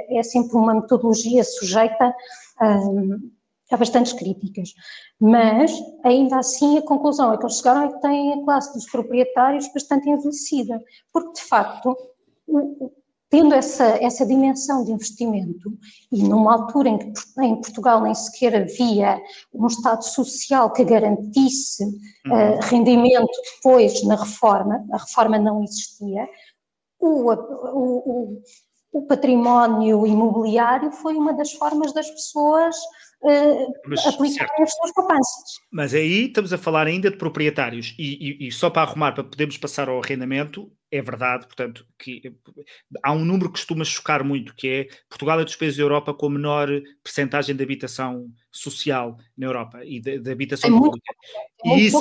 é 0.09 0.23
sempre 0.23 0.55
uma 0.55 0.75
metodologia 0.75 1.43
sujeita 1.43 2.13
um, 2.61 3.31
há 3.71 3.77
bastantes 3.77 4.13
críticas, 4.13 4.73
mas 5.19 5.71
ainda 6.03 6.37
assim 6.37 6.77
a 6.77 6.81
conclusão 6.81 7.31
a 7.31 7.37
que 7.37 7.45
eles 7.45 7.57
chegaram 7.57 7.83
é 7.83 7.93
que 7.93 8.01
têm 8.01 8.33
a 8.33 8.43
classe 8.43 8.73
dos 8.73 8.89
proprietários 8.89 9.71
bastante 9.73 10.09
envelhecida, 10.09 10.81
porque 11.11 11.33
de 11.33 11.41
facto, 11.41 11.95
tendo 13.29 13.53
essa, 13.53 13.83
essa 14.01 14.25
dimensão 14.25 14.85
de 14.85 14.91
investimento 14.91 15.77
e 16.11 16.23
numa 16.23 16.53
altura 16.53 16.89
em 16.89 16.97
que 16.97 17.11
em 17.41 17.55
Portugal 17.55 18.01
nem 18.01 18.13
sequer 18.13 18.55
havia 18.55 19.21
um 19.53 19.67
Estado 19.67 20.03
social 20.03 20.71
que 20.71 20.85
garantisse 20.85 21.83
uh, 21.83 22.59
rendimento 22.63 23.33
depois 23.55 24.03
na 24.05 24.15
reforma, 24.15 24.85
a 24.91 24.97
reforma 24.97 25.37
não 25.37 25.63
existia, 25.63 26.27
o, 26.99 27.33
o, 27.33 28.41
o, 28.93 29.01
património 29.05 30.07
imobiliário 30.07 30.91
foi 30.91 31.15
uma 31.15 31.33
das 31.33 31.51
formas 31.51 31.93
das 31.93 32.09
pessoas 32.09 32.75
uh, 33.21 34.07
aplicarem 34.07 34.63
as 34.63 34.73
suas 34.73 34.93
poupanças. 34.93 35.59
Mas 35.71 35.93
aí 35.93 36.27
estamos 36.27 36.53
a 36.53 36.57
falar 36.57 36.87
ainda 36.87 37.11
de 37.11 37.17
proprietários. 37.17 37.93
E, 37.99 38.45
e, 38.45 38.47
e, 38.47 38.51
só 38.51 38.69
para 38.69 38.83
arrumar, 38.83 39.11
para 39.11 39.23
podermos 39.23 39.57
passar 39.57 39.89
ao 39.89 39.99
arrendamento, 39.99 40.71
é 40.95 41.01
verdade, 41.01 41.45
portanto, 41.45 41.85
que 41.99 42.33
há 43.03 43.11
um 43.11 43.25
número 43.25 43.49
que 43.49 43.59
costuma 43.59 43.83
chocar 43.83 44.23
muito, 44.23 44.55
que 44.55 44.67
é 44.67 44.87
Portugal 45.09 45.39
é 45.39 45.43
dos 45.43 45.55
países 45.55 45.77
da 45.77 45.83
Europa 45.83 46.13
com 46.13 46.27
a 46.27 46.29
menor 46.29 46.69
percentagem 47.03 47.55
de 47.55 47.63
habitação 47.63 48.31
social 48.51 49.17
na 49.37 49.47
Europa 49.47 49.83
e 49.83 50.00
de, 50.00 50.20
de 50.20 50.31
habitação 50.31 50.70
é 50.70 50.79
pública. 50.79 51.13
Muito, 51.65 51.79
e 51.79 51.85
isso, 51.85 52.00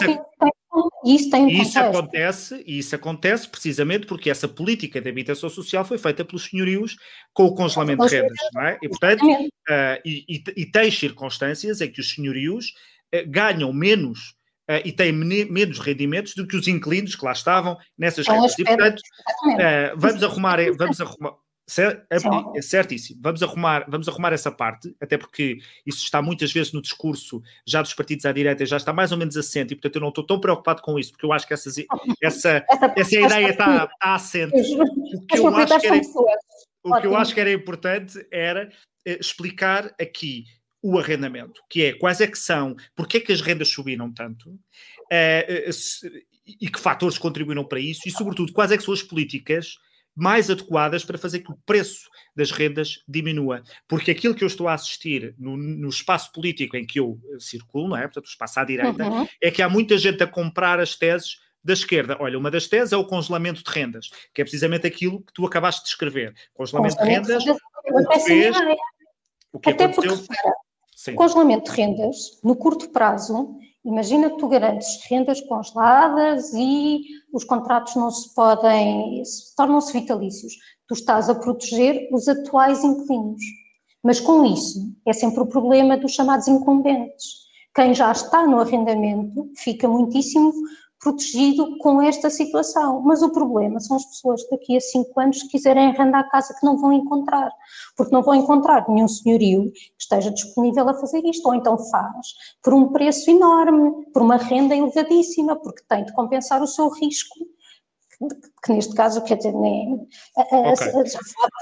isso, 1.04 1.30
tem 1.30 1.44
um 1.44 1.48
isso 1.48 1.78
acontece, 1.78 2.62
e 2.64 2.78
isso 2.78 2.94
acontece 2.94 3.48
precisamente 3.48 4.06
porque 4.06 4.30
essa 4.30 4.46
política 4.46 5.00
de 5.00 5.08
habitação 5.08 5.50
social 5.50 5.84
foi 5.84 5.98
feita 5.98 6.24
pelos 6.24 6.44
senhorios 6.44 6.96
com 7.32 7.46
o 7.46 7.54
congelamento 7.54 8.06
de 8.06 8.14
rendas, 8.14 8.36
não 8.52 8.62
é? 8.62 8.78
E, 8.80 8.88
portanto, 8.88 9.24
uh, 9.24 10.00
e, 10.04 10.24
e, 10.28 10.44
e 10.56 10.66
tem 10.66 10.90
circunstâncias 10.90 11.80
em 11.80 11.90
que 11.90 12.00
os 12.00 12.10
senhorios 12.10 12.66
uh, 13.12 13.28
ganham 13.28 13.72
menos 13.72 14.36
uh, 14.70 14.80
e 14.84 14.92
têm 14.92 15.12
menos 15.12 15.78
rendimentos 15.78 16.34
do 16.34 16.46
que 16.46 16.56
os 16.56 16.68
inquilinos 16.68 17.14
que 17.14 17.24
lá 17.24 17.32
estavam 17.32 17.76
nessas 17.96 18.26
rendas. 18.26 18.58
E, 18.58 18.64
portanto, 18.64 19.02
vamos 19.96 20.22
arrumar, 20.22 20.58
vamos 20.76 21.00
arrumar, 21.00 21.34
é, 22.54 22.60
certíssimo. 22.60 23.18
Vamos 23.22 23.42
arrumar, 23.42 23.86
vamos 23.88 24.06
arrumar 24.06 24.34
essa 24.34 24.50
parte, 24.50 24.94
até 25.00 25.16
porque 25.16 25.58
isso 25.86 26.04
está 26.04 26.20
muitas 26.20 26.52
vezes 26.52 26.72
no 26.74 26.82
discurso 26.82 27.42
já 27.66 27.80
dos 27.80 27.94
partidos 27.94 28.26
à 28.26 28.32
direita, 28.32 28.66
já 28.66 28.76
está 28.76 28.92
mais 28.92 29.12
ou 29.12 29.18
menos 29.18 29.34
assente, 29.34 29.72
e 29.72 29.76
portanto 29.76 29.96
eu 29.96 30.02
não 30.02 30.10
estou 30.10 30.26
tão 30.26 30.38
preocupado 30.38 30.82
com 30.82 30.98
isso, 30.98 31.12
porque 31.12 31.24
eu 31.24 31.32
acho 31.32 31.46
que 31.46 31.54
essas, 31.54 31.76
essa, 32.22 32.64
essa 32.94 33.18
ideia 33.18 33.48
está, 33.48 33.88
está 33.90 34.14
assente. 34.14 34.52
O 34.54 35.26
que 35.26 35.38
eu 35.38 35.56
acho 35.56 35.80
que 35.80 35.86
era, 35.86 36.00
o 36.82 37.00
que 37.00 37.06
eu 37.06 37.16
acho 37.16 37.34
que 37.34 37.40
era 37.40 37.52
importante 37.52 38.26
era 38.30 38.70
explicar 39.06 39.94
aqui 39.98 40.44
o 40.86 40.98
arrendamento, 40.98 41.62
que 41.70 41.82
é 41.82 41.92
quais 41.94 42.20
é 42.20 42.26
que 42.26 42.38
são, 42.38 42.76
porque 42.94 43.16
é 43.16 43.20
que 43.20 43.32
as 43.32 43.40
rendas 43.40 43.68
subiram 43.68 44.12
tanto, 44.12 44.50
uh, 44.50 44.60
e 46.46 46.68
que 46.68 46.78
fatores 46.78 47.16
contribuíram 47.16 47.64
para 47.64 47.80
isso, 47.80 48.02
e 48.06 48.10
sobretudo 48.10 48.52
quais 48.52 48.70
é 48.70 48.76
que 48.76 48.84
são 48.84 48.92
as 48.92 49.02
políticas 49.02 49.78
mais 50.14 50.50
adequadas 50.50 51.02
para 51.02 51.16
fazer 51.16 51.40
que 51.40 51.50
o 51.50 51.58
preço 51.64 52.08
das 52.36 52.50
rendas 52.50 53.02
diminua. 53.08 53.62
Porque 53.88 54.10
aquilo 54.10 54.34
que 54.34 54.44
eu 54.44 54.46
estou 54.46 54.68
a 54.68 54.74
assistir 54.74 55.34
no, 55.38 55.56
no 55.56 55.88
espaço 55.88 56.30
político 56.32 56.76
em 56.76 56.86
que 56.86 57.00
eu 57.00 57.18
eh, 57.32 57.40
circulo, 57.40 57.88
não 57.88 57.96
é? 57.96 58.02
Portanto, 58.02 58.26
o 58.26 58.28
espaço 58.28 58.60
à 58.60 58.64
direita, 58.64 59.04
uhum. 59.04 59.26
é 59.42 59.50
que 59.50 59.62
há 59.62 59.68
muita 59.68 59.96
gente 59.98 60.22
a 60.22 60.26
comprar 60.26 60.78
as 60.78 60.94
teses 60.94 61.38
da 61.64 61.72
esquerda. 61.72 62.16
Olha, 62.20 62.38
uma 62.38 62.50
das 62.50 62.68
teses 62.68 62.92
é 62.92 62.96
o 62.96 63.06
congelamento 63.06 63.64
de 63.64 63.70
rendas, 63.70 64.10
que 64.32 64.42
é 64.42 64.44
precisamente 64.44 64.86
aquilo 64.86 65.20
que 65.22 65.32
tu 65.32 65.46
acabaste 65.46 65.82
de 65.82 65.88
escrever. 65.88 66.34
Congelamento 66.52 66.96
de 66.96 67.04
rendas, 67.04 67.42
o 67.44 68.08
que 68.08 68.20
fez, 68.20 68.56
o 69.50 69.58
que 69.58 69.70
Até 69.70 69.84
aconteceu... 69.84 70.16
porque, 70.16 70.34
repara, 71.10 71.28
congelamento 71.28 71.70
de 71.70 71.76
rendas, 71.76 72.16
no 72.42 72.56
curto 72.56 72.88
prazo, 72.90 73.58
Imagina 73.84 74.30
que 74.30 74.38
tu 74.38 74.48
garantes 74.48 75.04
rendas 75.10 75.42
congeladas 75.42 76.54
e 76.54 77.02
os 77.34 77.44
contratos 77.44 77.94
não 77.96 78.10
se 78.10 78.34
podem, 78.34 79.22
tornam-se 79.54 79.92
vitalícios. 79.92 80.54
Tu 80.88 80.94
estás 80.94 81.28
a 81.28 81.34
proteger 81.34 82.08
os 82.10 82.26
atuais 82.26 82.82
inquilinos. 82.82 83.42
Mas 84.02 84.20
com 84.20 84.44
isso, 84.44 84.80
é 85.06 85.12
sempre 85.12 85.40
o 85.40 85.46
problema 85.46 85.98
dos 85.98 86.12
chamados 86.12 86.48
incumbentes. 86.48 87.44
Quem 87.74 87.92
já 87.92 88.10
está 88.10 88.46
no 88.46 88.58
arrendamento 88.58 89.50
fica 89.56 89.86
muitíssimo 89.86 90.52
protegido 91.04 91.76
com 91.76 92.00
esta 92.00 92.30
situação. 92.30 93.02
Mas 93.02 93.22
o 93.22 93.30
problema 93.30 93.78
são 93.78 93.96
as 93.96 94.06
pessoas 94.06 94.42
que 94.44 94.56
daqui 94.56 94.76
a 94.76 94.80
cinco 94.80 95.20
anos 95.20 95.42
quiserem 95.42 95.88
arrendar 95.88 96.22
a 96.22 96.30
casa 96.30 96.56
que 96.58 96.64
não 96.64 96.78
vão 96.78 96.94
encontrar, 96.94 97.52
porque 97.94 98.12
não 98.12 98.22
vão 98.22 98.34
encontrar 98.34 98.88
nenhum 98.88 99.06
senhorio 99.06 99.70
que 99.70 99.80
esteja 100.00 100.30
disponível 100.30 100.88
a 100.88 100.94
fazer 100.94 101.22
isto, 101.26 101.46
ou 101.46 101.54
então 101.54 101.76
faz 101.76 102.28
por 102.62 102.72
um 102.72 102.90
preço 102.90 103.30
enorme, 103.30 104.06
por 104.14 104.22
uma 104.22 104.36
renda 104.36 104.74
elevadíssima, 104.74 105.56
porque 105.56 105.82
tem 105.86 106.06
de 106.06 106.14
compensar 106.14 106.62
o 106.62 106.66
seu 106.66 106.88
risco 106.88 107.34
que 108.64 108.72
neste 108.72 108.94
caso, 108.94 109.22
quer 109.24 109.36
dizer, 109.36 109.52
nem, 109.52 110.06
okay. 110.36 110.92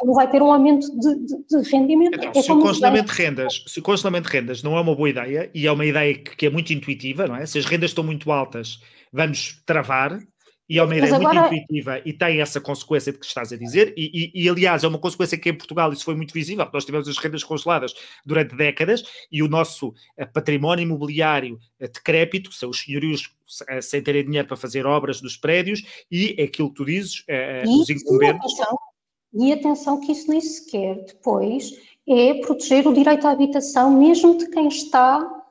não 0.05 0.14
vai 0.14 0.31
ter 0.31 0.42
um 0.42 0.53
aumento 0.53 0.87
de, 0.98 1.14
de, 1.27 1.37
de 1.48 1.70
rendimento. 1.70 2.14
Então, 2.16 2.31
é 2.35 2.42
se, 2.42 2.53
o 2.53 2.61
congelamento 2.61 3.12
de 3.12 3.22
rendas, 3.22 3.64
se 3.66 3.79
o 3.81 3.83
congelamento 3.83 4.29
de 4.29 4.37
rendas 4.37 4.62
não 4.62 4.77
é 4.77 4.81
uma 4.81 4.94
boa 4.94 5.11
ideia, 5.11 5.51
e 5.55 5.66
é 5.66 5.72
uma 5.72 5.85
ideia 5.85 6.14
que, 6.14 6.37
que, 6.37 6.46
é 6.46 6.51
muito 6.51 6.72
intuitiva, 6.72 7.27
não 7.27 7.37
é? 7.37 7.46
Se 7.46 7.59
as 7.59 7.64
rendas 7.64 7.90
estão 7.90 8.05
muito 8.05 8.31
altas 8.31 8.81
vamos 9.12 9.62
travar, 9.66 10.18
e 10.68 10.79
é 10.79 10.83
uma 10.83 10.96
ideia 10.96 11.14
agora... 11.14 11.40
muito 11.40 11.55
intuitiva 11.55 12.01
e 12.05 12.12
tem 12.12 12.40
essa 12.40 12.61
consequência 12.61 13.12
de 13.12 13.18
que 13.18 13.27
estás 13.27 13.53
a 13.53 13.57
dizer, 13.57 13.92
e, 13.96 14.33
e, 14.35 14.44
e, 14.44 14.48
aliás 14.48 14.85
é 14.85 14.88
uma 14.88 14.98
consequência 14.98 15.37
que 15.37 15.51
em 15.51 15.55
Portugal 15.55 15.92
isso 15.92 16.05
foi 16.05 16.14
muito 16.14 16.33
visível, 16.33 16.68
nós 16.72 16.85
tivemos 16.85 17.09
as 17.09 17.18
rendas 17.18 17.44
congeladas 17.44 17.94
durante 18.25 18.55
décadas 18.55 19.03
e 19.31 19.42
o 19.42 19.48
nosso 19.48 19.92
eh, 20.16 20.25
património 20.25 20.85
imobiliário 20.85 21.59
eh, 21.81 21.88
decrépito, 21.88 22.53
são 22.53 22.70
os 22.70 22.81
senhorios 22.81 23.35
eh, 23.68 23.81
sem 23.81 24.03
terem 24.03 24.25
dinheiro 24.25 24.48
para 24.48 24.57
fazer 24.57 24.87
obras 24.87 25.20
nos 25.20 25.37
prédios, 25.37 25.83
e 26.11 26.35
é 26.38 26.44
aquilo 26.44 26.68
que 26.68 26.77
tu 26.77 26.85
dizes, 26.85 27.25
os 27.66 27.90
incumbentes. 27.90 28.53
E 28.53 28.62
atenção, 28.62 28.79
e 29.35 29.53
atenção 29.53 30.01
que 30.01 30.12
isso 30.12 30.31
nem 30.31 30.40
sequer 30.40 31.05
depois 31.05 31.72
é 32.09 32.35
proteger 32.35 32.87
o 32.87 32.94
direito 32.94 33.27
à 33.27 33.31
habitação, 33.31 33.90
mesmo 33.98 34.38
de 34.38 34.48
quem 34.51 34.68
está 34.68 35.41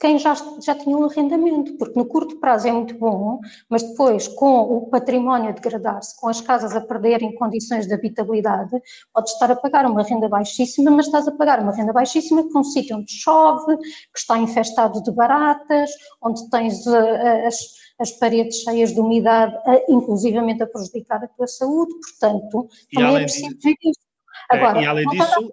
quem 0.00 0.18
já, 0.18 0.34
já 0.62 0.74
tinha 0.74 0.96
um 0.96 1.04
arrendamento, 1.04 1.76
porque 1.76 1.98
no 1.98 2.06
curto 2.06 2.40
prazo 2.40 2.66
é 2.66 2.72
muito 2.72 2.94
bom, 2.98 3.38
mas 3.68 3.82
depois, 3.82 4.26
com 4.26 4.60
o 4.62 4.86
património 4.88 5.50
a 5.50 5.52
degradar-se, 5.52 6.18
com 6.18 6.28
as 6.28 6.40
casas 6.40 6.74
a 6.74 6.80
perderem 6.80 7.34
condições 7.34 7.86
de 7.86 7.92
habitabilidade, 7.92 8.70
podes 9.12 9.34
estar 9.34 9.50
a 9.50 9.56
pagar 9.56 9.84
uma 9.84 10.02
renda 10.02 10.26
baixíssima, 10.26 10.90
mas 10.90 11.04
estás 11.04 11.28
a 11.28 11.32
pagar 11.32 11.60
uma 11.60 11.72
renda 11.72 11.92
baixíssima 11.92 12.48
para 12.48 12.60
um 12.60 12.64
sítio 12.64 12.96
onde 12.96 13.12
chove, 13.12 13.76
que 13.76 14.18
está 14.18 14.38
infestado 14.38 15.02
de 15.02 15.12
baratas, 15.12 15.90
onde 16.22 16.48
tens 16.48 16.86
uh, 16.86 17.46
as, 17.46 17.56
as 17.98 18.10
paredes 18.12 18.62
cheias 18.62 18.94
de 18.94 19.00
umidade, 19.00 19.54
uh, 19.66 19.92
inclusivamente 19.92 20.62
a 20.62 20.66
prejudicar 20.66 21.22
a 21.22 21.28
tua 21.28 21.46
saúde, 21.46 21.92
portanto, 22.00 22.68
também 22.94 23.16
é 23.16 23.20
preciso 23.20 23.56
ver 23.62 23.74
isso. 23.82 24.00
Agora, 24.48 24.80
e 24.80 24.86
além 24.86 25.06
disso. 25.08 25.48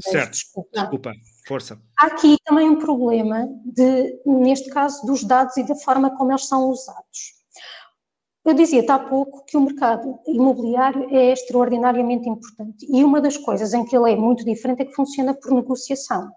Certo, 0.00 0.30
desculpa. 0.30 0.70
desculpa, 0.72 1.12
força. 1.46 1.78
Há 1.98 2.06
aqui 2.06 2.36
também 2.44 2.68
um 2.68 2.78
problema, 2.78 3.48
de, 3.64 4.20
neste 4.24 4.70
caso, 4.70 5.04
dos 5.06 5.24
dados 5.24 5.56
e 5.56 5.62
da 5.62 5.74
forma 5.76 6.16
como 6.16 6.32
eles 6.32 6.46
são 6.46 6.68
usados. 6.68 7.44
Eu 8.44 8.52
dizia-te 8.52 8.90
há 8.90 8.98
pouco 8.98 9.42
que 9.46 9.56
o 9.56 9.60
mercado 9.62 10.18
imobiliário 10.26 11.08
é 11.10 11.32
extraordinariamente 11.32 12.28
importante 12.28 12.86
e 12.90 13.02
uma 13.02 13.18
das 13.18 13.38
coisas 13.38 13.72
em 13.72 13.86
que 13.86 13.96
ele 13.96 14.12
é 14.12 14.16
muito 14.16 14.44
diferente 14.44 14.82
é 14.82 14.84
que 14.84 14.92
funciona 14.92 15.32
por 15.32 15.50
negociação. 15.50 16.30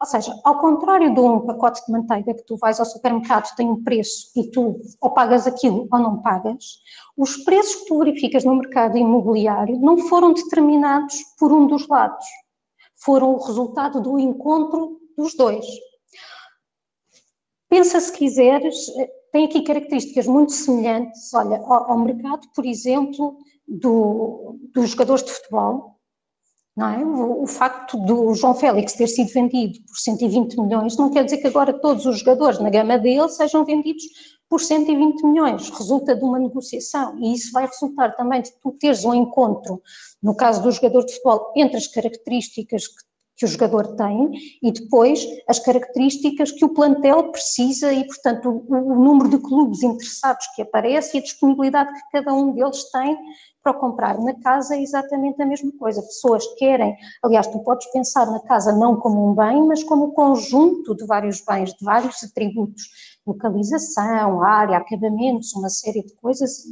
Ou 0.00 0.06
seja, 0.06 0.34
ao 0.44 0.58
contrário 0.58 1.14
de 1.14 1.20
um 1.20 1.40
pacote 1.46 1.86
de 1.86 1.92
manteiga 1.92 2.34
que 2.34 2.44
tu 2.44 2.56
vais 2.56 2.80
ao 2.80 2.86
supermercado, 2.86 3.54
tem 3.54 3.70
um 3.70 3.84
preço 3.84 4.32
e 4.36 4.50
tu 4.50 4.80
ou 5.00 5.10
pagas 5.10 5.46
aquilo 5.46 5.86
ou 5.92 5.98
não 6.00 6.20
pagas, 6.20 6.80
os 7.16 7.36
preços 7.44 7.76
que 7.76 7.86
tu 7.86 7.98
verificas 8.00 8.44
no 8.44 8.56
mercado 8.56 8.98
imobiliário 8.98 9.78
não 9.78 9.96
foram 9.96 10.32
determinados 10.32 11.22
por 11.38 11.52
um 11.52 11.68
dos 11.68 11.86
lados, 11.86 12.26
foram 12.96 13.34
o 13.34 13.44
resultado 13.44 14.00
do 14.00 14.18
encontro 14.18 15.00
dos 15.16 15.34
dois. 15.34 15.64
Pensa 17.68 18.00
se 18.00 18.12
quiseres, 18.12 18.76
tem 19.32 19.46
aqui 19.46 19.62
características 19.62 20.26
muito 20.26 20.52
semelhantes, 20.52 21.32
olha, 21.34 21.58
ao, 21.58 21.92
ao 21.92 21.98
mercado, 21.98 22.46
por 22.54 22.64
exemplo, 22.64 23.36
do, 23.66 24.58
dos 24.72 24.90
jogadores 24.90 25.24
de 25.24 25.32
futebol, 25.32 25.94
é? 26.76 27.04
O, 27.04 27.44
o, 27.44 27.46
facto 27.46 27.96
do 27.98 28.34
João 28.34 28.52
Félix 28.52 28.94
ter 28.94 29.06
sido 29.06 29.32
vendido 29.32 29.78
por 29.86 29.96
120 29.96 30.60
milhões 30.60 30.96
não 30.96 31.08
quer 31.08 31.24
dizer 31.24 31.38
que 31.38 31.46
agora 31.46 31.72
todos 31.72 32.04
os 32.04 32.18
jogadores 32.18 32.58
na 32.58 32.68
gama 32.68 32.98
dele 32.98 33.28
sejam 33.28 33.64
vendidos 33.64 34.02
por 34.54 34.60
120 34.60 35.26
milhões. 35.26 35.68
Resulta 35.68 36.14
de 36.14 36.22
uma 36.22 36.38
negociação 36.38 37.18
e 37.18 37.34
isso 37.34 37.50
vai 37.50 37.66
resultar 37.66 38.14
também 38.14 38.40
de 38.40 38.52
tu 38.62 38.70
teres 38.70 39.04
um 39.04 39.12
encontro, 39.12 39.82
no 40.22 40.32
caso 40.32 40.62
do 40.62 40.70
jogador 40.70 41.04
de 41.04 41.12
futebol, 41.12 41.52
entre 41.56 41.76
as 41.76 41.88
características 41.88 42.86
que 42.86 43.02
que 43.36 43.44
o 43.44 43.48
jogador 43.48 43.96
tem 43.96 44.30
e 44.62 44.70
depois 44.70 45.26
as 45.48 45.58
características 45.58 46.52
que 46.52 46.64
o 46.64 46.72
plantel 46.72 47.32
precisa 47.32 47.92
e, 47.92 48.06
portanto, 48.06 48.48
o, 48.68 48.92
o, 48.92 48.94
número 48.94 49.28
de 49.28 49.38
clubes 49.38 49.82
interessados 49.82 50.46
que 50.54 50.62
aparece 50.62 51.16
e 51.16 51.20
a 51.20 51.22
disponibilidade 51.22 51.92
que 51.92 52.10
cada 52.12 52.32
um 52.32 52.52
deles 52.52 52.88
tem 52.92 53.18
para 53.64 53.74
comprar. 53.74 54.18
Na 54.18 54.34
casa 54.40 54.76
é 54.76 54.82
exatamente 54.82 55.42
a 55.42 55.46
mesma 55.46 55.72
coisa. 55.78 56.02
Pessoas 56.02 56.46
querem, 56.58 56.94
aliás, 57.22 57.46
tu 57.46 57.58
podes 57.60 57.90
pensar 57.90 58.26
na 58.26 58.40
casa 58.40 58.72
não 58.72 58.96
como 58.96 59.30
um 59.30 59.34
bem, 59.34 59.66
mas 59.66 59.82
como 59.82 60.04
um 60.04 60.10
conjunto 60.10 60.94
de 60.94 61.06
vários 61.06 61.40
bens, 61.40 61.72
de 61.72 61.84
vários 61.84 62.22
atributos, 62.22 62.84
localização, 63.26 64.42
área, 64.42 64.76
acabamentos, 64.76 65.54
uma 65.54 65.70
série 65.70 66.04
de 66.04 66.14
coisas 66.16 66.64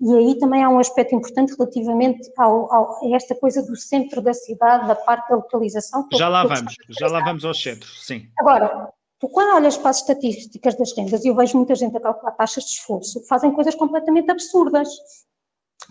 e 0.00 0.14
aí 0.14 0.38
também 0.38 0.62
há 0.62 0.68
um 0.68 0.78
aspecto 0.78 1.14
importante 1.14 1.54
relativamente 1.58 2.30
ao, 2.38 2.72
ao, 2.72 3.04
a 3.04 3.16
esta 3.16 3.34
coisa 3.34 3.60
do 3.62 3.74
centro 3.76 4.22
da 4.22 4.32
cidade, 4.32 4.86
da 4.86 4.94
parte 4.94 5.28
da 5.28 5.36
localização. 5.36 6.06
Já 6.14 6.28
lá 6.28 6.44
vamos, 6.44 6.74
já 6.88 7.08
lá 7.08 7.20
vamos 7.24 7.44
aos 7.44 7.60
centros, 7.60 8.06
sim. 8.06 8.28
Agora, 8.38 8.90
tu 9.18 9.28
quando 9.28 9.56
olhas 9.56 9.76
para 9.76 9.90
as 9.90 9.96
estatísticas 9.96 10.76
das 10.76 10.96
rendas, 10.96 11.24
e 11.24 11.28
eu 11.28 11.34
vejo 11.34 11.56
muita 11.56 11.74
gente 11.74 11.96
a 11.96 12.00
calcular 12.00 12.30
taxas 12.32 12.64
de 12.64 12.70
esforço, 12.70 13.26
fazem 13.26 13.52
coisas 13.52 13.74
completamente 13.74 14.30
absurdas, 14.30 14.88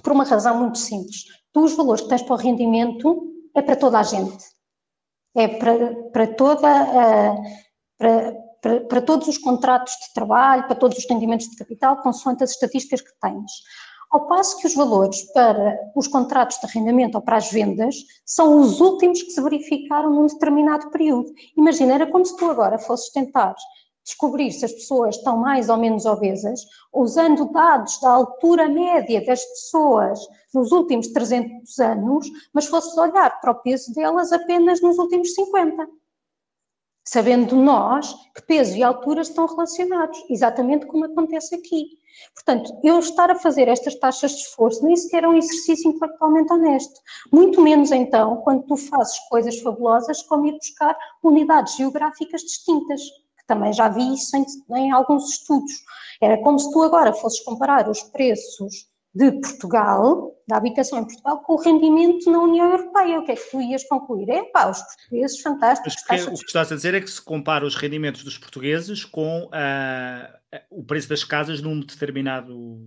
por 0.04 0.13
uma 0.13 0.23
razão 0.23 0.58
muito 0.60 0.78
simples. 0.78 1.26
Tu 1.54 1.63
os 1.63 1.76
valores 1.76 2.02
que 2.02 2.10
tens 2.10 2.21
para 2.21 2.34
o 2.34 2.38
rendimento 2.38 3.34
é 3.56 3.62
para 3.62 3.76
toda 3.76 4.00
a 4.00 4.04
gente. 4.04 4.43
É 5.36 5.47
para, 5.47 5.95
para 6.12 6.28
toda 6.28 6.67
a, 6.67 7.36
para, 7.97 8.34
para, 8.62 8.80
para, 8.82 9.02
todos 9.02 9.28
os 9.28 9.38
contratos 9.38 9.93
de 9.93 10.13
trabalho, 10.13 10.65
para 10.65 10.76
todos 10.76 10.97
os 10.97 11.08
rendimentos 11.10 11.47
de 11.47 11.56
capital, 11.56 12.02
consoante 12.02 12.43
as 12.43 12.52
estatísticas 12.52 13.02
que 13.02 13.12
tens. 13.21 13.52
Ao 14.10 14.26
passo 14.26 14.58
que 14.58 14.67
os 14.67 14.73
valores 14.73 15.21
para 15.34 15.78
os 15.95 16.08
contratos 16.08 16.58
de 16.60 16.65
arrendamento 16.65 17.15
ou 17.15 17.21
para 17.21 17.38
as 17.38 17.52
vendas 17.52 17.95
são 18.26 18.62
os 18.62 18.80
últimos 18.80 19.21
que 19.21 19.32
se 19.32 19.41
verificaram 19.41 20.10
num 20.10 20.28
determinado 20.28 20.89
período. 20.91 21.30
Imagina, 21.58 21.93
era 21.93 22.08
como 22.08 22.26
se 22.26 22.36
tu 22.38 22.45
agora 22.45 22.80
fosses 22.80 23.12
tentar 23.12 23.54
descobrir 24.08 24.52
se 24.54 24.63
as 24.63 24.72
pessoas 24.72 25.17
estão 25.17 25.38
mais 25.38 25.67
ou 25.67 25.76
menos 25.76 26.06
obesas, 26.06 26.62
usando 26.93 27.52
dados 27.52 28.00
da 28.00 28.10
altura 28.10 28.70
média 28.70 29.24
das 29.26 29.43
pessoas 29.43 30.17
nos 30.54 30.72
últimos 30.72 31.10
300 31.10 31.78
anos, 31.80 32.28
mas 32.54 32.67
fosses 32.67 32.98
olhar 32.98 33.41
para 33.41 33.52
o 33.52 33.62
peso 33.62 33.93
delas 33.93 34.32
apenas 34.32 34.82
nos 34.82 34.98
últimos 34.98 35.34
50 35.34 35.88
sabendo 37.08 37.56
nós 37.56 38.13
que 38.36 38.41
peso 38.41 38.76
e 38.76 38.84
altura 38.84 39.22
estão 39.22 39.46
relacionados, 39.46 40.22
exatamente 40.30 40.86
como 40.86 41.06
acontece 41.06 41.56
aqui. 41.56 41.98
Portanto, 42.34 42.78
eu 42.84 43.00
estar 43.00 43.32
a 43.32 43.36
fazer 43.36 43.70
estas 43.70 43.96
taxas 43.96 44.32
de 44.32 44.41
esforço 44.41 44.84
nem 44.84 44.96
sequer 44.96 45.24
é 45.24 45.28
um 45.28 45.38
exercício 45.38 45.89
intelectualmente 45.89 46.52
honesto. 46.52 47.00
Muito 47.32 47.62
menos 47.62 47.91
então 47.91 48.38
quando 48.38 48.63
tu 48.63 48.76
fazes 48.76 49.17
coisas 49.30 49.58
fabulosas 49.60 50.22
como 50.24 50.48
ir 50.48 50.58
buscar 50.58 50.98
unidades 51.24 51.78
geográficas 51.78 52.41
distintas, 52.41 53.02
também 53.47 53.73
já 53.73 53.89
vi 53.89 54.13
isso 54.13 54.36
em, 54.36 54.45
em 54.75 54.91
alguns 54.91 55.29
estudos. 55.31 55.71
Era 56.21 56.38
como 56.41 56.60
se 56.60 56.71
tu 56.71 56.83
agora 56.83 57.13
fosses 57.13 57.39
comparar 57.41 57.89
os 57.89 58.03
preços 58.03 58.88
de 59.13 59.31
Portugal, 59.31 60.31
da 60.47 60.57
habitação 60.57 60.99
em 60.99 61.05
Portugal, 61.05 61.41
com 61.41 61.53
o 61.53 61.62
rendimento 61.62 62.29
na 62.31 62.39
União 62.39 62.71
Europeia. 62.71 63.19
O 63.19 63.25
que 63.25 63.31
é 63.31 63.36
que 63.36 63.49
tu 63.49 63.60
ias 63.60 63.83
concluir? 63.86 64.29
É 64.29 64.43
pá, 64.43 64.69
os 64.69 64.79
portugueses 64.79 65.41
fantásticos. 65.41 65.95
Mas 66.07 66.27
o 66.27 66.33
que 66.33 66.45
estás 66.45 66.71
a 66.71 66.75
dizer 66.75 66.93
é 66.93 67.01
que 67.01 67.10
se 67.10 67.21
compara 67.21 67.65
os 67.65 67.75
rendimentos 67.75 68.23
dos 68.23 68.38
portugueses 68.38 69.03
com 69.03 69.45
uh, 69.45 70.60
o 70.69 70.83
preço 70.83 71.10
das 71.10 71.23
casas 71.23 71.62
num 71.62 71.79
determinado 71.79 72.79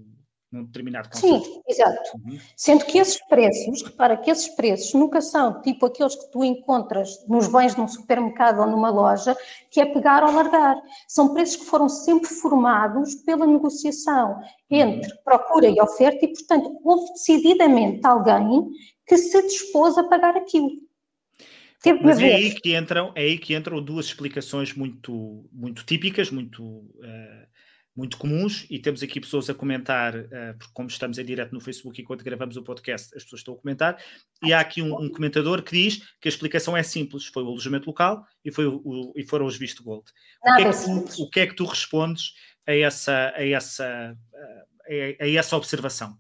num 0.51 0.65
determinado 0.65 1.09
conceito. 1.09 1.45
Sim, 1.45 1.63
exato. 1.69 2.11
Uhum. 2.17 2.39
Sendo 2.57 2.85
que 2.85 2.99
esses 2.99 3.21
preços, 3.29 3.83
repara 3.83 4.17
que 4.17 4.31
esses 4.31 4.49
preços 4.49 4.93
nunca 4.95 5.21
são 5.21 5.61
tipo 5.63 5.87
aqueles 5.87 6.17
que 6.17 6.31
tu 6.31 6.43
encontras 6.43 7.25
nos 7.29 7.47
bens 7.49 7.75
de 7.75 7.81
um 7.81 7.87
supermercado 7.87 8.61
ou 8.61 8.67
numa 8.67 8.91
loja, 8.91 9.37
que 9.71 9.81
é 9.81 9.87
pegar 9.87 10.25
ou 10.25 10.33
largar. 10.33 10.77
São 11.07 11.33
preços 11.33 11.57
que 11.57 11.67
foram 11.67 11.89
sempre 11.89 12.29
formados 12.29 13.15
pela 13.17 13.47
negociação 13.47 14.41
entre 14.69 15.11
uhum. 15.11 15.19
procura 15.25 15.69
e 15.69 15.81
oferta 15.81 16.25
e, 16.25 16.29
portanto, 16.29 16.79
houve 16.85 17.13
decididamente 17.13 18.07
alguém 18.07 18.71
que 19.07 19.17
se 19.17 19.43
dispôs 19.43 19.97
a 19.99 20.05
pagar 20.05 20.37
aquilo. 20.37 20.71
Teve 21.83 22.05
Mas 22.05 22.21
é 22.21 22.35
aí 22.35 22.55
que 22.55 22.77
entram, 22.77 23.11
é 23.15 23.23
aí 23.23 23.39
que 23.39 23.55
entram 23.55 23.83
duas 23.83 24.07
explicações 24.07 24.75
muito, 24.75 25.49
muito 25.51 25.85
típicas, 25.85 26.31
muito 26.31 26.63
uh, 26.63 27.47
muito 28.01 28.17
comuns 28.17 28.67
e 28.71 28.79
temos 28.79 29.03
aqui 29.03 29.21
pessoas 29.21 29.51
a 29.51 29.55
comentar, 29.55 30.17
uh, 30.17 30.57
porque 30.59 30.73
como 30.73 30.89
estamos 30.89 31.19
em 31.19 31.25
direto 31.25 31.53
no 31.53 31.61
Facebook 31.61 32.01
enquanto 32.01 32.25
gravamos 32.25 32.57
o 32.57 32.63
podcast, 32.63 33.15
as 33.15 33.23
pessoas 33.23 33.41
estão 33.41 33.55
a 33.55 33.59
comentar, 33.59 34.03
e 34.43 34.55
há 34.55 34.61
aqui 34.61 34.81
um, 34.81 34.99
um 34.99 35.11
comentador 35.11 35.63
que 35.63 35.73
diz 35.73 35.99
que 36.19 36.27
a 36.27 36.31
explicação 36.31 36.75
é 36.75 36.83
simples, 36.83 37.27
foi 37.27 37.43
o 37.43 37.49
alojamento 37.49 37.87
local 37.87 38.25
e, 38.43 38.51
foi 38.51 38.67
o, 38.67 38.81
o, 38.83 39.13
e 39.15 39.23
foram 39.27 39.45
os 39.45 39.59
visto 39.59 39.85
gold. 39.85 40.05
O 40.43 40.57
que, 40.57 40.63
é 40.63 40.73
que 40.73 40.85
tu, 40.85 41.23
o 41.23 41.31
que, 41.31 41.41
é 41.41 41.47
que 41.47 41.55
tu, 41.55 41.65
respondes 41.67 42.33
a 42.67 42.75
essa, 42.75 43.35
a 43.37 43.47
essa, 43.47 44.17
a, 44.89 45.25
a 45.25 45.29
essa 45.29 45.57
observação? 45.57 46.17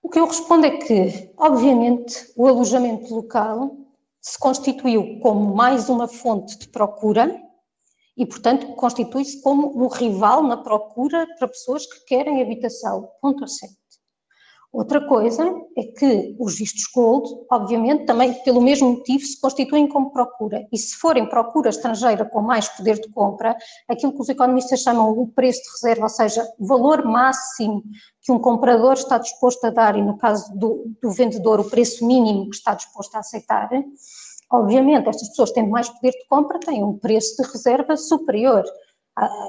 O 0.00 0.08
que 0.08 0.20
eu 0.20 0.26
respondo 0.26 0.66
é 0.66 0.76
que, 0.78 1.32
obviamente, 1.36 2.14
o 2.36 2.46
alojamento 2.46 3.12
local 3.12 3.76
se 4.20 4.38
constituiu 4.38 5.18
como 5.20 5.54
mais 5.56 5.88
uma 5.88 6.06
fonte 6.06 6.56
de 6.58 6.68
procura 6.68 7.47
e, 8.18 8.26
portanto, 8.26 8.74
constitui-se 8.74 9.40
como 9.40 9.80
um 9.80 9.86
rival 9.86 10.42
na 10.42 10.56
procura 10.56 11.24
para 11.38 11.46
pessoas 11.46 11.86
que 11.86 12.04
querem 12.04 12.42
habitação. 12.42 13.08
Ponto 13.22 13.46
certo. 13.46 13.78
Outra 14.70 15.00
coisa 15.08 15.50
é 15.78 15.82
que 15.82 16.36
os 16.38 16.58
vistos 16.58 16.82
gold, 16.94 17.26
obviamente, 17.50 18.04
também 18.04 18.34
pelo 18.42 18.60
mesmo 18.60 18.90
motivo 18.90 19.24
se 19.24 19.40
constituem 19.40 19.88
como 19.88 20.12
procura. 20.12 20.68
E 20.70 20.76
se 20.76 20.94
forem 20.96 21.26
procura 21.26 21.70
estrangeira 21.70 22.26
com 22.26 22.42
mais 22.42 22.68
poder 22.68 23.00
de 23.00 23.08
compra, 23.10 23.56
aquilo 23.88 24.12
que 24.12 24.20
os 24.20 24.28
economistas 24.28 24.82
chamam 24.82 25.10
o 25.10 25.26
preço 25.28 25.62
de 25.62 25.70
reserva, 25.70 26.02
ou 26.02 26.10
seja, 26.10 26.46
o 26.58 26.66
valor 26.66 27.02
máximo 27.06 27.82
que 28.20 28.30
um 28.30 28.38
comprador 28.38 28.92
está 28.92 29.16
disposto 29.16 29.64
a 29.64 29.70
dar, 29.70 29.96
e 29.96 30.02
no 30.02 30.18
caso 30.18 30.52
do, 30.58 30.84
do 31.00 31.10
vendedor, 31.12 31.60
o 31.60 31.70
preço 31.70 32.06
mínimo 32.06 32.50
que 32.50 32.56
está 32.56 32.74
disposto 32.74 33.14
a 33.14 33.20
aceitar, 33.20 33.70
Obviamente, 34.50 35.08
estas 35.08 35.28
pessoas 35.28 35.52
tendo 35.52 35.70
mais 35.70 35.88
poder 35.88 36.12
de 36.12 36.26
compra 36.28 36.58
têm 36.58 36.82
um 36.82 36.98
preço 36.98 37.42
de 37.42 37.48
reserva 37.48 37.96
superior. 37.96 38.64
Ah, 39.16 39.46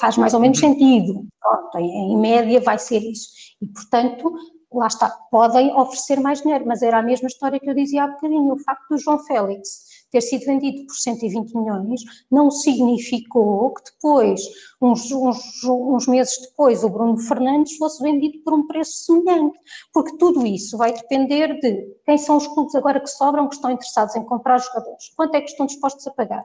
faz 0.00 0.16
mais 0.16 0.34
ou 0.34 0.40
menos 0.40 0.58
sentido. 0.58 1.26
Pronto, 1.40 1.78
em 1.78 2.16
média 2.18 2.60
vai 2.60 2.78
ser 2.78 2.98
isso. 2.98 3.28
E, 3.60 3.66
portanto, 3.66 4.32
lá 4.72 4.86
está, 4.86 5.10
podem 5.30 5.72
oferecer 5.74 6.18
mais 6.20 6.42
dinheiro, 6.42 6.64
mas 6.66 6.82
era 6.82 6.98
a 6.98 7.02
mesma 7.02 7.28
história 7.28 7.60
que 7.60 7.68
eu 7.68 7.74
dizia 7.74 8.04
há 8.04 8.08
bocadinho. 8.08 8.52
O 8.52 8.58
facto 8.58 8.88
do 8.90 8.98
João 8.98 9.18
Félix 9.20 9.93
ter 10.14 10.20
sido 10.20 10.44
vendido 10.44 10.86
por 10.86 10.94
120 10.94 11.54
milhões 11.56 12.02
não 12.30 12.48
significou 12.48 13.74
que 13.74 13.82
depois, 13.90 14.40
uns, 14.80 15.10
uns, 15.10 15.64
uns, 15.64 16.06
meses 16.06 16.38
depois, 16.40 16.84
o 16.84 16.88
Bruno 16.88 17.18
Fernandes 17.18 17.76
fosse 17.76 18.00
vendido 18.00 18.38
por 18.44 18.54
um 18.54 18.66
preço 18.66 19.04
semelhante, 19.04 19.58
porque 19.92 20.16
tudo 20.16 20.46
isso 20.46 20.78
vai 20.78 20.92
depender 20.92 21.58
de 21.58 21.96
quem 22.04 22.16
são 22.16 22.36
os 22.36 22.46
clubes 22.46 22.76
agora 22.76 23.00
que 23.00 23.08
sobram, 23.08 23.48
que 23.48 23.56
estão 23.56 23.72
interessados 23.72 24.14
em 24.14 24.24
comprar 24.24 24.58
jogadores, 24.58 25.08
quanto 25.16 25.34
é 25.34 25.40
que 25.40 25.50
estão 25.50 25.66
dispostos 25.66 26.06
a 26.06 26.12
pagar. 26.12 26.44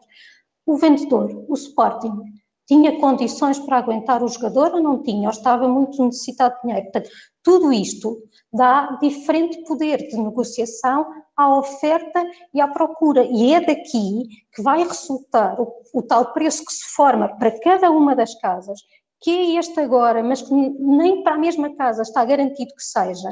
O 0.65 0.75
vendedor, 0.75 1.45
o 1.47 1.53
Sporting, 1.53 2.23
tinha 2.67 2.99
condições 2.99 3.59
para 3.59 3.77
aguentar 3.77 4.23
o 4.23 4.27
jogador 4.27 4.73
ou 4.73 4.81
não 4.81 5.01
tinha, 5.01 5.27
ou 5.27 5.31
estava 5.31 5.67
muito 5.67 6.03
necessitado 6.03 6.55
de 6.55 6.61
dinheiro. 6.61 6.83
Portanto, 6.91 7.09
tudo 7.43 7.71
isto 7.73 8.17
dá 8.51 8.97
diferente 9.01 9.63
poder 9.63 9.97
de 10.07 10.17
negociação 10.17 11.05
à 11.39 11.57
oferta 11.57 12.21
e 12.53 12.59
à 12.59 12.67
procura. 12.67 13.23
E 13.23 13.53
é 13.53 13.61
daqui 13.61 14.27
que 14.53 14.61
vai 14.61 14.83
resultar 14.83 15.59
o, 15.59 15.73
o 15.93 16.01
tal 16.01 16.33
preço 16.33 16.65
que 16.65 16.73
se 16.73 16.93
forma 16.93 17.29
para 17.37 17.57
cada 17.61 17.89
uma 17.89 18.13
das 18.13 18.35
casas, 18.41 18.79
que 19.21 19.31
é 19.31 19.59
este 19.59 19.79
agora, 19.79 20.21
mas 20.21 20.41
que 20.41 20.53
nem 20.53 21.23
para 21.23 21.35
a 21.35 21.37
mesma 21.37 21.73
casa 21.77 22.01
está 22.01 22.25
garantido 22.25 22.75
que 22.75 22.83
seja. 22.83 23.29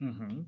Uhum. 0.00 0.46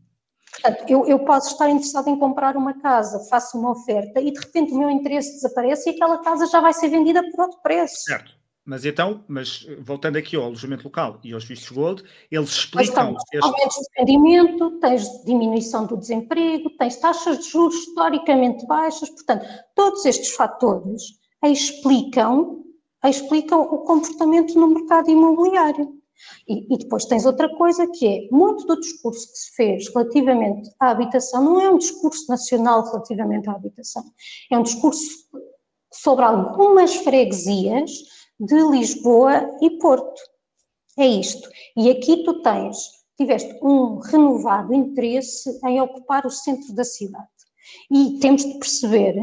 Portanto, 0.52 0.84
eu, 0.88 1.04
eu, 1.06 1.18
posso 1.18 1.52
estar 1.52 1.68
interessado 1.68 2.08
em 2.08 2.18
comprar 2.18 2.56
uma 2.56 2.80
casa, 2.80 3.28
faço 3.28 3.58
uma 3.58 3.72
oferta 3.72 4.18
e 4.18 4.30
de 4.30 4.40
repente 4.40 4.72
o 4.72 4.78
meu 4.78 4.90
interesse 4.90 5.34
desaparece 5.34 5.90
e 5.90 5.94
aquela 5.94 6.22
casa 6.22 6.46
já 6.46 6.62
vai 6.62 6.72
ser 6.72 6.88
vendida 6.88 7.22
por 7.30 7.42
outro 7.42 7.60
preço. 7.60 8.04
Certo. 8.04 8.32
Mas 8.66 8.84
então, 8.84 9.24
mas 9.28 9.64
voltando 9.78 10.16
aqui 10.16 10.34
ao 10.34 10.42
alojamento 10.42 10.82
local 10.82 11.20
e 11.22 11.32
aos 11.32 11.44
vistos 11.44 11.70
gold, 11.70 12.02
eles 12.28 12.50
explicam. 12.50 13.12
Mas, 13.12 13.22
este... 13.32 13.46
Aumentos 13.46 13.76
de 13.76 14.00
rendimento, 14.00 14.70
tens 14.80 15.24
diminuição 15.24 15.86
do 15.86 15.96
desemprego, 15.96 16.68
tens 16.76 16.96
taxas 16.96 17.38
de 17.38 17.48
juros 17.48 17.76
historicamente 17.76 18.66
baixas, 18.66 19.08
portanto, 19.10 19.46
todos 19.76 20.04
estes 20.04 20.32
fatores 20.34 21.00
explicam, 21.44 22.64
explicam 23.04 23.62
o 23.62 23.78
comportamento 23.84 24.58
no 24.58 24.66
mercado 24.66 25.10
imobiliário. 25.10 25.94
E, 26.48 26.74
e, 26.74 26.78
depois 26.78 27.04
tens 27.04 27.24
outra 27.24 27.48
coisa 27.56 27.86
que 27.86 28.06
é, 28.06 28.28
muito 28.32 28.66
do 28.66 28.80
discurso 28.80 29.30
que 29.30 29.38
se 29.38 29.54
fez 29.54 29.94
relativamente 29.94 30.68
à 30.80 30.90
habitação 30.90 31.44
não 31.44 31.60
é 31.60 31.70
um 31.70 31.78
discurso 31.78 32.26
nacional 32.28 32.84
relativamente 32.86 33.48
à 33.48 33.52
habitação, 33.52 34.02
é 34.50 34.58
um 34.58 34.62
discurso 34.62 35.28
sobre 35.92 36.24
algumas 36.24 36.96
freguesias 36.96 37.90
de 38.38 38.56
Lisboa 38.70 39.50
e 39.60 39.70
Porto. 39.78 40.20
É 40.98 41.06
isto. 41.06 41.48
E 41.76 41.90
aqui 41.90 42.24
tu 42.24 42.42
tens, 42.42 42.76
tiveste 43.16 43.58
um 43.62 43.98
renovado 43.98 44.74
interesse 44.74 45.58
em 45.64 45.80
ocupar 45.80 46.26
o 46.26 46.30
centro 46.30 46.74
da 46.74 46.84
cidade. 46.84 47.26
E 47.90 48.18
temos 48.20 48.44
de 48.44 48.58
perceber 48.58 49.14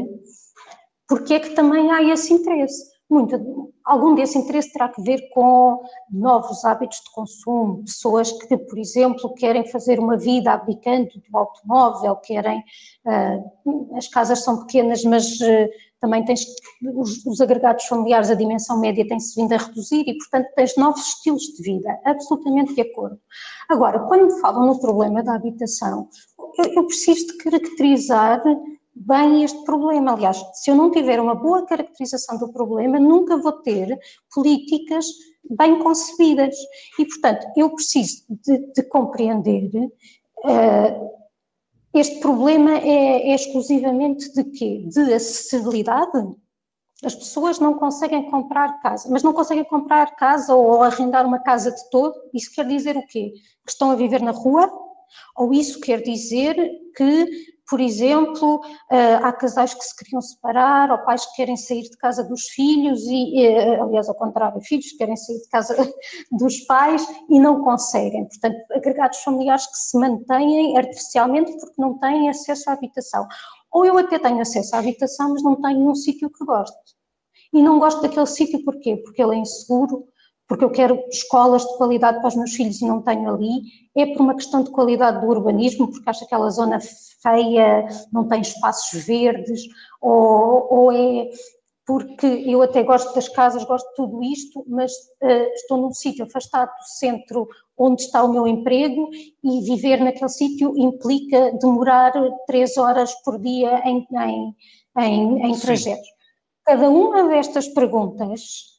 porque 1.08 1.34
é 1.34 1.40
que 1.40 1.50
também 1.50 1.90
há 1.90 2.02
esse 2.02 2.32
interesse. 2.32 2.94
Muito, 3.08 3.72
algum 3.84 4.14
desse 4.14 4.38
interesse 4.38 4.72
terá 4.72 4.88
que 4.88 5.02
ver 5.02 5.28
com 5.30 5.82
novos 6.10 6.64
hábitos 6.64 6.98
de 6.98 7.12
consumo, 7.12 7.84
pessoas 7.84 8.32
que, 8.32 8.56
por 8.56 8.78
exemplo, 8.78 9.34
querem 9.34 9.66
fazer 9.66 9.98
uma 9.98 10.16
vida 10.16 10.52
abdicando 10.52 11.10
do 11.30 11.38
automóvel, 11.38 12.16
querem, 12.16 12.64
uh, 13.04 13.96
as 13.96 14.08
casas 14.08 14.42
são 14.42 14.60
pequenas, 14.60 15.04
mas 15.04 15.38
uh, 15.40 15.68
também 16.04 16.22
tens 16.22 16.44
os, 16.94 17.24
os, 17.24 17.40
agregados 17.40 17.86
familiares, 17.86 18.30
a 18.30 18.34
dimensão 18.34 18.78
média 18.78 19.08
tem-se 19.08 19.40
vindo 19.40 19.54
a 19.54 19.56
reduzir 19.56 20.04
e, 20.06 20.18
portanto, 20.18 20.52
tens 20.54 20.76
novos 20.76 21.00
estilos 21.00 21.44
de 21.44 21.62
vida, 21.62 21.98
absolutamente 22.04 22.74
de 22.74 22.82
acordo. 22.82 23.18
Agora, 23.70 24.00
quando 24.00 24.26
me 24.26 24.40
falam 24.42 24.66
no 24.66 24.78
problema 24.78 25.22
da 25.22 25.34
habitação, 25.34 26.10
eu, 26.58 26.74
eu 26.74 26.86
preciso 26.86 27.26
de 27.28 27.38
caracterizar 27.38 28.42
bem 28.94 29.44
este 29.44 29.64
problema. 29.64 30.12
Aliás, 30.12 30.44
se 30.52 30.70
eu 30.70 30.74
não 30.74 30.90
tiver 30.90 31.18
uma 31.18 31.34
boa 31.34 31.64
caracterização 31.64 32.38
do 32.38 32.52
problema, 32.52 33.00
nunca 33.00 33.38
vou 33.38 33.52
ter 33.52 33.98
políticas 34.34 35.06
bem 35.48 35.78
concebidas. 35.78 36.54
E, 36.98 37.06
portanto, 37.06 37.46
eu 37.56 37.70
preciso 37.70 38.24
de, 38.28 38.58
de 38.74 38.82
compreender 38.82 39.70
uh, 39.74 41.23
este 41.94 42.18
problema 42.18 42.78
é, 42.78 43.30
é 43.30 43.34
exclusivamente 43.34 44.32
de 44.32 44.44
quê? 44.44 44.84
De 44.88 45.14
acessibilidade? 45.14 46.26
As 47.04 47.14
pessoas 47.14 47.58
não 47.58 47.74
conseguem 47.74 48.30
comprar 48.30 48.80
casa, 48.80 49.08
mas 49.10 49.22
não 49.22 49.32
conseguem 49.32 49.64
comprar 49.64 50.16
casa 50.16 50.54
ou 50.54 50.82
arrendar 50.82 51.26
uma 51.26 51.38
casa 51.38 51.70
de 51.70 51.90
todo. 51.90 52.14
Isso 52.32 52.52
quer 52.52 52.66
dizer 52.66 52.96
o 52.96 53.06
quê? 53.06 53.32
Que 53.64 53.70
estão 53.70 53.90
a 53.90 53.94
viver 53.94 54.20
na 54.20 54.32
rua? 54.32 54.70
Ou 55.36 55.52
isso 55.52 55.80
quer 55.80 56.02
dizer 56.02 56.56
que 56.96 57.53
por 57.68 57.80
exemplo, 57.80 58.60
eh, 58.90 59.14
há 59.14 59.32
casais 59.32 59.72
que 59.72 59.82
se 59.82 59.96
queriam 59.96 60.20
separar, 60.20 60.90
ou 60.90 60.98
pais 60.98 61.24
que 61.26 61.36
querem 61.36 61.56
sair 61.56 61.82
de 61.82 61.96
casa 61.96 62.22
dos 62.22 62.42
filhos, 62.48 63.00
e, 63.06 63.42
eh, 63.42 63.80
aliás, 63.80 64.08
ao 64.08 64.14
contrário, 64.14 64.60
filhos 64.60 64.90
que 64.90 64.98
querem 64.98 65.16
sair 65.16 65.38
de 65.38 65.48
casa 65.48 65.74
dos 66.32 66.60
pais 66.60 67.06
e 67.28 67.40
não 67.40 67.64
conseguem. 67.64 68.26
Portanto, 68.26 68.56
agregados 68.72 69.18
familiares 69.20 69.66
que 69.66 69.76
se 69.76 69.98
mantêm 69.98 70.76
artificialmente 70.76 71.52
porque 71.58 71.80
não 71.80 71.98
têm 71.98 72.28
acesso 72.28 72.68
à 72.68 72.74
habitação. 72.74 73.26
Ou 73.72 73.86
eu 73.86 73.96
até 73.98 74.18
tenho 74.18 74.40
acesso 74.40 74.76
à 74.76 74.78
habitação, 74.80 75.30
mas 75.30 75.42
não 75.42 75.60
tenho 75.60 75.88
um 75.88 75.94
sítio 75.94 76.30
que 76.30 76.44
gosto. 76.44 76.76
E 77.52 77.62
não 77.62 77.78
gosto 77.78 78.02
daquele 78.02 78.26
sítio 78.26 78.62
porquê? 78.64 78.96
Porque 78.96 79.22
ele 79.22 79.36
é 79.36 79.38
inseguro, 79.38 80.06
porque 80.46 80.64
eu 80.64 80.70
quero 80.70 81.02
escolas 81.10 81.62
de 81.62 81.76
qualidade 81.76 82.18
para 82.18 82.28
os 82.28 82.36
meus 82.36 82.54
filhos 82.54 82.80
e 82.80 82.86
não 82.86 83.00
tenho 83.00 83.28
ali, 83.28 83.62
é 83.96 84.06
por 84.06 84.20
uma 84.20 84.34
questão 84.34 84.62
de 84.62 84.70
qualidade 84.70 85.20
do 85.20 85.26
urbanismo, 85.26 85.90
porque 85.90 86.08
acho 86.08 86.24
aquela 86.24 86.50
zona 86.50 86.78
feia, 87.22 87.86
não 88.12 88.28
tem 88.28 88.40
espaços 88.40 89.04
verdes, 89.04 89.62
ou, 90.00 90.66
ou 90.70 90.92
é 90.92 91.30
porque 91.86 92.26
eu 92.26 92.62
até 92.62 92.82
gosto 92.82 93.14
das 93.14 93.28
casas, 93.28 93.64
gosto 93.64 93.86
de 93.90 93.94
tudo 93.94 94.22
isto, 94.22 94.64
mas 94.66 94.90
uh, 95.22 95.52
estou 95.54 95.78
num 95.78 95.92
sítio 95.92 96.24
afastado 96.24 96.70
do 96.70 96.84
centro 96.98 97.46
onde 97.76 98.02
está 98.02 98.22
o 98.24 98.32
meu 98.32 98.46
emprego 98.46 99.10
e 99.42 99.60
viver 99.60 100.00
naquele 100.00 100.30
sítio 100.30 100.76
implica 100.78 101.52
demorar 101.60 102.12
três 102.46 102.76
horas 102.78 103.12
por 103.22 103.38
dia 103.38 103.82
em, 103.84 104.06
em, 104.12 104.54
em, 104.98 105.46
em 105.46 105.58
trajetos. 105.58 106.08
Cada 106.64 106.88
uma 106.88 107.28
destas 107.28 107.68
perguntas 107.68 108.73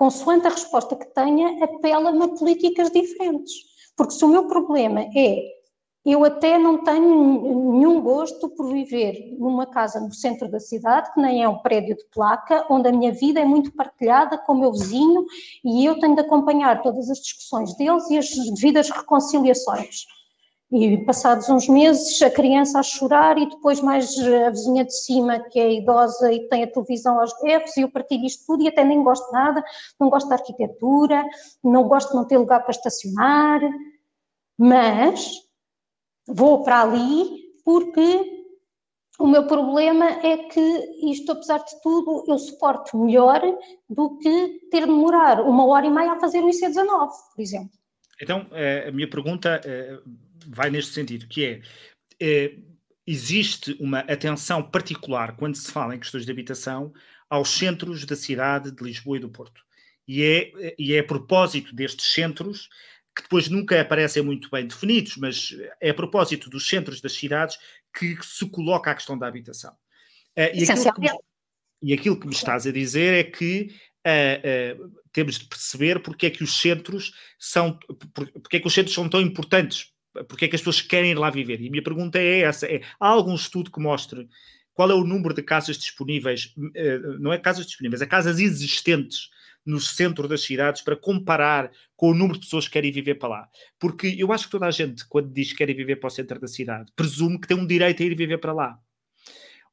consoante 0.00 0.46
a 0.46 0.50
resposta 0.50 0.96
que 0.96 1.04
tenha, 1.14 1.62
apela-me 1.62 2.24
a 2.24 2.28
políticas 2.28 2.90
diferentes. 2.90 3.52
Porque 3.94 4.14
se 4.14 4.24
o 4.24 4.28
meu 4.28 4.46
problema 4.46 5.02
é 5.14 5.60
eu 6.02 6.24
até 6.24 6.58
não 6.58 6.82
tenho 6.82 7.72
nenhum 7.74 8.00
gosto 8.00 8.48
por 8.48 8.72
viver 8.72 9.36
numa 9.38 9.66
casa 9.66 10.00
no 10.00 10.10
centro 10.14 10.50
da 10.50 10.58
cidade, 10.58 11.12
que 11.12 11.20
nem 11.20 11.42
é 11.42 11.48
um 11.48 11.58
prédio 11.58 11.94
de 11.94 12.04
placa, 12.06 12.64
onde 12.70 12.88
a 12.88 12.92
minha 12.92 13.12
vida 13.12 13.40
é 13.40 13.44
muito 13.44 13.76
partilhada 13.76 14.38
com 14.38 14.54
o 14.54 14.58
meu 14.58 14.72
vizinho 14.72 15.26
e 15.62 15.84
eu 15.84 16.00
tenho 16.00 16.14
de 16.14 16.22
acompanhar 16.22 16.80
todas 16.80 17.10
as 17.10 17.18
discussões 17.18 17.76
deles 17.76 18.08
e 18.08 18.16
as 18.16 18.30
devidas 18.54 18.88
reconciliações. 18.88 20.06
E 20.72 20.98
passados 21.04 21.48
uns 21.48 21.68
meses, 21.68 22.22
a 22.22 22.30
criança 22.30 22.78
a 22.78 22.82
chorar 22.82 23.36
e 23.36 23.48
depois 23.48 23.80
mais 23.80 24.16
a 24.18 24.50
vizinha 24.50 24.84
de 24.84 24.94
cima, 24.94 25.40
que 25.40 25.58
é 25.58 25.72
idosa 25.72 26.32
e 26.32 26.48
tem 26.48 26.62
a 26.62 26.70
televisão 26.70 27.18
aos 27.18 27.32
berros, 27.42 27.76
e 27.76 27.80
eu 27.80 27.90
partilho 27.90 28.24
isto 28.24 28.46
tudo 28.46 28.62
e 28.62 28.68
até 28.68 28.84
nem 28.84 29.02
gosto 29.02 29.26
de 29.26 29.32
nada, 29.32 29.64
não 29.98 30.08
gosto 30.08 30.28
da 30.28 30.36
arquitetura, 30.36 31.24
não 31.62 31.88
gosto 31.88 32.10
de 32.10 32.14
não 32.14 32.24
ter 32.24 32.38
lugar 32.38 32.60
para 32.60 32.70
estacionar, 32.70 33.60
mas 34.56 35.32
vou 36.28 36.62
para 36.62 36.82
ali 36.82 37.50
porque 37.64 38.40
o 39.20 39.26
meu 39.26 39.46
problema 39.46 40.06
é 40.06 40.36
que 40.38 41.10
isto, 41.10 41.32
apesar 41.32 41.58
de 41.58 41.82
tudo, 41.82 42.24
eu 42.26 42.38
suporto 42.38 42.96
melhor 42.96 43.42
do 43.88 44.16
que 44.18 44.68
ter 44.70 44.80
de 44.80 44.86
demorar 44.86 45.40
uma 45.42 45.66
hora 45.66 45.86
e 45.86 45.90
meia 45.90 46.12
a 46.12 46.20
fazer 46.20 46.42
o 46.42 46.48
IC19, 46.48 47.08
por 47.34 47.42
exemplo. 47.42 47.70
Então, 48.22 48.46
eh, 48.52 48.86
a 48.88 48.92
minha 48.92 49.08
pergunta 49.08 49.60
eh, 49.64 49.98
vai 50.46 50.70
neste 50.70 50.92
sentido, 50.92 51.26
que 51.26 51.44
é, 51.44 51.62
é, 52.20 52.54
existe 53.06 53.76
uma 53.80 54.00
atenção 54.00 54.62
particular 54.62 55.36
quando 55.36 55.56
se 55.56 55.70
fala 55.70 55.94
em 55.94 55.98
questões 55.98 56.24
de 56.24 56.32
habitação 56.32 56.92
aos 57.28 57.50
centros 57.50 58.04
da 58.04 58.16
cidade 58.16 58.70
de 58.70 58.82
Lisboa 58.82 59.16
e 59.16 59.20
do 59.20 59.30
Porto. 59.30 59.62
E 60.06 60.22
é, 60.22 60.74
e 60.78 60.92
é 60.94 60.98
a 60.98 61.04
propósito 61.04 61.74
destes 61.74 62.12
centros, 62.12 62.68
que 63.14 63.22
depois 63.22 63.48
nunca 63.48 63.80
aparecem 63.80 64.22
muito 64.22 64.50
bem 64.50 64.66
definidos, 64.66 65.16
mas 65.16 65.56
é 65.80 65.90
a 65.90 65.94
propósito 65.94 66.50
dos 66.50 66.66
centros 66.66 67.00
das 67.00 67.12
cidades 67.12 67.58
que 67.96 68.16
se 68.22 68.48
coloca 68.48 68.90
a 68.90 68.94
questão 68.94 69.18
da 69.18 69.26
habitação. 69.26 69.72
Uh, 70.36 70.50
e, 70.54 70.64
aquilo 70.64 70.94
que, 70.94 71.08
e 71.82 71.92
aquilo 71.92 72.20
que 72.20 72.26
me 72.26 72.32
estás 72.32 72.66
a 72.66 72.72
dizer 72.72 73.14
é 73.14 73.24
que 73.24 73.74
uh, 74.06 74.84
uh, 74.84 75.00
temos 75.12 75.38
de 75.38 75.46
perceber 75.46 76.00
porque 76.00 76.26
é 76.26 76.30
que 76.30 76.42
os 76.42 76.60
centros 76.60 77.12
são 77.38 77.78
porque 78.42 78.56
é 78.56 78.60
que 78.60 78.66
os 78.66 78.72
centros 78.72 78.94
são 78.94 79.08
tão 79.08 79.20
importantes 79.20 79.92
porque 80.28 80.44
é 80.44 80.48
que 80.48 80.56
as 80.56 80.60
pessoas 80.60 80.80
querem 80.80 81.12
ir 81.12 81.18
lá 81.18 81.30
viver? 81.30 81.60
E 81.60 81.68
a 81.68 81.70
minha 81.70 81.82
pergunta 81.82 82.18
é 82.18 82.40
essa: 82.40 82.66
é, 82.66 82.82
há 82.98 83.08
algum 83.08 83.34
estudo 83.34 83.70
que 83.70 83.80
mostre 83.80 84.28
qual 84.72 84.90
é 84.90 84.94
o 84.94 85.04
número 85.04 85.34
de 85.34 85.42
casas 85.42 85.76
disponíveis, 85.76 86.54
eh, 86.74 86.98
não 87.18 87.32
é 87.32 87.38
casas 87.38 87.66
disponíveis, 87.66 88.00
é 88.00 88.06
casas 88.06 88.38
existentes 88.38 89.28
no 89.64 89.78
centro 89.78 90.26
das 90.26 90.42
cidades 90.42 90.80
para 90.80 90.96
comparar 90.96 91.70
com 91.96 92.10
o 92.10 92.14
número 92.14 92.38
de 92.38 92.46
pessoas 92.46 92.66
que 92.66 92.72
querem 92.72 92.90
viver 92.90 93.16
para 93.16 93.28
lá. 93.28 93.48
Porque 93.78 94.16
eu 94.18 94.32
acho 94.32 94.46
que 94.46 94.50
toda 94.50 94.66
a 94.66 94.70
gente, 94.70 95.06
quando 95.06 95.32
diz 95.32 95.50
que 95.50 95.58
quer 95.58 95.70
ir 95.70 95.74
viver 95.74 95.96
para 95.96 96.08
o 96.08 96.10
centro 96.10 96.40
da 96.40 96.48
cidade, 96.48 96.90
presume 96.96 97.38
que 97.38 97.46
tem 97.46 97.56
um 97.56 97.66
direito 97.66 98.02
a 98.02 98.06
ir 98.06 98.14
viver 98.14 98.38
para 98.38 98.52
lá. 98.52 98.78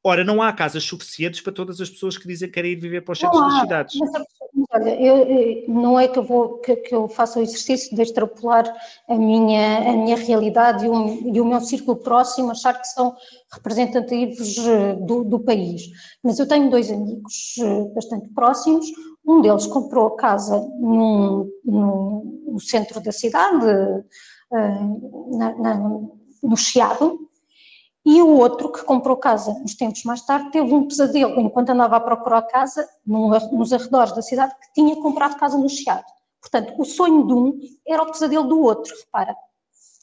Ora, 0.04 0.22
não 0.22 0.40
há 0.40 0.52
casas 0.52 0.84
suficientes 0.84 1.40
para 1.40 1.52
todas 1.52 1.80
as 1.80 1.90
pessoas 1.90 2.16
que 2.16 2.28
dizem 2.28 2.48
que 2.48 2.54
querem 2.54 2.72
ir 2.72 2.76
viver 2.76 3.00
para 3.00 3.12
os 3.12 3.18
centros 3.18 3.40
das 3.40 3.60
cidades. 3.60 3.98
Mas, 3.98 4.10
olha, 4.72 5.00
eu, 5.00 5.64
não 5.68 5.98
é 5.98 6.06
que 6.06 6.18
eu, 6.18 6.22
vou, 6.22 6.58
que, 6.58 6.76
que, 6.76 6.94
eu 6.94 7.08
faça 7.08 7.40
o 7.40 7.42
exercício 7.42 7.94
de 7.94 8.02
extrapolar 8.02 8.72
a 9.08 9.14
minha, 9.16 9.90
a 9.90 9.92
minha 9.96 10.16
realidade 10.16 10.86
e 10.86 10.88
o, 10.88 11.34
e 11.34 11.40
o 11.40 11.44
meu 11.44 11.60
círculo 11.60 11.96
próximo, 11.96 12.52
achar 12.52 12.74
que 12.74 12.86
são 12.86 13.16
representativos 13.52 14.56
eh, 14.58 14.94
do, 14.94 15.24
do, 15.24 15.40
país. 15.40 15.82
Mas 16.22 16.38
eu 16.38 16.46
tenho 16.46 16.70
dois 16.70 16.90
amigos 16.92 17.56
eh, 17.60 17.84
bastante 17.92 18.28
próximos, 18.28 18.86
um 19.26 19.42
deles 19.42 19.66
comprou 19.66 20.06
a 20.06 20.16
casa 20.16 20.58
num, 20.78 21.50
num, 21.64 22.44
no 22.52 22.60
centro 22.60 23.00
da 23.00 23.10
cidade, 23.10 23.66
eh, 24.52 24.80
na, 25.36 25.54
na, 25.58 25.74
no 26.42 26.56
Chiado, 26.56 27.27
E 28.06 28.22
o 28.22 28.28
outro, 28.28 28.72
que 28.72 28.84
comprou 28.84 29.16
casa 29.16 29.50
uns 29.50 29.74
tempos 29.74 30.04
mais 30.04 30.22
tarde, 30.24 30.50
teve 30.50 30.72
um 30.72 30.86
pesadelo 30.86 31.38
enquanto 31.40 31.70
andava 31.70 31.96
a 31.96 32.00
procurar 32.00 32.42
casa 32.42 32.88
nos 33.06 33.72
arredores 33.72 34.14
da 34.14 34.22
cidade 34.22 34.54
que 34.54 34.72
tinha 34.74 34.96
comprado 34.96 35.38
casa 35.38 35.58
no 35.58 35.68
Chiado. 35.68 36.04
Portanto, 36.40 36.74
o 36.78 36.84
sonho 36.84 37.26
de 37.26 37.32
um 37.32 37.58
era 37.86 38.02
o 38.02 38.10
pesadelo 38.10 38.44
do 38.44 38.60
outro, 38.60 38.94
repara. 39.04 39.34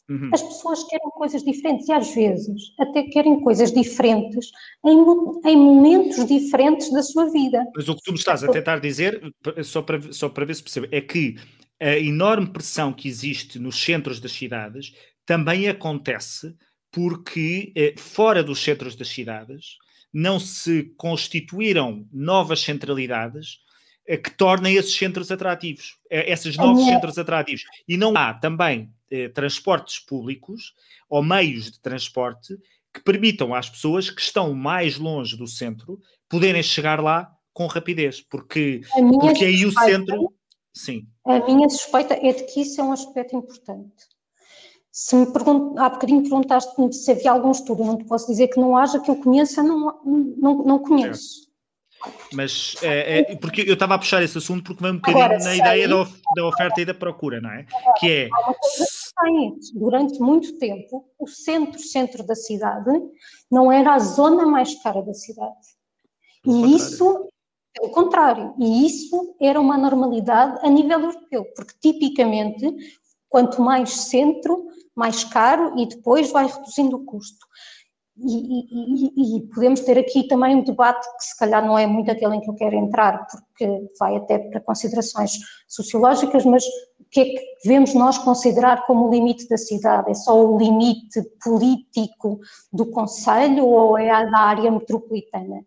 Uhum. 0.08 0.29
As 0.31 0.41
pessoas 0.41 0.84
querem 0.84 1.10
coisas 1.12 1.43
diferentes 1.43 1.88
e 1.88 1.91
às 1.91 2.13
vezes 2.13 2.62
até 2.79 3.03
querem 3.03 3.39
coisas 3.39 3.71
diferentes 3.71 4.51
em, 4.86 4.99
em, 5.49 5.58
momentos 5.58 6.23
diferentes 6.25 6.91
da 6.91 7.01
sua 7.01 7.31
vida. 7.31 7.65
Mas 7.75 7.89
o 7.89 7.95
que 7.95 8.03
tu 8.03 8.12
me 8.12 8.17
estás 8.17 8.43
a 8.43 8.51
tentar 8.51 8.79
dizer, 8.79 9.19
só 9.63 9.81
para, 9.81 10.13
só 10.13 10.29
para 10.29 10.45
ver 10.45 10.55
se 10.55 10.62
percebo, 10.62 10.88
é 10.91 11.01
que 11.01 11.36
a 11.81 11.97
enorme 11.97 12.47
pressão 12.47 12.93
que 12.93 13.08
existe 13.08 13.58
nos 13.58 13.84
centros 13.84 14.19
das 14.19 14.31
cidades 14.31 14.93
também 15.25 15.67
acontece 15.67 16.55
porque 16.95 17.73
eh, 17.75 17.93
fora 17.97 18.41
dos 18.41 18.63
centros 18.63 18.95
das 18.95 19.10
cidades 19.10 19.77
não 20.13 20.39
se 20.39 20.93
constituíram 20.95 22.08
novas 22.10 22.62
centralidades 22.62 23.60
eh, 24.08 24.15
que 24.15 24.31
tornem 24.31 24.75
esses 24.77 24.95
centros 24.95 25.29
atrativos, 25.29 25.97
eh, 26.10 26.31
esses 26.31 26.55
novos 26.55 26.86
centros 26.86 27.17
atrativos. 27.17 27.65
E 27.86 27.97
não 27.97 28.13
há 28.15 28.34
também 28.34 28.89
eh, 29.12 29.27
transportes 29.27 29.99
públicos 29.99 30.73
ou 31.10 31.21
meios 31.21 31.69
de 31.69 31.81
transporte 31.81 32.58
que 32.93 33.03
permitam 33.03 33.53
às 33.53 33.69
pessoas 33.69 34.10
que 34.10 34.21
estão 34.21 34.53
mais 34.53 34.97
longe 34.97 35.36
do 35.36 35.47
centro 35.47 35.99
poderem 36.29 36.63
chegar 36.63 37.03
lá 37.03 37.29
com 37.51 37.67
rapidez, 37.67 38.21
porque, 38.21 38.79
porque 39.19 39.43
aí 39.43 39.65
o 39.65 39.71
centro. 39.73 40.34
Sim. 40.73 41.05
A 41.25 41.39
minha 41.39 41.67
suspeita 41.67 42.13
é 42.13 42.31
de 42.31 42.43
que 42.45 42.62
isso 42.62 42.79
é 42.79 42.84
um 42.86 42.93
aspecto 42.93 43.36
importante. 43.36 44.14
Se 44.95 45.13
me 45.13 45.25
pergunt... 45.25 45.77
há 45.77 45.89
bocadinho 45.89 46.21
perguntaste-me 46.21 46.93
se 46.93 47.12
havia 47.12 47.31
algum 47.31 47.51
estudo, 47.51 47.84
não 47.84 47.97
te 47.97 48.05
posso 48.05 48.27
dizer 48.27 48.47
que 48.47 48.58
não 48.58 48.77
haja, 48.77 48.97
que 48.97 49.12
eu 49.12 49.17
conheça, 49.17 49.62
não, 49.62 50.01
não, 50.05 50.63
não 50.63 50.79
conheço. 50.79 51.51
Mas 52.31 52.77
é, 52.81 53.34
é, 53.34 53.36
porque 53.36 53.62
eu 53.67 53.73
estava 53.73 53.95
a 53.95 53.97
puxar 53.97 54.23
esse 54.23 54.38
assunto 54.38 54.63
porque 54.63 54.81
vem 54.81 54.93
um 54.93 54.95
bocadinho 54.95 55.25
Agora, 55.25 55.43
na 55.43 55.53
ideia 55.53 55.89
da, 55.89 55.97
of, 55.97 56.21
da, 56.34 56.45
oferta 56.45 56.79
e 56.79 56.86
da 56.86 56.93
procura, 56.93 57.41
não 57.41 57.49
é? 57.49 57.65
Que 57.99 58.10
é. 58.10 58.29
Durante 59.73 60.17
muito 60.19 60.58
tempo, 60.60 61.05
o 61.19 61.27
centro-centro 61.27 62.25
da 62.25 62.36
cidade 62.36 62.91
não 63.51 63.69
era 63.69 63.95
a 63.95 63.99
zona 63.99 64.45
mais 64.45 64.81
cara 64.81 65.01
da 65.01 65.13
cidade. 65.13 65.55
e 66.45 66.47
contrário. 66.47 66.75
isso, 66.75 67.29
pelo 67.73 67.91
contrário, 67.91 68.55
e 68.60 68.86
isso 68.86 69.36
era 69.41 69.60
uma 69.60 69.77
normalidade 69.77 70.65
a 70.65 70.69
nível 70.69 71.01
europeu, 71.01 71.45
porque 71.53 71.73
tipicamente, 71.81 72.73
quanto 73.27 73.62
mais 73.62 73.91
centro, 73.91 74.69
mais 74.95 75.23
caro 75.23 75.73
e 75.77 75.88
depois 75.88 76.31
vai 76.31 76.47
reduzindo 76.47 76.97
o 76.97 77.05
custo. 77.05 77.45
E, 78.17 78.29
e, 78.29 79.38
e, 79.38 79.41
podemos 79.47 79.81
ter 79.81 79.97
aqui 79.97 80.25
também 80.25 80.55
um 80.55 80.63
debate 80.63 81.05
que 81.17 81.23
se 81.25 81.38
calhar 81.38 81.65
não 81.65 81.77
é 81.77 81.86
muito 81.86 82.10
aquele 82.10 82.36
em 82.36 82.39
que 82.39 82.49
eu 82.49 82.55
quero 82.55 82.75
entrar, 82.77 83.27
porque 83.27 83.89
vai 83.99 84.15
até 84.15 84.39
para 84.39 84.62
considerações 84.62 85.34
sociológicas, 85.67 86.45
mas 86.45 86.63
o 86.97 87.03
que 87.12 87.19
é 87.19 87.25
que 87.25 87.45
devemos 87.62 87.93
nós 87.93 88.17
considerar 88.17 88.86
como 88.86 89.08
o 89.08 89.12
limite 89.12 89.49
da 89.49 89.58
cidade? 89.58 90.12
É 90.12 90.13
só 90.13 90.34
o 90.34 90.58
limite 90.58 91.21
político 91.43 92.39
do 92.71 92.89
Conselho 92.89 93.65
ou 93.65 93.97
é 93.97 94.10
a 94.10 94.23
da 94.23 94.39
área 94.39 94.71
metropolitana? 94.71 95.65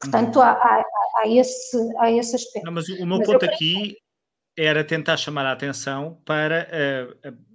Portanto, 0.00 0.36
uhum. 0.36 0.42
há, 0.42 0.52
há, 0.52 0.84
há, 1.18 1.28
esse, 1.28 1.76
há 1.98 2.10
esse 2.10 2.36
aspecto. 2.36 2.64
Não, 2.64 2.72
mas 2.72 2.88
o 2.88 3.06
meu 3.06 3.18
mas 3.18 3.26
ponto 3.26 3.44
aqui 3.44 3.98
era 4.56 4.82
tentar 4.82 5.18
chamar 5.18 5.44
a 5.44 5.52
atenção 5.52 6.18
para 6.24 7.14
uh, 7.26 7.49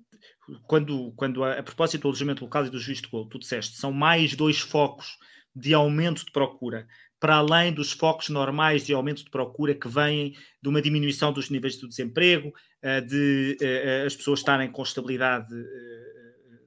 quando, 0.68 1.12
quando 1.16 1.44
a, 1.44 1.60
a 1.60 1.64
propósito 1.64 2.04
do 2.04 2.08
alojamento 2.10 2.44
local 2.44 2.66
e 2.66 2.70
do 2.70 2.80
juiz 2.80 3.02
de 3.02 3.08
gol, 3.08 3.28
tu 3.28 3.40
disseste, 3.40 3.78
são 3.78 3.92
mais 3.92 4.36
dois 4.36 4.60
focos 4.60 5.18
de 5.56 5.74
aumento 5.74 6.26
de 6.26 6.32
procura, 6.32 6.88
para 7.20 7.36
além 7.36 7.74
dos 7.74 7.92
focos 7.92 8.30
normais 8.30 8.86
de 8.86 8.94
aumento 8.94 9.24
de 9.24 9.30
procura 9.30 9.74
que 9.74 9.88
vêm 9.88 10.36
de 10.62 10.70
uma 10.70 10.82
diminuição 10.82 11.32
dos 11.32 11.50
níveis 11.50 11.78
de 11.78 11.88
desemprego, 11.88 12.54
eh, 12.82 13.02
de 13.02 13.58
eh, 13.62 14.02
eh, 14.02 14.06
as 14.06 14.16
pessoas 14.16 14.40
estarem 14.40 14.70
com 14.70 14.84
estabilidade 14.84 15.48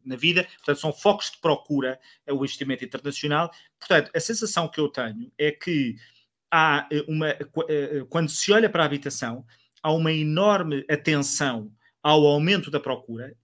na 0.04 0.16
vida. 0.16 0.44
Portanto, 0.56 0.80
são 0.80 0.92
focos 0.92 1.30
de 1.30 1.38
procura, 1.38 2.00
o 2.28 2.36
investimento 2.36 2.84
internacional. 2.84 3.50
Portanto, 3.78 4.10
a 4.14 4.20
sensação 4.20 4.68
que 4.68 4.80
eu 4.80 4.88
tenho 4.88 5.30
é 5.36 5.52
que 5.52 5.96
há 6.50 6.88
uma, 7.06 7.36
quando 8.08 8.30
se 8.30 8.50
olha 8.50 8.70
para 8.70 8.82
a 8.82 8.86
habitação, 8.86 9.44
há 9.82 9.92
uma 9.92 10.10
enorme 10.10 10.82
atenção 10.90 11.70
ao 12.02 12.26
aumento 12.26 12.70
da 12.70 12.80
procura 12.80 13.36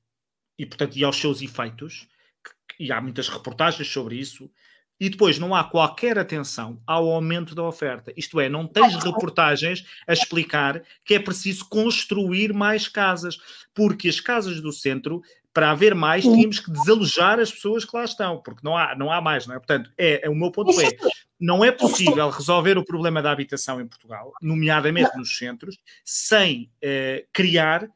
e, 0.59 0.67
portanto, 0.67 0.97
e 0.97 1.05
aos 1.05 1.17
seus 1.17 1.43
efeitos, 1.43 2.07
que, 2.45 2.85
e 2.85 2.93
há 2.93 3.01
muitas 3.01 3.29
reportagens 3.29 3.88
sobre 3.88 4.17
isso, 4.17 4.51
e 4.99 5.09
depois 5.09 5.38
não 5.38 5.55
há 5.55 5.64
qualquer 5.64 6.19
atenção 6.19 6.81
ao 6.87 7.11
aumento 7.11 7.55
da 7.55 7.62
oferta. 7.62 8.12
Isto 8.17 8.40
é, 8.40 8.49
não 8.49 8.67
tens 8.67 8.95
reportagens 8.95 9.85
a 10.07 10.12
explicar 10.12 10.83
que 11.05 11.14
é 11.14 11.19
preciso 11.19 11.69
construir 11.69 12.53
mais 12.53 12.87
casas, 12.87 13.38
porque 13.75 14.09
as 14.09 14.21
casas 14.21 14.61
do 14.61 14.73
centro, 14.73 15.21
para 15.53 15.71
haver 15.71 15.95
mais, 15.95 16.25
tínhamos 16.25 16.61
que 16.61 16.71
desalojar 16.71 17.38
as 17.40 17.51
pessoas 17.51 17.85
que 17.85 17.97
lá 17.97 18.05
estão, 18.05 18.40
porque 18.40 18.61
não 18.62 18.77
há, 18.77 18.95
não 18.97 19.11
há 19.11 19.21
mais, 19.21 19.47
não 19.47 19.55
é? 19.55 19.59
Portanto, 19.59 19.90
é, 19.99 20.27
é 20.27 20.31
o 20.31 20.35
meu 20.35 20.51
ponto 20.51 20.81
é, 20.81 20.90
não 21.38 21.64
é 21.64 21.73
possível 21.73 22.31
resolver 22.31 22.79
o 22.79 22.85
problema 22.85 23.21
da 23.21 23.31
habitação 23.31 23.81
em 23.81 23.87
Portugal, 23.87 24.33
nomeadamente 24.40 25.17
nos 25.17 25.37
centros, 25.37 25.77
sem 26.05 26.71
eh, 26.81 27.27
criar 27.33 27.88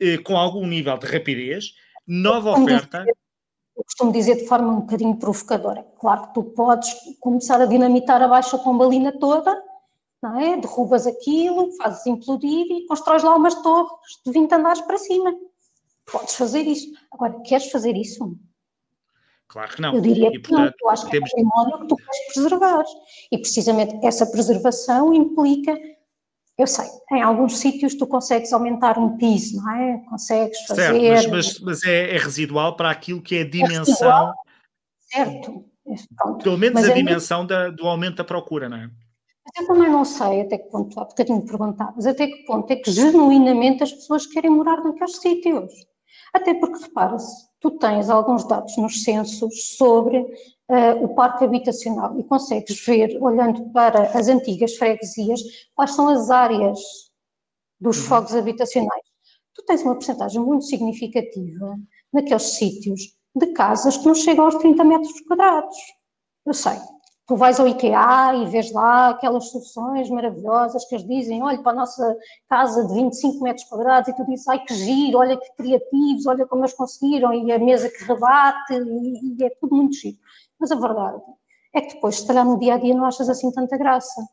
eh, 0.00 0.18
com 0.18 0.36
algum 0.36 0.66
nível 0.66 0.98
de 0.98 1.06
rapidez 1.06 1.74
nova 2.06 2.52
oferta. 2.52 3.04
Eu 3.76 3.84
costumo 3.84 4.12
dizer 4.12 4.36
de 4.36 4.46
forma 4.46 4.72
um 4.72 4.80
bocadinho 4.80 5.16
provocadora. 5.16 5.84
Claro 5.98 6.28
que 6.28 6.34
tu 6.34 6.42
podes 6.44 6.94
começar 7.20 7.60
a 7.60 7.66
dinamitar 7.66 8.22
a 8.22 8.28
baixa 8.28 8.56
pombalina 8.56 9.12
toda, 9.18 9.60
não 10.22 10.38
é? 10.38 10.56
derrubas 10.56 11.06
aquilo, 11.06 11.72
fazes 11.76 12.06
implodir 12.06 12.66
e 12.70 12.86
constróis 12.86 13.22
lá 13.22 13.34
umas 13.34 13.54
torres 13.62 13.90
de 14.24 14.32
20 14.32 14.52
andares 14.52 14.80
para 14.82 14.98
cima. 14.98 15.34
Podes 16.10 16.34
fazer 16.36 16.62
isso. 16.62 16.92
Agora, 17.10 17.40
queres 17.40 17.70
fazer 17.70 17.96
isso? 17.96 18.36
Claro 19.48 19.74
que 19.74 19.82
não. 19.82 19.94
Eu 19.94 20.00
diria 20.00 20.30
que 20.30 20.38
portanto, 20.38 20.64
não. 20.64 20.72
Tu 20.78 20.88
acho 20.88 21.06
que 21.08 21.16
é 21.16 21.20
património 21.20 21.80
que 21.80 21.88
tu 21.88 21.96
queres 21.96 22.32
preservar. 22.32 22.84
E 23.32 23.38
precisamente 23.38 24.06
essa 24.06 24.26
preservação 24.26 25.12
implica 25.12 25.78
eu 26.56 26.66
sei, 26.66 26.86
em 27.12 27.22
alguns 27.22 27.58
sítios 27.58 27.94
tu 27.94 28.06
consegues 28.06 28.52
aumentar 28.52 28.96
um 28.98 29.16
piso, 29.16 29.56
não 29.56 29.70
é? 29.70 29.98
Consegues 30.08 30.58
fazer. 30.66 30.92
Certo, 30.92 31.30
mas, 31.30 31.58
mas, 31.58 31.60
mas 31.60 31.82
é, 31.84 32.14
é, 32.14 32.18
residual 32.18 32.76
para 32.76 32.90
aquilo 32.90 33.20
que 33.20 33.36
é 33.36 33.38
a 33.38 33.40
é 33.42 33.44
dimensão. 33.44 34.34
É 35.12 35.16
certo. 35.16 35.64
Pronto. 36.16 36.42
Pelo 36.42 36.56
menos 36.56 36.80
mas 36.80 36.88
a 36.88 36.92
é 36.92 36.94
dimensão 36.94 37.44
da, 37.44 37.68
do 37.70 37.86
aumento 37.86 38.16
da 38.16 38.24
procura, 38.24 38.68
não 38.68 38.76
é? 38.76 38.90
Mas 39.44 39.60
eu 39.60 39.66
também 39.66 39.90
não 39.90 40.04
sei 40.04 40.40
até 40.40 40.56
que 40.56 40.70
ponto, 40.70 40.98
há 40.98 41.04
bocadinho 41.04 41.44
perguntavas, 41.44 42.06
até 42.06 42.26
que 42.26 42.44
ponto 42.46 42.70
é 42.70 42.76
que 42.76 42.90
genuinamente 42.90 43.82
as 43.82 43.92
pessoas 43.92 44.26
querem 44.26 44.50
morar 44.50 44.82
naqueles 44.82 45.20
sítios. 45.20 45.72
Até 46.32 46.54
porque, 46.54 46.82
repara-se, 46.84 47.48
tu 47.60 47.72
tens 47.72 48.08
alguns 48.08 48.44
dados 48.44 48.76
nos 48.78 49.02
censos 49.02 49.76
sobre 49.76 50.24
uh, 50.68 51.04
o 51.04 51.14
parque 51.14 51.44
habitacional 51.44 52.18
e 52.18 52.24
consegues 52.24 52.84
ver, 52.84 53.18
olhando 53.22 53.70
para 53.70 54.02
as 54.18 54.28
antigas 54.28 54.76
freguesias, 54.76 55.40
quais 55.74 55.94
são 55.94 56.08
as 56.08 56.30
áreas 56.30 56.78
dos 57.80 57.98
uhum. 57.98 58.04
fogos 58.04 58.34
habitacionais. 58.34 59.04
Tu 59.54 59.62
tens 59.64 59.82
uma 59.82 59.94
porcentagem 59.94 60.40
muito 60.40 60.64
significativa 60.64 61.76
naqueles 62.12 62.42
sítios 62.42 63.14
de 63.36 63.46
casas 63.48 63.96
que 63.96 64.06
não 64.06 64.14
chegam 64.14 64.44
aos 64.44 64.54
30 64.56 64.84
metros 64.84 65.20
quadrados. 65.22 65.76
Eu 66.46 66.54
sei, 66.54 66.78
tu 67.26 67.36
vais 67.36 67.58
ao 67.58 67.66
IKEA 67.66 68.34
e 68.34 68.46
vês 68.46 68.70
lá 68.72 69.10
aquelas 69.10 69.50
soluções 69.50 70.10
maravilhosas 70.10 70.84
que 70.84 70.94
eles 70.94 71.06
dizem, 71.06 71.42
olha 71.42 71.62
para 71.62 71.72
a 71.72 71.76
nossa 71.76 72.16
casa 72.48 72.86
de 72.86 72.94
25 72.94 73.42
metros 73.42 73.66
quadrados 73.66 74.08
e 74.08 74.16
tu 74.16 74.24
dizes, 74.26 74.46
ai 74.46 74.62
que 74.64 74.74
giro, 74.74 75.18
olha 75.18 75.36
que 75.36 75.56
criativos, 75.56 76.26
olha 76.26 76.46
como 76.46 76.62
eles 76.62 76.74
conseguiram 76.74 77.32
e 77.32 77.50
a 77.50 77.58
mesa 77.58 77.88
que 77.88 78.04
rebate 78.04 78.74
e, 78.74 79.36
e 79.38 79.44
é 79.44 79.50
tudo 79.60 79.74
muito 79.74 79.94
giro. 79.94 80.18
Mas 80.64 80.72
a 80.72 80.76
verdade 80.76 81.20
é 81.74 81.82
que 81.82 81.94
depois, 81.96 82.16
se 82.16 82.26
calhar 82.26 82.42
no 82.42 82.58
dia 82.58 82.72
a 82.72 82.78
dia 82.78 82.94
não 82.94 83.04
achas 83.04 83.28
assim 83.28 83.52
tanta 83.52 83.76
graça. 83.76 84.26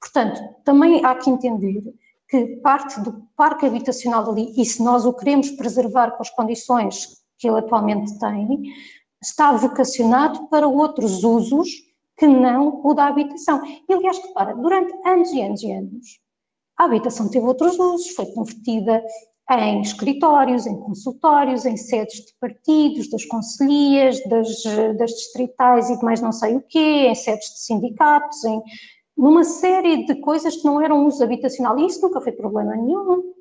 Portanto, 0.00 0.42
também 0.64 1.04
há 1.04 1.14
que 1.14 1.30
entender 1.30 1.80
que 2.28 2.56
parte 2.56 3.00
do 3.02 3.22
parque 3.36 3.66
habitacional 3.66 4.28
ali, 4.28 4.52
e 4.60 4.64
se 4.64 4.82
nós 4.82 5.06
o 5.06 5.12
queremos 5.12 5.48
preservar 5.52 6.10
com 6.10 6.22
as 6.22 6.30
condições 6.30 7.22
que 7.38 7.46
ele 7.46 7.60
atualmente 7.60 8.18
tem, 8.18 8.64
está 9.22 9.52
vocacionado 9.52 10.48
para 10.48 10.66
outros 10.66 11.22
usos 11.22 11.68
que 12.18 12.26
não 12.26 12.84
o 12.84 12.92
da 12.92 13.06
habitação. 13.06 13.62
E, 13.88 13.94
aliás, 13.94 14.18
repara, 14.18 14.56
durante 14.56 14.92
anos 15.06 15.30
e 15.30 15.40
anos 15.40 15.62
e 15.62 15.70
anos, 15.70 16.20
a 16.76 16.86
habitação 16.86 17.30
teve 17.30 17.46
outros 17.46 17.78
usos, 17.78 18.10
foi 18.16 18.26
convertida 18.32 19.04
em 19.50 19.80
escritórios, 19.80 20.66
em 20.66 20.76
consultórios, 20.80 21.64
em 21.64 21.76
sedes 21.76 22.26
de 22.26 22.32
partidos, 22.40 23.08
das 23.10 23.24
conselhias, 23.24 24.18
das, 24.28 24.48
das 24.98 25.10
distritais 25.10 25.88
e 25.88 25.98
de 25.98 26.04
mais 26.04 26.20
não 26.20 26.32
sei 26.32 26.56
o 26.56 26.62
quê, 26.62 27.06
em 27.08 27.14
sedes 27.14 27.48
de 27.50 27.60
sindicatos, 27.60 28.44
em 28.44 28.60
numa 29.16 29.44
série 29.44 30.04
de 30.04 30.16
coisas 30.16 30.56
que 30.56 30.64
não 30.64 30.80
eram 30.80 31.06
uso 31.06 31.24
habitacional. 31.24 31.78
E 31.78 31.86
isso 31.86 32.02
nunca 32.02 32.20
foi 32.20 32.32
problema 32.32 32.76
nenhum. 32.76 33.32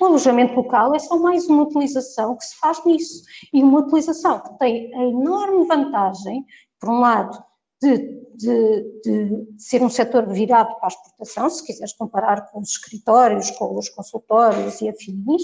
O 0.00 0.04
alojamento 0.04 0.56
local 0.56 0.94
é 0.94 0.98
só 0.98 1.16
mais 1.16 1.46
uma 1.48 1.62
utilização 1.62 2.36
que 2.36 2.44
se 2.44 2.56
faz 2.58 2.84
nisso. 2.84 3.22
E 3.52 3.62
uma 3.62 3.80
utilização 3.80 4.40
que 4.40 4.58
tem 4.58 4.92
a 4.94 5.04
enorme 5.04 5.64
vantagem, 5.66 6.44
por 6.80 6.88
um 6.88 6.98
lado, 6.98 7.40
de, 7.84 7.98
de, 8.36 9.00
de, 9.04 9.46
ser 9.58 9.82
um 9.82 9.90
setor 9.90 10.26
virado 10.26 10.74
para 10.76 10.86
a 10.86 10.88
exportação, 10.88 11.50
se 11.50 11.64
quiseres 11.64 11.92
comparar 11.92 12.50
com 12.50 12.60
os 12.60 12.70
escritórios, 12.70 13.50
com 13.52 13.78
os 13.78 13.88
consultórios 13.88 14.80
e 14.80 14.88
afins, 14.88 15.42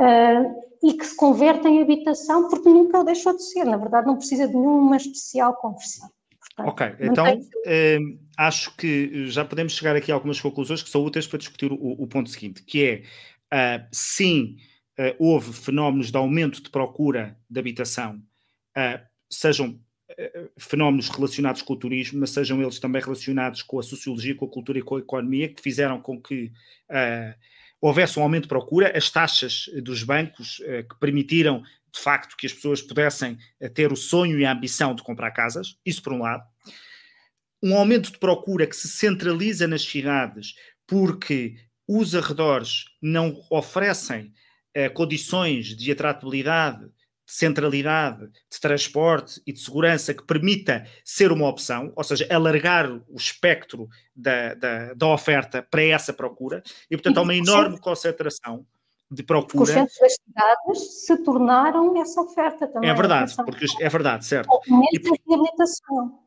uh, 0.00 0.54
e 0.82 0.94
que 0.94 1.06
se 1.06 1.16
converte 1.16 1.66
em 1.66 1.82
habitação, 1.82 2.48
porque 2.48 2.68
nunca 2.68 3.00
o 3.00 3.04
deixou 3.04 3.34
de 3.34 3.42
ser, 3.42 3.64
na 3.64 3.76
verdade 3.76 4.06
não 4.06 4.16
precisa 4.16 4.46
de 4.46 4.54
nenhuma 4.54 4.96
especial 4.96 5.54
conversão. 5.54 6.08
Portanto, 6.38 6.68
ok, 6.68 6.96
então 7.00 7.26
eh, 7.66 7.98
acho 8.38 8.74
que 8.76 9.26
já 9.28 9.44
podemos 9.44 9.74
chegar 9.74 9.96
aqui 9.96 10.10
a 10.10 10.14
algumas 10.14 10.40
conclusões 10.40 10.82
que 10.82 10.88
são 10.88 11.04
úteis 11.04 11.26
para 11.26 11.38
discutir 11.38 11.72
o, 11.72 11.76
o 11.76 12.06
ponto 12.06 12.30
seguinte, 12.30 12.62
que 12.62 13.04
é, 13.52 13.80
uh, 13.80 13.86
sim, 13.92 14.56
uh, 14.98 15.14
houve 15.18 15.52
fenómenos 15.52 16.10
de 16.10 16.16
aumento 16.16 16.62
de 16.62 16.70
procura 16.70 17.36
de 17.50 17.60
habitação, 17.60 18.16
uh, 18.76 19.06
sejam 19.30 19.78
fenómenos 20.56 21.08
relacionados 21.08 21.62
com 21.62 21.72
o 21.72 21.76
turismo, 21.76 22.20
mas 22.20 22.30
sejam 22.30 22.62
eles 22.62 22.78
também 22.78 23.02
relacionados 23.02 23.62
com 23.62 23.78
a 23.78 23.82
sociologia, 23.82 24.34
com 24.34 24.44
a 24.44 24.50
cultura 24.50 24.78
e 24.78 24.82
com 24.82 24.96
a 24.96 25.00
economia, 25.00 25.48
que 25.48 25.60
fizeram 25.60 26.00
com 26.00 26.20
que 26.20 26.52
houvesse 27.80 28.18
um 28.18 28.22
aumento 28.22 28.44
de 28.44 28.48
procura, 28.48 28.96
as 28.96 29.10
taxas 29.10 29.68
dos 29.82 30.02
bancos 30.02 30.62
que 30.88 30.98
permitiram 31.00 31.62
de 31.96 32.02
facto 32.02 32.36
que 32.36 32.46
as 32.46 32.52
pessoas 32.52 32.82
pudessem 32.82 33.38
eh, 33.58 33.68
ter 33.68 33.90
o 33.90 33.96
sonho 33.96 34.38
e 34.38 34.44
a 34.44 34.52
ambição 34.52 34.94
de 34.94 35.02
comprar 35.02 35.30
casas, 35.30 35.78
isso 35.84 36.02
por 36.02 36.12
um 36.12 36.20
lado. 36.20 36.44
Um 37.62 37.74
aumento 37.74 38.12
de 38.12 38.18
procura 38.18 38.66
que 38.66 38.76
se 38.76 38.88
centraliza 38.88 39.66
nas 39.66 39.82
cidades 39.82 40.54
porque 40.86 41.56
os 41.88 42.14
arredores 42.14 42.84
não 43.00 43.42
oferecem 43.50 44.32
condições 44.92 45.74
de 45.74 45.90
atratividade, 45.90 46.86
de 47.26 47.32
centralidade, 47.32 48.28
de 48.28 48.60
transporte 48.60 49.42
e 49.44 49.52
de 49.52 49.58
segurança 49.58 50.14
que 50.14 50.22
permita 50.22 50.86
ser 51.04 51.32
uma 51.32 51.48
opção, 51.48 51.92
ou 51.96 52.04
seja, 52.04 52.26
alargar 52.30 52.88
o 52.90 53.16
espectro 53.16 53.88
da, 54.14 54.54
da, 54.54 54.94
da 54.94 55.06
oferta 55.08 55.60
para 55.62 55.82
essa 55.82 56.12
procura, 56.12 56.62
e 56.88 56.96
portanto 56.96 57.18
há 57.18 57.22
uma 57.22 57.34
enorme 57.34 57.78
concentração 57.80 58.64
de 59.10 59.22
procura. 59.22 59.48
Porque 59.48 59.62
os 59.62 59.70
centros 59.70 59.98
das 60.00 60.12
cidades 60.14 61.04
se 61.04 61.16
tornaram 61.18 62.00
essa 62.00 62.20
oferta 62.20 62.66
também. 62.68 62.88
É 62.88 62.94
verdade, 62.94 63.34
porque 63.36 63.66
é 63.80 63.88
verdade, 63.88 64.24
certo. 64.24 64.48
E, 64.92 65.00
por... 65.00 65.18
reabilitação. 65.28 66.25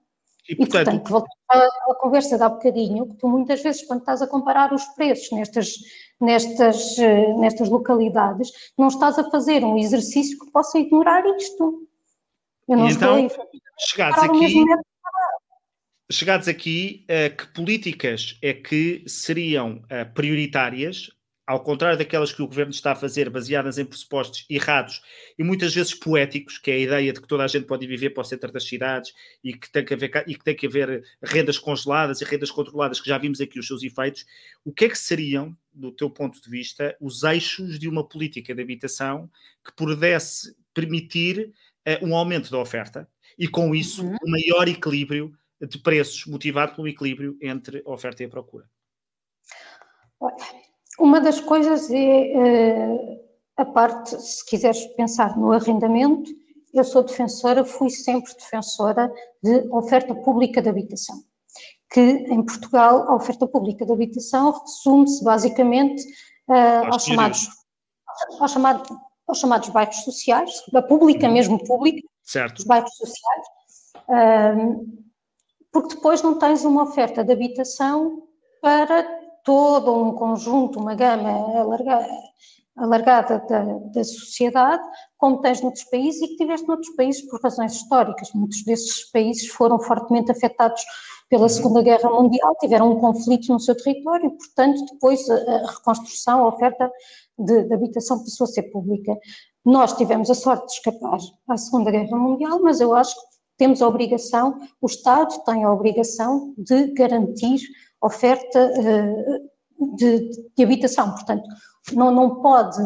E, 0.50 0.56
portanto, 0.56 0.88
e, 0.88 1.00
portanto 1.00 1.10
voltando 1.10 1.30
à, 1.48 1.96
conversa 1.96 2.38
de 2.38 2.44
há 2.44 2.50
bocadinho, 2.50 3.08
que 3.08 3.16
tu 3.18 3.28
muitas 3.28 3.62
vezes, 3.62 3.86
quando 3.86 4.00
estás 4.00 4.22
a 4.22 4.28
comparar 4.28 4.74
os 4.74 4.84
preços 4.96 5.32
nestas, 5.32 5.76
nestas, 6.20 6.98
eh, 6.98 7.34
nestas 7.36 7.70
localidades, 7.70 8.50
não 8.76 8.88
estás 8.88 9.20
a 9.20 9.30
fazer 9.30 9.64
um 9.64 9.78
exercício 9.78 10.40
que 10.40 10.52
possa 10.52 10.80
ignorar 10.80 11.24
isto. 11.38 11.88
Eu 12.68 12.78
não 12.78 12.90
então, 12.90 13.20
estou 13.20 13.44
a 13.44 13.80
chegados 13.80 14.24
aqui, 14.24 14.66
chegados 16.12 16.48
aqui, 16.48 17.06
uh, 17.06 17.36
que 17.36 17.48
políticas 17.54 18.38
é 18.42 18.54
que 18.54 19.04
seriam 19.08 19.84
uh, 19.86 20.14
prioritárias 20.16 21.12
ao 21.50 21.60
contrário 21.64 21.98
daquelas 21.98 22.32
que 22.32 22.44
o 22.44 22.48
governo 22.48 22.72
está 22.72 22.92
a 22.92 22.96
fazer, 22.96 23.28
baseadas 23.28 23.80
em 23.80 23.84
pressupostos 23.84 24.46
errados 24.48 25.02
e 25.36 25.44
muitas 25.44 25.74
vezes 25.74 25.96
poéticos, 25.96 26.60
que 26.60 26.70
é 26.70 26.76
a 26.76 26.78
ideia 26.78 27.12
de 27.12 27.20
que 27.20 27.28
toda 27.28 27.44
a 27.44 27.48
gente 27.48 27.66
pode 27.66 27.88
viver 27.88 28.12
para 28.12 28.22
o 28.22 28.24
centro 28.24 28.52
das 28.52 28.68
cidades 28.68 29.16
e 29.44 29.54
que 29.54 29.68
tem 29.72 29.84
que 29.84 29.96
haver, 29.96 30.26
e 30.28 30.36
que 30.36 30.44
tem 30.44 30.56
que 30.56 30.68
haver 30.68 31.04
rendas 31.24 31.58
congeladas 31.58 32.22
e 32.22 32.24
rendas 32.24 32.52
controladas, 32.52 33.02
que 33.02 33.10
já 33.10 33.18
vimos 33.18 33.42
aqui 33.42 33.58
os 33.58 33.66
seus 33.66 33.82
efeitos, 33.82 34.28
o 34.64 34.72
que 34.72 34.86
é 34.86 34.90
que 34.90 34.98
seriam, 34.98 35.58
do 35.74 35.92
teu 35.92 36.08
ponto 36.08 36.40
de 36.40 36.48
vista, 36.48 36.96
os 37.02 37.24
eixos 37.24 37.80
de 37.80 37.90
uma 37.90 38.08
política 38.08 38.54
de 38.54 38.62
habitação 38.62 39.28
que 39.66 39.74
pudesse 39.76 40.56
permitir 40.72 41.52
uh, 41.88 42.06
um 42.06 42.16
aumento 42.16 42.52
da 42.52 42.60
oferta 42.60 43.10
e, 43.40 43.48
com 43.48 43.74
isso, 43.74 44.06
uhum. 44.06 44.18
um 44.24 44.30
maior 44.30 44.68
equilíbrio 44.68 45.34
de 45.68 45.80
preços, 45.80 46.28
motivado 46.28 46.76
pelo 46.76 46.88
equilíbrio 46.88 47.36
entre 47.42 47.82
a 47.84 47.90
oferta 47.90 48.22
e 48.22 48.28
a 48.28 48.30
procura? 48.30 48.70
Olha 50.20 50.69
uma 51.00 51.22
das 51.22 51.40
coisas 51.40 51.90
é 51.92 52.34
uh, 52.36 53.20
a 53.58 53.66
parte, 53.66 54.20
se 54.22 54.46
quiseres 54.46 54.86
pensar 54.96 55.38
no 55.38 55.52
arrendamento, 55.52 56.32
eu 56.74 56.84
sou 56.84 57.04
defensora, 57.04 57.66
fui 57.66 57.90
sempre 57.90 58.34
defensora 58.34 59.12
de 59.44 59.68
oferta 59.72 60.14
pública 60.14 60.62
de 60.62 60.70
habitação. 60.70 61.16
Que 61.92 62.02
em 62.02 62.44
Portugal 62.46 63.10
a 63.10 63.16
oferta 63.16 63.48
pública 63.48 63.86
de 63.86 63.92
habitação 63.92 64.52
resume-se 64.52 65.24
basicamente 65.24 66.04
uh, 66.48 66.94
aos, 66.94 67.04
chamados, 67.04 67.48
aos, 68.40 68.52
chamados, 68.52 68.98
aos 69.28 69.40
chamados 69.40 69.70
bairros 69.70 70.04
sociais, 70.04 70.52
da 70.72 70.82
pública, 70.82 71.28
uhum. 71.28 71.34
mesmo 71.34 71.64
pública, 71.66 72.08
certo. 72.24 72.60
os 72.60 72.66
bairros 72.66 72.96
sociais, 72.96 73.48
uh, 74.08 74.88
porque 75.72 75.96
depois 75.96 76.22
não 76.22 76.38
tens 76.38 76.64
uma 76.64 76.84
oferta 76.84 77.24
de 77.24 77.34
habitação 77.34 78.24
para 78.62 79.19
todo 79.44 79.94
um 79.94 80.14
conjunto, 80.14 80.80
uma 80.80 80.96
gama 80.96 81.30
alargada, 81.60 82.08
alargada 82.76 83.46
da, 83.50 83.64
da, 83.64 84.04
sociedade, 84.04 84.84
como 85.18 85.42
tens 85.42 85.62
noutros 85.62 85.84
países 85.86 86.22
e 86.22 86.28
que 86.30 86.38
tiveste 86.38 86.68
noutros 86.68 86.96
países 86.96 87.22
por 87.30 87.42
razões 87.42 87.74
históricas. 87.74 88.32
Muitos 88.34 88.64
desses 88.64 89.10
países 89.12 89.48
foram 89.50 89.80
fortemente 89.80 90.32
afetados 90.32 90.82
pela 91.30 91.44
uhum. 91.44 91.50
Segunda 91.50 91.82
Guerra 91.82 92.10
Mundial, 92.10 92.56
tiveram 92.60 92.92
um 92.92 93.00
conflito 93.00 93.54
no 93.54 93.60
seu 93.60 93.76
território 93.76 94.28
e, 94.28 94.38
portanto, 94.38 94.84
depois 94.92 95.30
a, 95.30 95.36
a 95.36 95.72
reconstrução, 95.72 96.44
a 96.44 96.48
oferta 96.48 96.92
de, 97.38 97.64
de, 97.64 97.74
habitação 97.74 98.20
passou 98.20 98.46
a 98.46 98.48
ser 98.48 98.64
pública. 98.64 99.16
Nós 99.64 99.94
tivemos 99.94 100.30
a 100.30 100.34
sorte 100.34 100.66
de 100.66 100.74
escapar 100.74 101.20
à 101.48 101.58
Segunda 101.58 101.92
Guerra 101.92 102.18
Mundial, 102.18 102.60
mas 102.62 102.82
eu 102.82 102.96
acho 102.96 103.14
que 103.14 103.30
temos 103.58 103.82
a 103.82 103.88
obrigação, 103.88 104.58
o 104.82 104.88
Estado 104.88 105.38
tem 105.46 105.64
a 105.64 105.72
obrigação 105.72 106.54
de 106.58 106.94
garantir 106.94 107.60
oferta 108.02 108.60
eh, 108.60 109.40
de, 109.96 110.30
de, 110.56 110.64
habitação. 110.64 111.12
Portanto, 111.12 111.48
não, 111.94 112.12
não 112.12 112.42
pode 112.42 112.80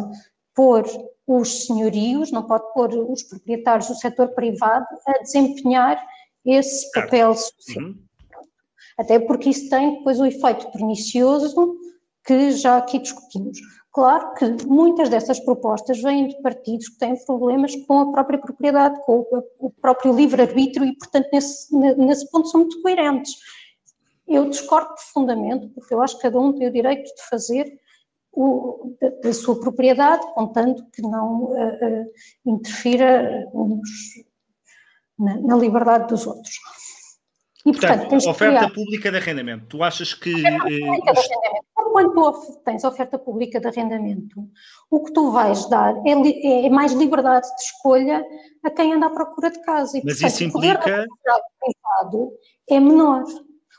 pôr 0.53 0.85
os 1.25 1.65
senhorios, 1.65 2.31
não 2.31 2.43
pode 2.43 2.63
pôr 2.73 2.93
os 2.93 3.23
proprietários 3.23 3.87
do 3.87 3.95
setor 3.95 4.29
privado 4.29 4.85
a 5.07 5.19
desempenhar 5.19 6.03
esse 6.45 6.91
papel 6.91 7.33
social. 7.33 7.85
Uhum. 7.85 7.99
Até 8.97 9.19
porque 9.19 9.49
isso 9.49 9.69
tem 9.69 9.97
depois 9.97 10.19
o 10.19 10.25
efeito 10.25 10.71
pernicioso 10.71 11.77
que 12.25 12.51
já 12.51 12.77
aqui 12.77 12.99
discutimos. 12.99 13.59
Claro 13.91 14.33
que 14.33 14.65
muitas 14.65 15.09
dessas 15.09 15.39
propostas 15.39 16.01
vêm 16.01 16.27
de 16.27 16.41
partidos 16.41 16.89
que 16.89 16.97
têm 16.97 17.15
problemas 17.25 17.75
com 17.85 17.99
a 17.99 18.11
própria 18.11 18.39
propriedade, 18.39 18.99
com 19.05 19.25
o 19.59 19.69
próprio 19.69 20.15
livre-arbítrio 20.15 20.85
e, 20.85 20.97
portanto, 20.97 21.29
nesse, 21.31 21.75
nesse 21.75 22.29
ponto 22.31 22.47
são 22.47 22.61
muito 22.61 22.81
coerentes. 22.81 23.33
Eu 24.27 24.49
discordo 24.49 24.93
profundamente, 24.93 25.67
porque 25.69 25.93
eu 25.93 26.01
acho 26.01 26.15
que 26.15 26.23
cada 26.23 26.39
um 26.39 26.53
tem 26.53 26.67
o 26.67 26.73
direito 26.73 27.03
de 27.03 27.29
fazer 27.29 27.65
o, 28.33 28.97
da, 28.99 29.09
da, 29.09 29.33
sua 29.33 29.59
propriedade, 29.59 30.25
contando 30.33 30.83
que 30.91 31.01
não 31.01 31.43
uh, 31.43 31.53
uh, 31.53 32.05
interfira 32.45 33.47
nos, 33.53 33.89
na, 35.19 35.37
na, 35.37 35.55
liberdade 35.55 36.07
dos 36.07 36.25
outros. 36.25 36.55
E, 37.65 37.71
portanto, 37.71 37.99
portanto 38.01 38.29
oferta 38.29 38.57
criar... 38.57 38.73
pública 38.73 39.11
de 39.11 39.17
arrendamento. 39.17 39.65
Tu 39.67 39.83
achas 39.83 40.13
que. 40.13 40.33
Uh, 40.33 41.93
Quando 41.93 42.13
tu 42.13 42.61
tens 42.65 42.83
oferta 42.83 43.19
pública 43.19 43.59
de 43.59 43.67
arrendamento, 43.67 44.49
o 44.89 45.03
que 45.03 45.13
tu 45.13 45.31
vais 45.31 45.69
dar 45.69 45.95
é, 46.05 46.65
é 46.65 46.69
mais 46.69 46.91
liberdade 46.91 47.47
de 47.55 47.61
escolha 47.61 48.25
a 48.63 48.71
quem 48.71 48.93
anda 48.93 49.05
à 49.05 49.09
procura 49.11 49.51
de 49.51 49.61
casa. 49.61 49.97
E, 49.97 50.01
Mas 50.03 50.19
portanto, 50.19 50.31
isso 50.31 50.43
implica. 50.43 51.05
O 51.05 52.09
poder 52.09 52.29
é 52.67 52.79
menor. 52.79 53.23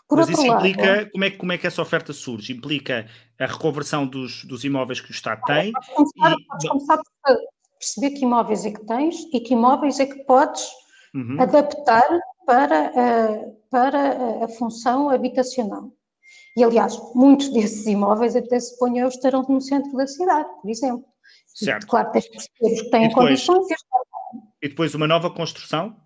Por 0.09 0.19
Mas 0.19 0.29
isso 0.29 0.47
implica, 0.47 0.83
lado, 0.83 1.11
como, 1.11 1.25
é, 1.25 1.31
como 1.31 1.53
é 1.53 1.59
que 1.59 1.67
essa 1.67 1.81
oferta 1.81 2.13
surge? 2.13 2.53
Implica 2.53 3.09
a 3.39 3.47
reconversão 3.47 4.07
dos, 4.07 4.45
dos 4.45 4.63
imóveis 4.65 5.01
que 5.01 5.11
o 5.11 5.13
Estado 5.13 5.41
tem? 5.47 5.73
Podes 5.73 5.89
começar, 5.95 6.37
e... 6.39 6.45
podes 6.45 6.69
começar 6.69 6.97
por 6.97 7.37
perceber 7.79 8.11
que 8.11 8.25
imóveis 8.25 8.67
é 8.67 8.71
que 8.71 8.87
tens 8.87 9.17
e 9.33 9.41
que 9.41 9.55
imóveis 9.55 10.01
é 10.01 10.07
que 10.07 10.25
podes 10.25 10.67
uhum. 11.15 11.41
adaptar 11.41 12.09
para, 12.47 12.87
a, 12.89 13.71
para 13.71 14.45
a 14.45 14.49
função 14.49 15.09
habitacional. 15.09 15.91
E, 16.57 16.63
aliás, 16.63 16.99
muitos 17.15 17.49
desses 17.53 17.87
imóveis, 17.87 18.37
até 18.37 18.61
se 18.61 18.77
eu, 18.81 19.09
estarão 19.09 19.43
no 19.49 19.61
centro 19.61 19.93
da 19.97 20.07
cidade, 20.07 20.49
por 20.61 20.71
exemplo. 20.71 21.05
Certo. 21.47 21.85
E, 21.85 21.87
claro, 21.87 22.13
tens 22.13 22.29
que 22.29 22.33
perceber 22.33 22.75
os 22.75 22.83
que 22.83 22.91
têm 22.91 23.05
e 23.05 23.09
depois, 23.09 23.47
condições. 23.47 23.67
E 24.63 24.69
depois 24.69 24.95
uma 24.95 25.07
nova 25.07 25.31
construção? 25.31 25.97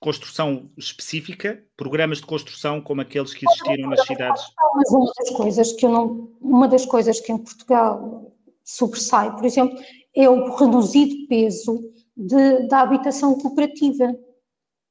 Construção 0.00 0.70
específica, 0.76 1.62
programas 1.76 2.18
de 2.18 2.26
construção 2.26 2.80
como 2.80 3.00
aqueles 3.00 3.34
que 3.34 3.46
existiram 3.48 3.90
nas 3.90 4.04
cidades? 4.06 4.42
Mas 4.74 4.90
uma 4.90 5.12
das 5.18 5.30
coisas 5.30 5.72
que 5.72 5.86
eu 5.86 5.90
não, 5.90 6.30
uma 6.40 6.68
das 6.68 6.84
coisas 6.84 7.20
que 7.20 7.32
em 7.32 7.38
Portugal 7.38 8.32
sobressai, 8.64 9.34
por 9.34 9.44
exemplo, 9.44 9.78
é 10.14 10.28
o 10.28 10.54
reduzido 10.56 11.26
peso 11.28 11.80
de, 12.16 12.66
da 12.68 12.80
habitação 12.80 13.38
cooperativa. 13.38 14.16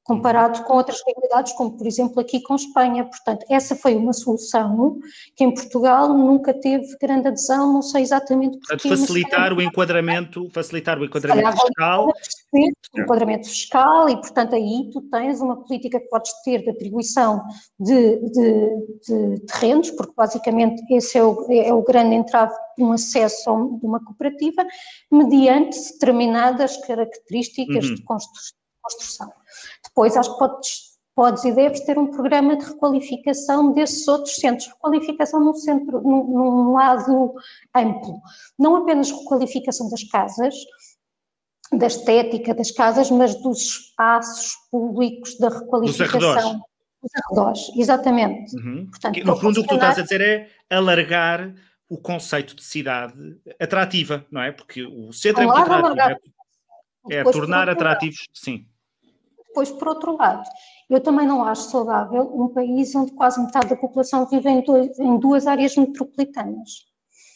Comparado 0.06 0.62
com 0.62 0.74
outras 0.74 1.00
realidades, 1.04 1.52
como 1.54 1.76
por 1.76 1.86
exemplo 1.86 2.20
aqui 2.20 2.40
com 2.40 2.54
Espanha. 2.54 3.04
Portanto, 3.04 3.44
essa 3.50 3.74
foi 3.74 3.96
uma 3.96 4.12
solução 4.12 4.98
que 5.34 5.44
em 5.44 5.52
Portugal 5.52 6.08
nunca 6.16 6.54
teve 6.54 6.96
grande 7.00 7.28
adesão, 7.28 7.72
não 7.72 7.82
sei 7.82 8.02
exatamente 8.02 8.58
porquê. 8.58 8.88
Portanto, 8.88 9.00
facilitar 9.00 9.52
o 9.52 9.60
enquadramento, 9.60 10.48
facilitar 10.50 10.98
o 10.98 11.04
enquadramento 11.04 11.60
fiscal. 11.60 12.12
O 12.52 13.00
enquadramento 13.00 13.48
fiscal 13.48 14.08
e, 14.08 14.16
portanto, 14.16 14.54
aí 14.54 14.88
tu 14.92 15.02
tens 15.10 15.40
uma 15.40 15.56
política 15.56 15.98
que 15.98 16.08
podes 16.08 16.32
ter 16.44 16.62
de 16.62 16.70
atribuição 16.70 17.42
de, 17.78 18.16
de, 18.30 18.86
de 19.06 19.40
terrenos, 19.46 19.90
porque 19.90 20.12
basicamente 20.16 20.82
esse 20.94 21.18
é 21.18 21.24
o, 21.24 21.46
é 21.50 21.72
o 21.74 21.82
grande 21.82 22.14
entrave 22.14 22.54
de 22.78 22.84
um 22.84 22.92
acesso 22.92 23.50
a 23.50 23.52
uma 23.52 24.02
cooperativa, 24.04 24.64
mediante 25.10 25.76
determinadas 25.92 26.76
características 26.86 27.88
uhum. 27.88 27.94
de 27.96 28.02
construção. 28.04 29.32
Depois, 29.84 30.16
acho 30.16 30.32
que 30.32 30.38
podes, 30.38 30.96
podes 31.14 31.44
e 31.44 31.52
deves 31.52 31.80
ter 31.80 31.98
um 31.98 32.10
programa 32.10 32.56
de 32.56 32.64
requalificação 32.64 33.72
desses 33.72 34.06
outros 34.06 34.36
centros, 34.36 34.68
requalificação 34.68 35.40
num, 35.40 35.54
centro, 35.54 36.00
num, 36.02 36.24
num 36.24 36.72
lado 36.72 37.34
amplo, 37.74 38.20
não 38.58 38.76
apenas 38.76 39.10
requalificação 39.10 39.88
das 39.90 40.04
casas, 40.04 40.54
da 41.72 41.86
estética 41.86 42.54
das 42.54 42.70
casas, 42.70 43.10
mas 43.10 43.34
dos 43.42 43.60
espaços 43.60 44.54
públicos, 44.70 45.36
da 45.38 45.48
requalificação. 45.48 46.18
Dos 46.18 46.36
arredores. 46.36 46.62
Dos 47.02 47.12
arredores, 47.14 47.72
exatamente. 47.76 48.56
Uhum. 48.56 48.86
Portanto, 48.86 49.24
no 49.24 49.36
fundo, 49.36 49.60
o 49.60 49.62
que 49.62 49.68
tu 49.68 49.74
estás 49.74 49.98
a 49.98 50.02
dizer 50.02 50.20
é 50.20 50.48
alargar 50.74 51.54
o 51.88 51.96
conceito 51.96 52.54
de 52.54 52.64
cidade 52.64 53.14
atrativa, 53.60 54.26
não 54.30 54.42
é? 54.42 54.52
Porque 54.52 54.82
o 54.84 55.12
centro 55.12 55.42
é 55.42 55.46
muito 55.46 55.60
atrativo. 55.60 56.20
É, 57.10 57.16
é 57.16 57.24
tornar 57.24 57.68
atrativos, 57.68 58.26
sim. 58.34 58.66
Depois, 59.56 59.70
por 59.70 59.88
outro 59.88 60.18
lado, 60.18 60.46
eu 60.90 61.00
também 61.00 61.26
não 61.26 61.42
acho 61.42 61.70
saudável 61.70 62.30
um 62.34 62.48
país 62.48 62.94
onde 62.94 63.12
quase 63.12 63.40
metade 63.40 63.70
da 63.70 63.76
população 63.76 64.26
vive 64.26 64.50
em, 64.50 64.62
dois, 64.62 64.98
em 64.98 65.18
duas 65.18 65.46
áreas 65.46 65.74
metropolitanas. 65.76 66.84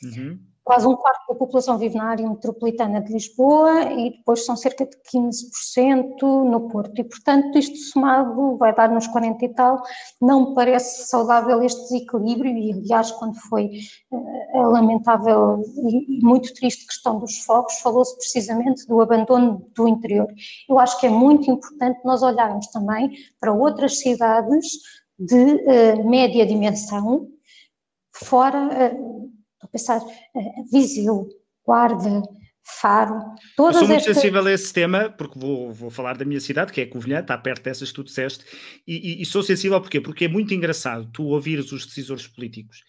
Uhum 0.04 0.38
quase 0.70 0.86
um 0.86 0.94
quarto 0.94 1.26
da 1.28 1.34
população 1.34 1.76
vive 1.76 1.96
na 1.96 2.04
área 2.04 2.28
metropolitana 2.28 3.00
de 3.00 3.12
Lisboa 3.12 3.90
e 3.90 4.10
depois 4.10 4.46
são 4.46 4.56
cerca 4.56 4.86
de 4.86 4.96
15% 5.12 6.22
no 6.22 6.68
Porto. 6.68 6.96
E, 7.00 7.02
portanto, 7.02 7.58
isto 7.58 7.76
somado 7.76 8.56
vai 8.56 8.72
dar 8.72 8.88
nos 8.88 9.08
40 9.08 9.44
e 9.44 9.48
tal. 9.48 9.82
Não 10.22 10.50
me 10.50 10.54
parece 10.54 11.08
saudável 11.08 11.60
este 11.60 11.80
desequilíbrio 11.80 12.56
e, 12.56 12.72
aliás, 12.72 13.10
quando 13.10 13.34
foi 13.48 13.80
uh, 14.12 14.58
a 14.60 14.68
lamentável 14.68 15.60
e 15.88 16.24
muito 16.24 16.54
triste 16.54 16.86
questão 16.86 17.18
dos 17.18 17.38
fogos, 17.38 17.80
falou-se 17.80 18.16
precisamente 18.16 18.86
do 18.86 19.00
abandono 19.00 19.66
do 19.74 19.88
interior. 19.88 20.28
Eu 20.68 20.78
acho 20.78 21.00
que 21.00 21.06
é 21.08 21.10
muito 21.10 21.50
importante 21.50 21.98
nós 22.04 22.22
olharmos 22.22 22.68
também 22.68 23.10
para 23.40 23.52
outras 23.52 23.98
cidades 23.98 24.68
de 25.18 25.34
uh, 25.34 26.08
média 26.08 26.46
dimensão, 26.46 27.26
fora... 28.14 28.94
Uh, 28.94 29.39
pensar, 29.72 30.00
uh, 30.00 30.70
Viseu, 30.72 31.28
Guarda, 31.64 32.22
Faro, 32.62 33.20
todas 33.56 33.76
Eu 33.76 33.80
sou 33.80 33.88
muito 33.88 34.00
estas... 34.00 34.16
sensível 34.16 34.46
a 34.46 34.52
esse 34.52 34.72
tema, 34.72 35.10
porque 35.10 35.38
vou, 35.38 35.72
vou 35.72 35.90
falar 35.90 36.16
da 36.16 36.24
minha 36.24 36.40
cidade, 36.40 36.72
que 36.72 36.80
é 36.80 36.86
Covilhã, 36.86 37.20
está 37.20 37.36
perto 37.36 37.62
dessas 37.62 37.88
que 37.88 37.94
tu 37.94 38.04
disseste, 38.04 38.44
e, 38.86 39.14
e, 39.14 39.22
e 39.22 39.26
sou 39.26 39.42
sensível 39.42 39.80
porquê? 39.80 40.00
Porque 40.00 40.26
é 40.26 40.28
muito 40.28 40.54
engraçado 40.54 41.10
tu 41.12 41.24
ouvires 41.24 41.72
os 41.72 41.86
decisores 41.86 42.26
políticos 42.26 42.82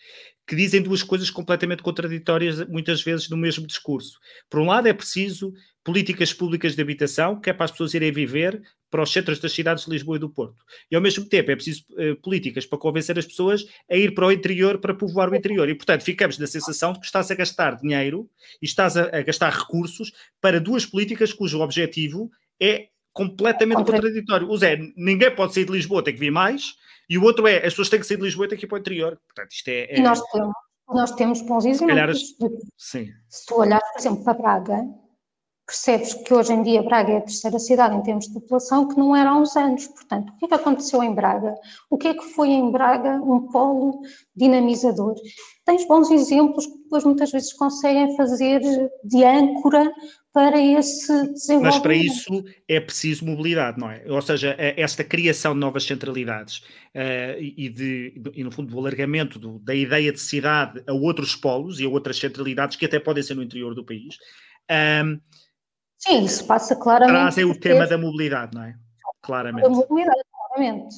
que 0.48 0.56
dizem 0.56 0.82
duas 0.82 1.02
coisas 1.02 1.30
completamente 1.30 1.82
contraditórias, 1.82 2.68
muitas 2.68 3.02
vezes 3.02 3.30
no 3.30 3.38
mesmo 3.38 3.66
discurso. 3.66 4.20
Por 4.50 4.60
um 4.60 4.66
lado, 4.66 4.88
é 4.88 4.94
preciso 4.94 5.54
políticas 5.84 6.34
públicas 6.34 6.76
de 6.76 6.82
habitação, 6.82 7.40
que 7.40 7.50
é 7.50 7.54
para 7.54 7.66
as 7.66 7.72
pessoas 7.72 7.94
irem 7.94 8.12
viver 8.12 8.62
para 8.92 9.02
os 9.02 9.12
centros 9.12 9.40
das 9.40 9.54
cidades 9.54 9.86
de 9.86 9.90
Lisboa 9.90 10.18
e 10.18 10.20
do 10.20 10.30
Porto. 10.30 10.64
E 10.92 10.96
ao 10.96 11.02
mesmo 11.02 11.26
tempo 11.26 11.50
é 11.50 11.56
preciso 11.56 11.86
uh, 11.92 12.16
políticas 12.22 12.66
para 12.66 12.78
convencer 12.78 13.18
as 13.18 13.26
pessoas 13.26 13.66
a 13.90 13.96
ir 13.96 14.14
para 14.14 14.28
o 14.28 14.32
interior 14.32 14.78
para 14.78 14.94
povoar 14.94 15.30
o 15.32 15.36
interior. 15.36 15.68
E 15.70 15.74
portanto 15.74 16.04
ficamos 16.04 16.38
na 16.38 16.46
sensação 16.46 16.94
de 16.94 17.00
que 17.00 17.06
estás 17.06 17.32
a 17.32 17.36
gastar 17.36 17.78
dinheiro 17.78 18.30
e 18.62 18.66
estás 18.66 18.98
a, 18.98 19.06
a 19.06 19.22
gastar 19.22 19.52
recursos 19.52 20.12
para 20.40 20.60
duas 20.60 20.86
políticas 20.86 21.34
cujo 21.34 21.62
objetivo 21.62 22.30
é 22.60 22.90
completamente 23.14 23.84
contraditório. 23.84 24.50
O 24.50 24.58
Zé, 24.58 24.78
ninguém 24.96 25.34
pode 25.34 25.54
sair 25.54 25.66
de 25.66 25.72
Lisboa, 25.72 26.04
tem 26.04 26.14
que 26.14 26.20
vir 26.20 26.32
mais, 26.32 26.76
e 27.10 27.18
o 27.18 27.24
outro 27.24 27.48
é, 27.48 27.58
as 27.58 27.74
pessoas 27.74 27.90
têm 27.90 28.00
que 28.00 28.06
sair 28.06 28.18
de 28.18 28.24
Lisboa 28.24 28.46
e 28.46 28.50
têm 28.50 28.58
que 28.58 28.66
ir 28.66 28.68
para 28.68 28.78
o 28.78 28.80
interior. 28.80 29.20
Portanto, 29.28 29.52
isto 29.52 29.68
é... 29.68 29.82
é... 29.84 30.00
E 30.00 30.02
nós 30.02 30.22
temos, 30.32 30.54
nós 30.88 31.12
temos 31.12 31.42
bons 31.42 31.66
exemplos. 31.66 31.98
Calhar, 31.98 32.16
sim. 32.78 33.10
Se 33.30 33.46
tu 33.46 33.56
olhares, 33.56 33.86
por 33.92 34.00
exemplo, 34.00 34.24
para 34.24 34.34
Braga, 34.38 35.01
percebes 35.66 36.14
que 36.14 36.34
hoje 36.34 36.52
em 36.52 36.64
dia 36.64 36.84
Braga 36.84 37.14
é 37.14 37.18
a 37.18 37.22
terceira 37.22 37.58
cidade 37.60 37.96
em 37.96 38.04
termos 38.04 38.28
de 38.28 38.34
população 38.34 38.88
que 38.88 38.98
não 38.98 39.16
era 39.16 39.30
há 39.30 39.38
uns 39.38 39.56
anos. 39.56 39.88
Portanto, 39.88 40.32
o 40.32 40.38
que 40.38 40.46
é 40.46 40.48
que 40.48 40.54
aconteceu 40.54 41.02
em 41.04 41.14
Braga? 41.14 41.56
O 41.90 41.98
que 41.98 42.10
é 42.10 42.14
que 42.14 42.26
foi 42.34 42.50
em 42.50 42.72
Braga 42.72 43.22
um 43.22 43.48
polo 43.48 44.02
dinamizador? 44.36 45.16
Tens 45.66 45.88
bons 45.88 46.12
exemplos 46.12 46.66
que 46.66 46.78
depois 46.78 47.04
muitas 47.04 47.32
vezes 47.32 47.54
conseguem 47.54 48.16
fazer 48.18 48.62
de 49.04 49.24
âncora 49.24 49.92
para 50.34 50.62
esse 50.62 51.08
desenvolvimento. 51.34 51.74
Mas 51.74 51.80
para 51.80 51.96
isso 51.96 52.44
é 52.68 52.80
preciso 52.80 53.26
mobilidade, 53.26 53.80
não 53.80 53.92
é? 53.92 54.04
Ou 54.08 54.22
seja, 54.22 54.56
é 54.58 54.82
esta 54.82 55.04
criação 55.04 55.54
de 55.54 55.60
novas 55.60 55.84
centralidades 55.84 56.60
uh, 56.96 57.40
e, 57.40 57.70
de, 57.70 58.22
e, 58.34 58.44
no 58.44 58.52
fundo, 58.52 58.72
do 58.72 58.80
alargamento 58.80 59.38
do, 59.38 59.60
da 59.60 59.76
ideia 59.76 60.12
de 60.12 60.20
cidade 60.20 60.82
a 60.88 60.94
outros 60.94 61.36
polos 61.36 61.80
e 61.80 61.86
a 61.86 61.90
outras 61.90 62.18
centralidades 62.18 62.78
que 62.78 62.86
até 62.86 63.00
podem 63.00 63.24
ser 63.24 63.36
no 63.36 63.44
interior 63.44 63.76
do 63.76 63.86
país. 63.86 64.18
Um, 64.70 64.74
ehm, 64.74 65.22
Sim, 66.02 66.24
isso 66.24 66.46
passa 66.46 66.76
claramente. 66.76 67.16
Trazem 67.16 67.46
o 67.46 67.60
tema 67.60 67.86
da 67.86 67.98
mobilidade, 67.98 68.56
não 68.56 68.64
é? 68.64 68.76
Claramente. 69.22 69.64
Da 69.64 69.70
mobilidade, 69.70 70.22
claramente. 70.32 70.96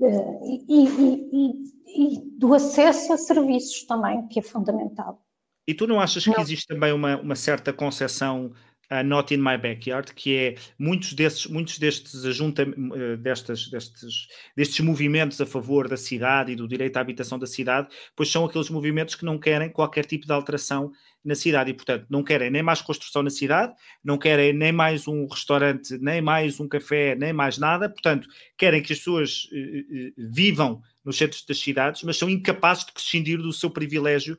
Eh, 0.00 0.40
e, 0.44 0.64
e, 0.68 1.28
e, 1.32 2.14
e, 2.14 2.38
do 2.38 2.54
acesso 2.54 3.12
a 3.12 3.18
serviços 3.18 3.84
também, 3.84 4.26
que 4.28 4.38
é 4.38 4.42
fundamental. 4.42 5.22
E 5.66 5.74
tu 5.74 5.86
não 5.86 6.00
achas 6.00 6.26
não. 6.26 6.34
que 6.34 6.40
existe 6.40 6.66
também 6.66 6.92
uma, 6.92 7.18
uma 7.18 7.34
certa 7.34 7.72
concepção 7.72 8.52
uh, 8.90 9.02
Not 9.04 9.34
in 9.34 9.38
My 9.38 9.58
Backyard, 9.58 10.14
que 10.14 10.36
é 10.36 10.54
muitos 10.78 11.12
desses, 11.12 11.46
muitos 11.46 11.78
destes 11.78 12.24
ajuntamentos, 12.24 12.96
uh, 12.96 13.16
destes, 13.16 13.70
destes, 13.70 14.28
destes 14.56 14.80
movimentos 14.80 15.40
a 15.40 15.46
favor 15.46 15.88
da 15.88 15.96
cidade 15.96 16.52
e 16.52 16.56
do 16.56 16.68
direito 16.68 16.96
à 16.96 17.00
habitação 17.00 17.38
da 17.38 17.46
cidade, 17.46 17.88
pois 18.14 18.30
são 18.30 18.44
aqueles 18.44 18.70
movimentos 18.70 19.14
que 19.14 19.24
não 19.24 19.38
querem 19.38 19.68
qualquer 19.70 20.06
tipo 20.06 20.26
de 20.26 20.32
alteração 20.32 20.92
na 21.26 21.34
cidade 21.34 21.70
e, 21.70 21.74
portanto, 21.74 22.06
não 22.08 22.22
querem 22.22 22.50
nem 22.50 22.62
mais 22.62 22.80
construção 22.80 23.22
na 23.22 23.30
cidade, 23.30 23.74
não 24.02 24.16
querem 24.16 24.52
nem 24.52 24.72
mais 24.72 25.08
um 25.08 25.26
restaurante, 25.26 25.98
nem 25.98 26.22
mais 26.22 26.60
um 26.60 26.68
café, 26.68 27.14
nem 27.14 27.32
mais 27.32 27.58
nada, 27.58 27.88
portanto, 27.88 28.28
querem 28.56 28.80
que 28.80 28.92
as 28.92 28.98
pessoas 28.98 29.48
uh, 29.52 30.12
vivam 30.16 30.80
nos 31.04 31.18
centros 31.18 31.44
das 31.44 31.58
cidades, 31.58 32.02
mas 32.02 32.16
são 32.16 32.28
incapazes 32.30 32.86
de 32.86 32.92
prescindir 32.92 33.38
do 33.38 33.52
seu 33.52 33.70
privilégio 33.70 34.36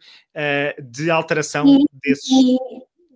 de 0.84 1.10
alteração 1.10 1.66
e, 1.66 1.86
desses. 2.04 2.30
E, 2.30 2.58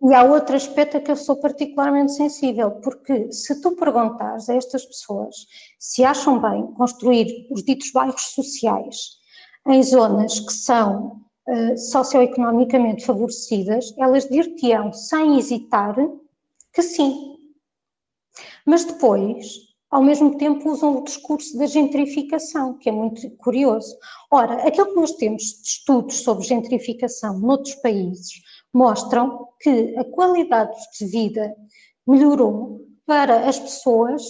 e 0.03 0.13
há 0.15 0.23
outro 0.23 0.55
aspecto 0.55 0.97
a 0.97 1.01
que 1.01 1.11
eu 1.11 1.15
sou 1.15 1.35
particularmente 1.35 2.13
sensível, 2.13 2.71
porque 2.71 3.31
se 3.31 3.61
tu 3.61 3.75
perguntares 3.75 4.49
a 4.49 4.55
estas 4.55 4.85
pessoas 4.85 5.35
se 5.77 6.03
acham 6.03 6.41
bem 6.41 6.65
construir 6.73 7.45
os 7.51 7.63
ditos 7.63 7.91
bairros 7.91 8.33
sociais 8.33 9.19
em 9.67 9.83
zonas 9.83 10.39
que 10.39 10.53
são 10.53 11.20
uh, 11.47 11.77
socioeconomicamente 11.77 13.05
favorecidas, 13.05 13.93
elas 13.97 14.27
dir-te-ão 14.27 14.91
sem 14.93 15.37
hesitar 15.37 15.95
que 16.73 16.81
sim. 16.81 17.37
Mas 18.65 18.85
depois, 18.85 19.45
ao 19.89 20.01
mesmo 20.01 20.37
tempo, 20.37 20.69
usam 20.71 20.97
o 20.97 21.03
discurso 21.03 21.57
da 21.57 21.65
gentrificação, 21.65 22.77
que 22.77 22.89
é 22.89 22.91
muito 22.91 23.29
curioso. 23.37 23.95
Ora, 24.31 24.65
aquilo 24.67 24.87
que 24.87 24.95
nós 24.95 25.11
temos 25.13 25.43
de 25.43 25.67
estudos 25.67 26.23
sobre 26.23 26.45
gentrificação 26.45 27.39
noutros 27.39 27.75
países 27.75 28.41
mostram 28.73 29.49
que 29.59 29.95
a 29.97 30.05
qualidade 30.05 30.77
de 30.97 31.05
vida 31.05 31.53
melhorou 32.07 32.85
para 33.05 33.49
as 33.49 33.59
pessoas 33.59 34.23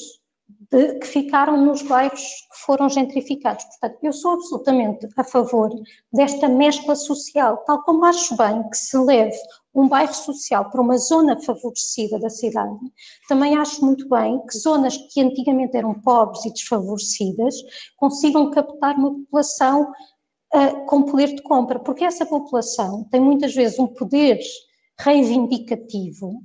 de, 0.72 1.00
que 1.00 1.08
ficaram 1.08 1.58
nos 1.58 1.82
bairros 1.82 2.22
que 2.22 2.66
foram 2.66 2.88
gentrificados. 2.88 3.66
Portanto, 3.66 3.98
eu 4.02 4.14
sou 4.14 4.32
absolutamente 4.32 5.08
a 5.18 5.24
favor 5.24 5.70
desta 6.12 6.48
mescla 6.48 6.96
social, 6.96 7.58
tal 7.66 7.84
como 7.84 8.06
acho 8.06 8.36
bem 8.38 8.68
que 8.70 8.78
se 8.78 8.98
leve 8.98 9.38
um 9.76 9.88
bairro 9.88 10.14
social 10.14 10.70
para 10.70 10.82
uma 10.82 10.98
zona 10.98 11.40
favorecida 11.42 12.20
da 12.20 12.30
cidade, 12.30 12.80
também 13.28 13.58
acho 13.58 13.84
muito 13.86 14.08
bem 14.10 14.40
que 14.46 14.58
zonas 14.58 14.98
que 14.98 15.22
antigamente 15.22 15.78
eram 15.78 15.94
pobres 15.94 16.46
e 16.46 16.52
desfavorecidas 16.52 17.56
consigam 17.98 18.52
captar 18.52 18.96
uma 18.96 19.12
população 19.12 19.92
uh, 20.54 20.86
com 20.86 21.04
poder 21.04 21.36
de 21.36 21.42
compra, 21.44 21.80
porque 21.80 22.04
essa 22.04 22.26
população 22.26 23.06
tem 23.06 23.22
muitas 23.22 23.54
vezes 23.54 23.80
um 23.80 23.88
poder 23.88 24.40
reivindicativo 25.00 26.44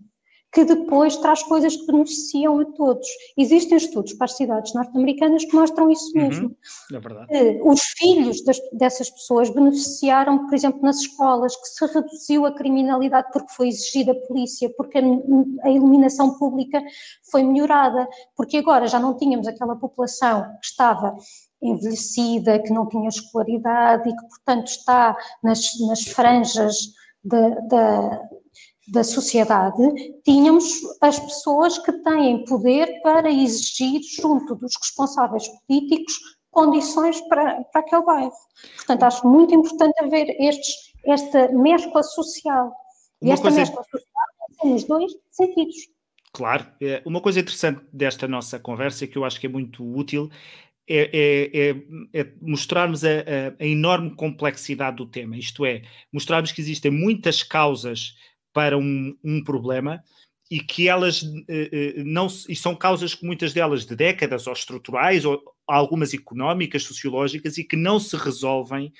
que 0.57 0.65
depois 0.65 1.19
traz 1.19 1.43
coisas 1.43 1.77
que 1.77 1.87
beneficiam 1.87 2.59
a 2.59 2.65
todos. 2.65 3.07
Existem 3.37 3.77
estudos 3.77 4.15
para 4.15 4.25
as 4.25 4.39
cidades 4.39 4.73
norte-americanas 4.73 5.45
que 5.45 5.55
mostram 5.55 5.91
isso 5.91 6.11
uhum. 6.17 6.23
mesmo. 6.23 6.47
Uhum, 6.47 6.97
é 6.97 6.99
verdade. 6.99 7.61
Os 7.63 7.83
filhos 7.99 8.43
das, 8.43 8.59
dessas 8.73 9.11
pessoas 9.11 9.51
beneficiaram, 9.51 10.47
por 10.47 10.55
exemplo, 10.55 10.81
nas 10.81 11.01
escolas, 11.01 11.55
que 11.57 11.67
se 11.67 11.85
reduziu 11.85 12.47
a 12.47 12.55
criminalidade 12.55 13.29
porque 13.35 13.53
foi 13.53 13.69
exigida 13.69 14.13
a 14.13 14.27
polícia, 14.27 14.73
porque 14.79 14.97
a, 14.97 15.03
a 15.65 15.71
iluminação 15.71 16.39
pública 16.39 16.83
foi 17.31 17.43
melhorada, 17.43 18.09
porque 18.35 18.57
agora 18.57 18.87
já 18.87 18.99
não 18.99 19.15
tínhamos 19.15 19.47
aquela 19.47 19.77
população 19.77 20.43
que 20.59 20.69
estava 20.69 21.15
envelhecida, 21.61 22.59
que 22.61 22.73
não 22.73 22.89
tinha 22.89 23.11
escolaridade 23.11 24.09
e 24.09 24.17
que, 24.17 24.27
portanto, 24.27 24.69
está 24.69 25.15
nas, 25.45 25.79
nas 25.87 26.03
franjas 26.05 26.77
da, 27.23 27.49
da, 27.61 28.23
da 28.89 29.03
sociedade, 29.03 29.83
tínhamos 30.25 30.81
as 31.01 31.19
pessoas 31.19 31.79
que 31.79 31.93
têm 31.93 32.45
poder 32.45 33.01
para 33.03 33.31
exigir, 33.31 34.01
junto 34.21 34.55
dos 34.55 34.75
responsáveis 34.81 35.49
políticos, 35.67 36.15
condições 36.51 37.21
para, 37.23 37.63
para 37.65 37.81
aquele 37.81 38.03
bairro. 38.03 38.33
Portanto, 38.77 39.03
acho 39.03 39.29
muito 39.29 39.55
importante 39.55 39.95
haver 40.03 40.29
estes, 40.41 40.95
esta 41.05 41.53
mescla 41.53 42.03
social. 42.03 42.73
E 43.21 43.31
esta 43.31 43.43
coisa... 43.43 43.59
mescla 43.59 43.83
social 43.85 44.27
tem 44.61 44.71
nos 44.71 44.85
dois 44.85 45.13
sentidos. 45.31 45.77
Claro, 46.33 46.67
é, 46.81 47.03
uma 47.05 47.21
coisa 47.21 47.41
interessante 47.41 47.85
desta 47.93 48.29
nossa 48.29 48.59
conversa 48.59 49.07
que 49.07 49.19
eu 49.19 49.25
acho 49.25 49.41
que 49.41 49.47
é 49.47 49.51
muito 49.51 49.85
útil 49.85 50.31
é, 50.89 51.11
é, 51.13 51.71
é, 51.71 52.21
é 52.21 52.33
mostrarmos 52.41 53.05
a, 53.05 53.09
a, 53.09 53.55
a, 53.59 53.67
enorme 53.67 54.15
complexidade 54.15 54.97
do 54.97 55.07
tema, 55.07 55.37
isto 55.37 55.67
é, 55.67 55.83
mostrarmos 56.13 56.53
que 56.53 56.61
existem 56.61 56.91
muitas 56.91 57.43
causas 57.43 58.15
para 58.57 58.79
um, 58.79 59.15
um 59.23 59.45
problema 59.45 60.03
e 60.51 60.61
que 60.61 60.89
elas 60.89 61.23
eh, 61.47 61.69
eh, 61.99 62.05
não 62.05 62.27
e 62.49 62.57
são 62.57 62.75
causas 62.75 63.15
que 63.15 63.27
muitas 63.27 63.53
delas 63.53 63.85
de 63.85 63.95
décadas 63.95 64.47
ou 64.47 64.55
estruturais 64.55 65.27
ou 65.27 65.43
algumas 65.67 66.15
económicas, 66.15 66.83
sociológicas 66.83 67.59
e 67.59 67.65
que 67.65 67.77
não 67.77 68.01
se 68.01 68.17
resolvem 68.17 68.95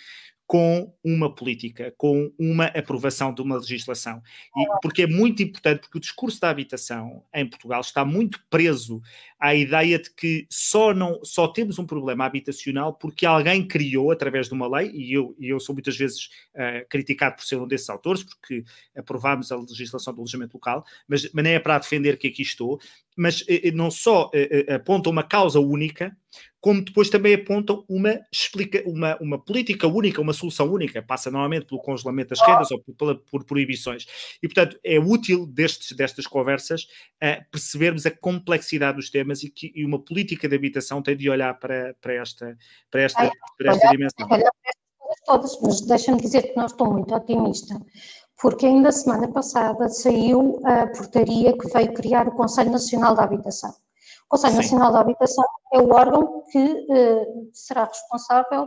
com 0.47 0.95
uma 1.03 1.35
política, 1.35 1.93
com 1.97 2.33
uma 2.39 2.67
aprovação 2.67 3.35
de 3.35 3.43
uma 3.43 3.57
legislação. 3.57 4.23
E, 4.57 4.81
porque 4.81 5.03
é 5.03 5.07
muito 5.07 5.43
importante, 5.43 5.81
porque 5.81 5.99
o 5.99 6.01
discurso 6.01 6.41
da 6.41 6.51
habitação 6.51 7.25
em 7.35 7.49
Portugal 7.49 7.81
está 7.81 8.05
muito 8.05 8.41
preso 8.49 9.03
à 9.41 9.55
ideia 9.55 9.99
de 9.99 10.09
que 10.15 10.47
só, 10.49 10.95
não, 10.95 11.21
só 11.25 11.49
temos 11.49 11.79
um 11.81 11.87
problema 11.87 12.25
habitacional 12.25 12.95
porque 12.95 13.27
alguém 13.27 13.67
criou 13.67 14.13
através 14.13 14.47
de 14.49 14.55
uma 14.55 14.69
lei, 14.69 14.91
e 14.93 15.13
eu, 15.13 15.35
e 15.39 15.49
eu 15.49 15.59
sou 15.59 15.75
muitas 15.75 15.97
vezes 15.97 16.27
uh, 16.55 16.89
criticado 16.89 17.37
por 17.37 17.45
ser 17.45 17.57
um 17.57 17.67
desses 17.67 17.91
autores, 17.91 18.23
porque 18.23 18.63
aprovámos 18.97 19.51
a 19.51 19.57
legislação 19.57 20.15
do 20.15 20.21
alojamento 20.21 20.55
local, 20.55 20.85
mas, 21.09 21.29
mas 21.33 21.45
nem 21.45 21.55
é 21.55 21.59
para 21.59 21.79
defender 21.79 22.17
que 22.19 22.29
aqui 22.29 22.43
estou, 22.43 22.81
mas 23.17 23.43
eh, 23.49 23.71
não 23.73 23.91
só 23.91 24.31
eh, 24.35 24.75
aponta 24.75 25.09
uma 25.09 25.23
causa 25.23 25.59
única, 25.59 26.15
como 26.61 26.85
depois 26.85 27.09
também 27.09 27.33
apontam 27.33 27.85
uma, 27.89 28.21
explica, 28.33 28.83
uma, 28.87 29.17
uma 29.21 29.39
política 29.39 29.87
única, 29.87 30.21
uma 30.21 30.33
solução 30.33 30.69
única, 30.69 31.01
passa 31.01 31.31
normalmente 31.31 31.67
pelo 31.67 31.81
congelamento 31.81 32.31
das 32.31 32.41
rendas 32.41 32.71
ou 32.73 32.81
por, 32.81 33.17
por 33.21 33.45
proibições. 33.45 34.05
E, 34.43 34.49
portanto, 34.49 34.77
é 34.85 34.99
útil 34.99 35.47
destes, 35.47 35.97
destas 35.97 36.27
conversas 36.27 36.83
uh, 37.23 37.45
percebermos 37.53 38.05
a 38.05 38.11
complexidade 38.11 38.97
dos 38.97 39.11
temas 39.11 39.45
e 39.45 39.49
que 39.49 39.73
e 39.77 39.85
uma 39.85 39.99
política 39.99 40.49
de 40.49 40.57
habitação 40.57 41.01
tem 41.01 41.17
de 41.17 41.31
olhar 41.31 41.55
para, 41.55 41.95
para 42.01 42.15
esta, 42.15 42.59
para 42.91 43.03
esta, 43.03 43.31
para 43.57 43.73
esta 43.73 43.89
dimensão. 43.89 44.29
Todas, 45.25 45.61
mas 45.63 45.81
deixa-me 45.83 46.21
dizer 46.21 46.43
que 46.43 46.57
não 46.57 46.67
estou 46.67 46.93
muito 46.93 47.15
otimista, 47.15 47.75
porque 48.41 48.67
ainda 48.67 48.93
semana 48.93 49.29
passada 49.29 49.89
saiu 49.89 50.61
a 50.65 50.87
portaria 50.89 51.57
que 51.57 51.69
veio 51.69 51.95
criar 51.95 52.29
o 52.29 52.35
Conselho 52.35 52.71
Nacional 52.71 53.15
da 53.15 53.25
Habitação. 53.25 53.71
O 53.71 54.31
Conselho 54.31 54.53
Sim. 54.55 54.59
Nacional 54.59 54.93
da 54.93 55.01
Habitação 55.01 55.45
é 55.73 55.81
o 55.81 55.93
órgão 55.93 56.43
que 56.51 56.87
eh, 56.91 57.27
será 57.53 57.85
responsável 57.85 58.67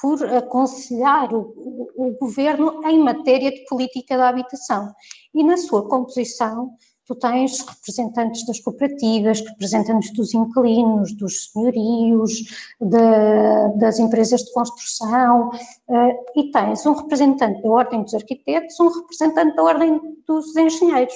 por 0.00 0.24
aconselhar 0.24 1.32
o, 1.32 1.40
o, 1.56 2.08
o, 2.08 2.18
governo 2.18 2.84
em 2.86 2.98
matéria 2.98 3.50
de 3.50 3.64
política 3.66 4.16
da 4.16 4.28
habitação. 4.28 4.92
E 5.32 5.42
na 5.44 5.56
sua 5.56 5.88
composição, 5.88 6.72
tu 7.06 7.14
tens 7.14 7.60
representantes 7.60 8.46
das 8.46 8.60
cooperativas, 8.60 9.40
representantes 9.40 10.12
dos 10.12 10.32
inquilinos, 10.32 11.12
dos 11.12 11.50
senhorios, 11.50 12.32
de, 12.80 13.78
das 13.78 13.98
empresas 13.98 14.42
de 14.42 14.52
construção, 14.52 15.50
uh, 15.50 16.24
e 16.36 16.50
tens 16.50 16.84
um 16.86 16.92
representante 16.92 17.62
da 17.62 17.68
Ordem 17.68 18.02
dos 18.02 18.14
Arquitetos, 18.14 18.78
um 18.80 18.88
representante 18.88 19.54
da 19.54 19.62
Ordem 19.62 20.00
dos 20.26 20.56
Engenheiros. 20.56 21.14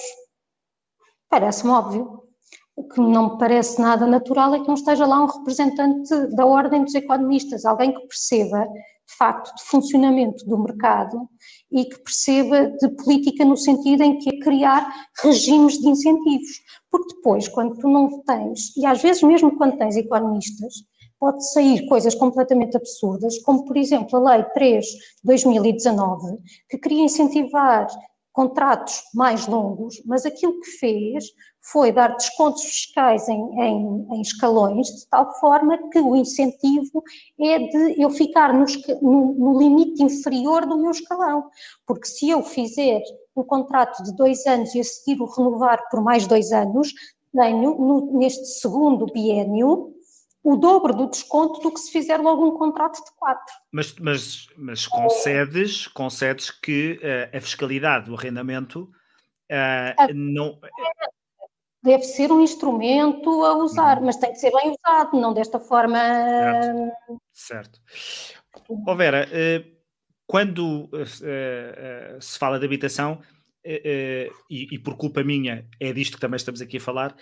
Parece-me 1.29 1.71
óbvio. 1.71 2.23
O 2.75 2.87
que 2.87 3.01
não 3.01 3.33
me 3.33 3.37
parece 3.37 3.81
nada 3.81 4.07
natural 4.07 4.55
é 4.55 4.59
que 4.61 4.67
não 4.67 4.75
esteja 4.75 5.05
lá 5.05 5.21
um 5.21 5.25
representante 5.25 6.15
da 6.33 6.45
ordem 6.45 6.85
dos 6.85 6.95
economistas, 6.95 7.65
alguém 7.65 7.93
que 7.93 8.07
perceba, 8.07 8.65
de 9.09 9.15
facto, 9.17 9.53
de 9.55 9.63
funcionamento 9.63 10.45
do 10.45 10.57
mercado 10.57 11.27
e 11.71 11.85
que 11.85 11.99
perceba 12.03 12.67
de 12.67 12.89
política 12.89 13.43
no 13.43 13.57
sentido 13.57 14.03
em 14.03 14.19
que 14.19 14.29
é 14.29 14.39
criar 14.39 14.87
regimes 15.23 15.79
de 15.79 15.89
incentivos. 15.89 16.61
Porque 16.91 17.15
depois, 17.15 17.47
quando 17.47 17.75
tu 17.79 17.87
não 17.87 18.21
tens, 18.23 18.75
e 18.77 18.85
às 18.85 19.01
vezes 19.01 19.23
mesmo 19.23 19.57
quando 19.57 19.77
tens 19.77 19.97
economistas, 19.97 20.73
pode 21.19 21.43
sair 21.51 21.85
coisas 21.87 22.15
completamente 22.15 22.77
absurdas, 22.77 23.39
como 23.39 23.65
por 23.65 23.75
exemplo 23.75 24.27
a 24.27 24.35
Lei 24.35 24.43
3 24.53 24.85
de 24.85 24.97
2019, 25.23 26.37
que 26.69 26.77
queria 26.77 27.03
incentivar 27.03 27.87
contratos 28.31 29.01
mais 29.13 29.47
longos, 29.47 30.01
mas 30.05 30.25
aquilo 30.25 30.59
que 30.61 30.69
fez 30.79 31.25
foi 31.61 31.91
dar 31.91 32.15
descontos 32.15 32.63
fiscais 32.63 33.27
em, 33.27 33.39
em, 33.59 34.07
em, 34.11 34.21
escalões, 34.21 34.87
de 34.87 35.07
tal 35.07 35.31
forma 35.39 35.77
que 35.89 35.99
o 35.99 36.15
incentivo 36.15 37.03
é 37.39 37.59
de 37.59 38.01
eu 38.01 38.09
ficar 38.09 38.53
no, 38.53 38.65
no, 39.01 39.33
no, 39.33 39.59
limite 39.59 40.01
inferior 40.01 40.65
do 40.65 40.77
meu 40.77 40.91
escalão. 40.91 41.49
Porque 41.85 42.07
se 42.07 42.29
eu 42.29 42.41
fizer 42.41 43.01
um 43.35 43.43
contrato 43.43 44.03
de 44.03 44.15
dois 44.15 44.45
anos 44.45 44.73
e 44.73 44.79
a 44.79 44.83
seguir 44.83 45.21
o 45.21 45.25
renovar 45.25 45.79
por 45.89 46.01
mais 46.01 46.25
dois 46.25 46.51
anos, 46.51 46.93
tenho 47.35 47.75
no, 47.75 48.17
neste 48.17 48.45
segundo 48.45 49.05
biênio 49.05 49.93
o 50.43 50.55
dobro 50.55 50.93
do 50.93 51.09
desconto 51.09 51.59
do 51.59 51.71
que 51.71 51.79
se 51.79 51.91
fizer 51.91 52.17
logo 52.17 52.47
um 52.47 52.57
contrato 52.57 53.03
de 53.03 53.11
quatro. 53.17 53.53
Mas, 53.71 53.93
mas, 53.99 54.47
mas 54.57 54.87
concedes, 54.87 55.87
concedes 55.87 56.49
que 56.49 56.99
uh, 57.03 57.37
a 57.37 57.41
fiscalidade 57.41 58.05
do 58.05 58.15
arrendamento 58.15 58.89
uh, 59.51 60.13
não 60.13 60.57
deve 61.89 62.03
ser 62.03 62.31
um 62.31 62.41
instrumento 62.41 63.43
a 63.43 63.57
usar, 63.57 63.97
uhum. 63.97 64.05
mas 64.05 64.17
tem 64.17 64.31
que 64.31 64.37
ser 64.37 64.51
bem 64.51 64.71
usado, 64.71 65.19
não 65.19 65.33
desta 65.33 65.59
forma. 65.59 65.97
Certo. 67.31 67.81
certo. 67.81 67.81
Oh 68.85 68.95
Vera, 68.95 69.27
eh, 69.31 69.65
quando 70.27 70.87
eh, 70.93 71.03
eh, 72.13 72.17
se 72.21 72.37
fala 72.37 72.59
de 72.59 72.65
habitação, 72.65 73.21
e, 74.49 74.79
por 74.83 74.95
culpa 74.95 75.21
minha 75.21 75.67
é 75.79 75.91
disto 75.91 76.15
que 76.15 76.21
também 76.21 76.37
estamos 76.37 76.61
aqui 76.61 76.77
a 76.77 76.81
falar, 76.81 77.15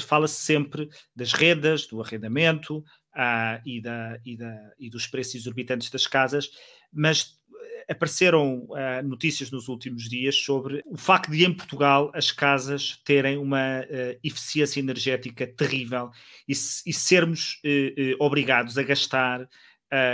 fala-se 0.00 0.36
sempre 0.36 0.88
das 1.16 1.32
rendas, 1.32 1.86
do 1.86 2.00
arrendamento 2.00 2.84
ah, 3.14 3.60
e, 3.64 3.80
da, 3.80 4.18
e, 4.24 4.36
da, 4.36 4.54
e 4.78 4.90
dos 4.90 5.06
preços 5.06 5.36
exorbitantes 5.36 5.90
das 5.90 6.06
casas, 6.06 6.50
mas 6.92 7.40
apareceram 7.88 8.66
uh, 8.70 9.02
notícias 9.04 9.50
nos 9.50 9.68
últimos 9.68 10.08
dias 10.08 10.36
sobre 10.36 10.82
o 10.86 10.96
facto 10.96 11.30
de 11.30 11.44
em 11.44 11.54
Portugal 11.54 12.10
as 12.14 12.30
casas 12.30 13.00
terem 13.04 13.36
uma 13.36 13.80
uh, 13.80 14.18
eficiência 14.22 14.80
energética 14.80 15.46
terrível 15.46 16.10
e, 16.48 16.52
e 16.52 16.92
sermos 16.92 17.60
uh, 17.64 18.24
obrigados 18.24 18.76
a 18.78 18.82
gastar 18.82 19.48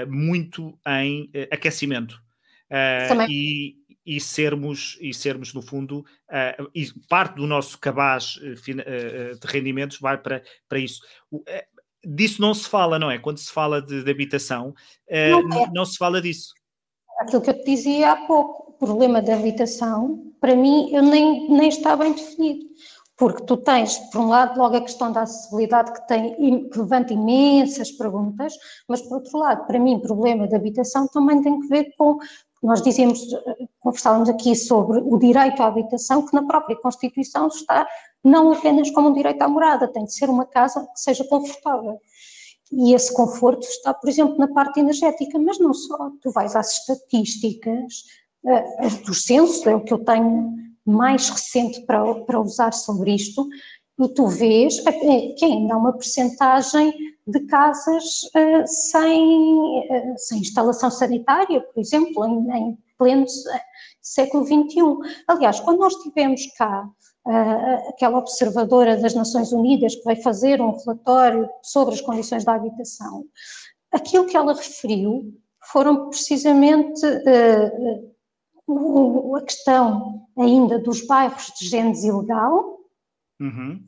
muito 0.09 0.77
em 0.89 1.31
aquecimento. 1.53 2.21
E, 3.31 3.77
e, 4.05 4.21
sermos, 4.21 4.99
e 5.01 5.15
sermos, 5.15 5.55
no 5.55 5.63
fundo, 5.63 6.05
e 6.75 6.89
parte 7.09 7.37
do 7.37 7.47
nosso 7.47 7.79
cabaz 7.79 8.41
de 8.65 9.47
rendimentos 9.47 10.01
vai 10.01 10.19
para, 10.19 10.43
para 10.69 10.81
isso. 10.81 11.01
disso 12.05 12.41
não 12.41 12.55
se 12.55 12.69
fala, 12.69 12.99
não 12.99 13.09
é? 13.09 13.21
Quando 13.21 13.39
se 13.39 13.53
fala 13.53 13.81
de, 13.81 14.03
de 14.03 14.11
habitação, 14.11 14.75
não, 15.47 15.65
é. 15.65 15.71
não 15.73 15.85
se 15.85 15.97
fala 15.97 16.21
disso 16.21 16.58
aquilo 17.19 17.43
que 17.43 17.51
eu 17.51 17.55
te 17.55 17.65
dizia 17.65 18.13
há 18.13 18.17
pouco, 18.27 18.71
o 18.71 18.73
problema 18.73 19.21
da 19.21 19.35
habitação, 19.35 20.33
para 20.41 20.55
mim, 20.55 20.89
eu 20.93 21.03
nem, 21.03 21.51
nem 21.51 21.69
está 21.69 21.97
bem 21.97 22.13
definido. 22.13 22.67
Porque 23.17 23.43
tu 23.43 23.57
tens, 23.57 23.99
por 24.13 24.21
um 24.21 24.29
lado, 24.29 24.57
logo 24.57 24.77
a 24.77 24.81
questão 24.81 25.11
da 25.11 25.23
acessibilidade 25.23 25.93
que, 25.93 26.07
tem, 26.07 26.69
que 26.69 26.79
levanta 26.79 27.13
imensas 27.13 27.91
perguntas, 27.91 28.55
mas 28.89 29.03
por 29.03 29.17
outro 29.17 29.39
lado, 29.39 29.67
para 29.67 29.79
mim, 29.81 29.97
o 29.97 30.01
problema 30.01 30.47
da 30.47 30.57
habitação 30.57 31.09
também 31.09 31.43
tem 31.43 31.59
que 31.59 31.67
ver 31.67 31.93
com, 31.99 32.19
nós 32.63 32.81
dizíamos, 32.81 33.21
conversávamos 33.81 34.29
aqui 34.29 34.55
sobre 34.55 35.01
o 35.01 35.19
direito 35.19 35.61
à 35.61 35.67
habitação, 35.67 36.25
que 36.25 36.33
na 36.33 36.47
própria 36.47 36.77
Constituição 36.77 37.49
está 37.49 37.89
não 38.23 38.53
apenas 38.53 38.91
como 38.93 39.09
um 39.09 39.13
direito 39.13 39.43
à 39.43 39.49
morada, 39.49 39.89
tem 39.89 40.05
de 40.05 40.15
ser 40.15 40.31
uma 40.31 40.45
casa 40.45 40.81
que 40.81 41.01
seja 41.01 41.25
confortável. 41.25 42.01
E 42.71 42.95
esse 42.95 43.13
conforto 43.13 43.63
está, 43.63 43.95
por 43.95 44.09
exemplo, 44.09 44.37
na 44.37 44.49
parte 44.49 44.81
energética, 44.81 45.39
mas 45.39 45.59
não 45.59 45.73
só. 45.73 46.11
Tu 46.21 46.31
vais 46.31 46.55
às 46.55 46.73
estatísticas 46.73 48.05
uh, 48.45 49.05
dos 49.05 49.25
censos, 49.25 49.67
é 49.67 49.75
o 49.75 49.83
que 49.83 49.93
eu 49.93 50.05
tenho 50.05 50.55
mais 50.85 51.29
recente 51.29 51.83
para, 51.83 52.15
para 52.25 52.41
usar 52.41 52.73
sobre 52.73 53.15
isto, 53.15 53.47
e 53.99 54.09
tu 54.09 54.27
vês 54.27 54.79
é, 54.87 54.93
que 55.33 55.45
ainda 55.45 55.75
há 55.75 55.77
uma 55.77 55.93
percentagem 55.93 56.93
de 57.27 57.41
casas 57.41 58.23
uh, 58.35 58.67
sem, 58.67 59.81
uh, 59.91 60.15
sem 60.17 60.41
instalação 60.41 60.91
sanitária, 60.91 61.61
por 61.61 61.81
exemplo, 61.81 62.25
em, 62.27 62.57
em 62.57 62.79
pleno 62.97 63.27
século 64.01 64.45
XXI. 64.45 64.81
Aliás, 65.27 65.61
quando 65.61 65.79
nós 65.79 65.95
tivemos 65.97 66.47
cá 66.57 66.89
aquela 67.89 68.19
observadora 68.19 68.97
das 68.97 69.15
Nações 69.15 69.53
Unidas 69.53 69.95
que 69.95 70.05
vai 70.05 70.17
fazer 70.17 70.61
um 70.61 70.77
relatório 70.77 71.49
sobre 71.63 71.95
as 71.95 72.01
condições 72.01 72.45
da 72.45 72.55
habitação, 72.55 73.25
aquilo 73.93 74.27
que 74.27 74.37
ela 74.37 74.55
referiu 74.55 75.35
foram 75.73 76.09
precisamente 76.09 77.05
a 79.37 79.41
questão 79.43 80.27
ainda 80.37 80.79
dos 80.79 81.07
bairros 81.07 81.53
de 81.59 81.69
gente 81.69 82.07
ilegal, 82.07 82.79
uhum. 83.41 83.81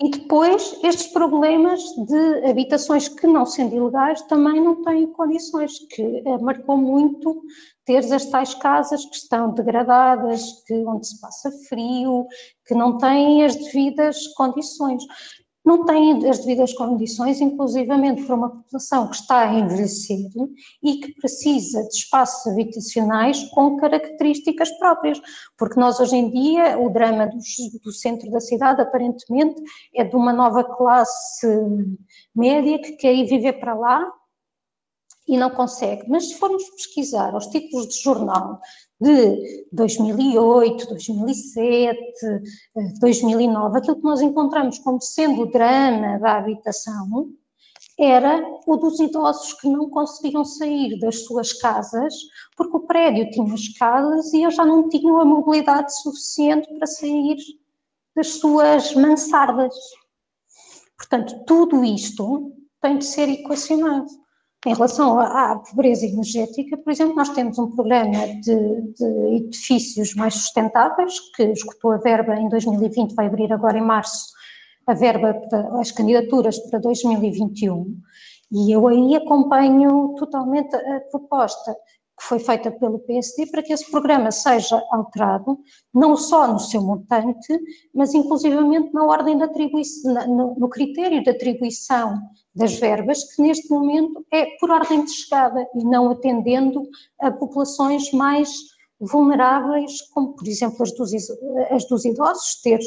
E 0.00 0.10
depois, 0.10 0.78
estes 0.84 1.08
problemas 1.08 1.80
de 2.06 2.48
habitações 2.48 3.08
que, 3.08 3.26
não 3.26 3.44
sendo 3.44 3.74
ilegais, 3.74 4.22
também 4.22 4.62
não 4.62 4.80
têm 4.82 5.08
condições, 5.08 5.80
que 5.90 6.22
eh, 6.24 6.38
marcou 6.38 6.76
muito 6.76 7.42
ter 7.88 8.04
as 8.12 8.26
tais 8.26 8.52
casas 8.52 9.02
que 9.06 9.16
estão 9.16 9.54
degradadas, 9.54 10.62
que, 10.66 10.74
onde 10.84 11.08
se 11.08 11.18
passa 11.18 11.50
frio, 11.70 12.26
que 12.66 12.74
não 12.74 12.98
têm 12.98 13.42
as 13.42 13.56
devidas 13.56 14.26
condições. 14.36 15.02
Não 15.64 15.86
têm 15.86 16.28
as 16.28 16.38
devidas 16.40 16.72
condições, 16.74 17.40
inclusivamente 17.40 18.24
para 18.24 18.34
uma 18.34 18.50
população 18.50 19.08
que 19.08 19.16
está 19.16 19.40
a 19.40 19.54
envelhecer 19.54 20.18
e 20.82 20.96
que 20.96 21.14
precisa 21.14 21.82
de 21.82 21.94
espaços 21.94 22.52
habitacionais 22.52 23.42
com 23.50 23.76
características 23.78 24.70
próprias, 24.78 25.20
porque 25.56 25.80
nós 25.80 25.98
hoje 25.98 26.16
em 26.16 26.30
dia, 26.30 26.78
o 26.78 26.90
drama 26.90 27.26
do, 27.26 27.38
do 27.84 27.92
centro 27.92 28.30
da 28.30 28.40
cidade, 28.40 28.82
aparentemente, 28.82 29.62
é 29.94 30.04
de 30.04 30.14
uma 30.14 30.32
nova 30.32 30.62
classe 30.62 31.46
média 32.34 32.78
que 32.80 32.92
quer 32.92 33.14
ir 33.14 33.26
viver 33.26 33.54
para 33.54 33.74
lá 33.74 34.06
e 35.28 35.36
não 35.36 35.50
consegue. 35.50 36.08
Mas 36.08 36.28
se 36.28 36.38
formos 36.38 36.64
pesquisar 36.70 37.36
os 37.36 37.46
títulos 37.46 37.88
de 37.88 38.02
jornal 38.02 38.60
de 39.00 39.66
2008, 39.72 40.88
2007, 40.88 41.98
2009, 43.00 43.78
aquilo 43.78 43.96
que 43.96 44.04
nós 44.04 44.20
encontramos 44.22 44.78
como 44.78 45.00
sendo 45.00 45.42
o 45.42 45.50
drama 45.50 46.18
da 46.18 46.38
habitação 46.38 47.30
era 47.98 48.40
o 48.66 48.76
dos 48.76 49.00
idosos 49.00 49.54
que 49.54 49.68
não 49.68 49.90
conseguiam 49.90 50.44
sair 50.44 50.98
das 51.00 51.24
suas 51.24 51.52
casas 51.52 52.14
porque 52.56 52.76
o 52.76 52.86
prédio 52.86 53.28
tinha 53.30 53.54
escadas 53.54 54.32
e 54.32 54.42
eles 54.42 54.54
já 54.54 54.64
não 54.64 54.88
tinham 54.88 55.20
a 55.20 55.24
mobilidade 55.24 55.92
suficiente 56.00 56.72
para 56.74 56.86
sair 56.86 57.36
das 58.14 58.34
suas 58.34 58.94
mansardas. 58.94 59.74
Portanto, 60.96 61.44
tudo 61.44 61.84
isto 61.84 62.52
tem 62.80 62.98
de 62.98 63.04
ser 63.04 63.28
equacionado. 63.28 64.08
Em 64.68 64.74
relação 64.74 65.18
à, 65.18 65.56
pobreza 65.56 66.04
energética, 66.04 66.76
por 66.76 66.92
exemplo, 66.92 67.16
nós 67.16 67.30
temos 67.30 67.58
um 67.58 67.70
programa 67.70 68.26
de, 68.42 68.82
de, 68.92 69.36
edifícios 69.36 70.14
mais 70.14 70.34
sustentáveis, 70.34 71.18
que 71.34 71.44
escutou 71.44 71.92
a 71.92 71.96
verba 71.96 72.36
em 72.36 72.50
2020, 72.50 73.14
vai 73.14 73.28
abrir 73.28 73.50
agora 73.50 73.78
em 73.78 73.82
março 73.82 74.26
a 74.86 74.92
verba 74.92 75.32
para 75.48 75.80
as 75.80 75.90
candidaturas 75.90 76.58
para 76.68 76.80
2021, 76.80 77.96
e 78.52 78.70
eu 78.70 78.86
aí 78.86 79.16
acompanho 79.16 80.14
totalmente 80.18 80.76
a 80.76 81.00
proposta 81.10 81.74
que 82.18 82.26
foi 82.26 82.38
feita 82.38 82.70
pelo 82.70 82.98
PSD 82.98 83.46
para 83.46 83.62
que 83.62 83.72
esse 83.72 83.90
programa 83.90 84.30
seja 84.30 84.82
alterado, 84.92 85.58
não 85.94 86.14
só 86.14 86.46
no 86.46 86.58
seu 86.58 86.82
montante, 86.82 87.58
mas 87.94 88.12
inclusivamente 88.12 88.92
na 88.92 89.06
ordem 89.06 89.38
de 89.38 89.44
atribuição, 89.44 90.56
no 90.58 90.68
critério 90.68 91.22
de 91.22 91.30
atribuição 91.30 92.20
das 92.58 92.74
verbas, 92.78 93.22
que 93.34 93.40
neste 93.40 93.70
momento 93.70 94.26
é 94.32 94.46
por 94.58 94.70
ordem 94.70 95.04
de 95.04 95.12
chegada 95.12 95.66
e 95.74 95.84
não 95.84 96.10
atendendo 96.10 96.82
a 97.20 97.30
populações 97.30 98.10
mais 98.12 98.50
vulneráveis, 99.00 100.02
como 100.12 100.34
por 100.34 100.46
exemplo 100.46 100.82
as 100.82 100.92
dos, 100.92 101.12
as 101.70 101.84
dos 101.86 102.04
idosos, 102.04 102.60
ter 102.62 102.80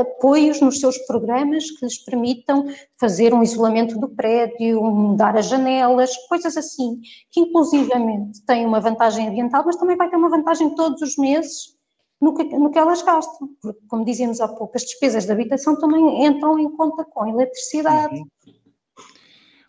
apoios 0.00 0.60
nos 0.60 0.80
seus 0.80 0.96
programas 0.98 1.70
que 1.70 1.84
lhes 1.84 1.98
permitam 1.98 2.64
fazer 2.98 3.34
um 3.34 3.42
isolamento 3.42 3.98
do 3.98 4.08
prédio, 4.08 4.82
mudar 4.82 5.36
as 5.36 5.46
janelas, 5.46 6.16
coisas 6.28 6.56
assim, 6.56 7.00
que 7.30 7.40
inclusivamente 7.40 8.40
têm 8.46 8.64
uma 8.64 8.80
vantagem 8.80 9.28
ambiental, 9.28 9.64
mas 9.66 9.76
também 9.76 9.96
vai 9.96 10.08
ter 10.08 10.16
uma 10.16 10.30
vantagem 10.30 10.74
todos 10.74 11.02
os 11.02 11.16
meses 11.18 11.76
no 12.20 12.34
que, 12.34 12.44
no 12.44 12.70
que 12.70 12.78
elas 12.78 13.02
gastam, 13.02 13.48
porque 13.60 13.80
como 13.88 14.04
dizíamos 14.04 14.40
há 14.40 14.48
pouco, 14.48 14.72
as 14.76 14.82
despesas 14.82 15.26
de 15.26 15.32
habitação 15.32 15.78
também 15.78 16.24
entram 16.24 16.58
em 16.58 16.70
conta 16.70 17.04
com 17.04 17.26
eletricidade. 17.26 18.16
Uhum. 18.16 18.26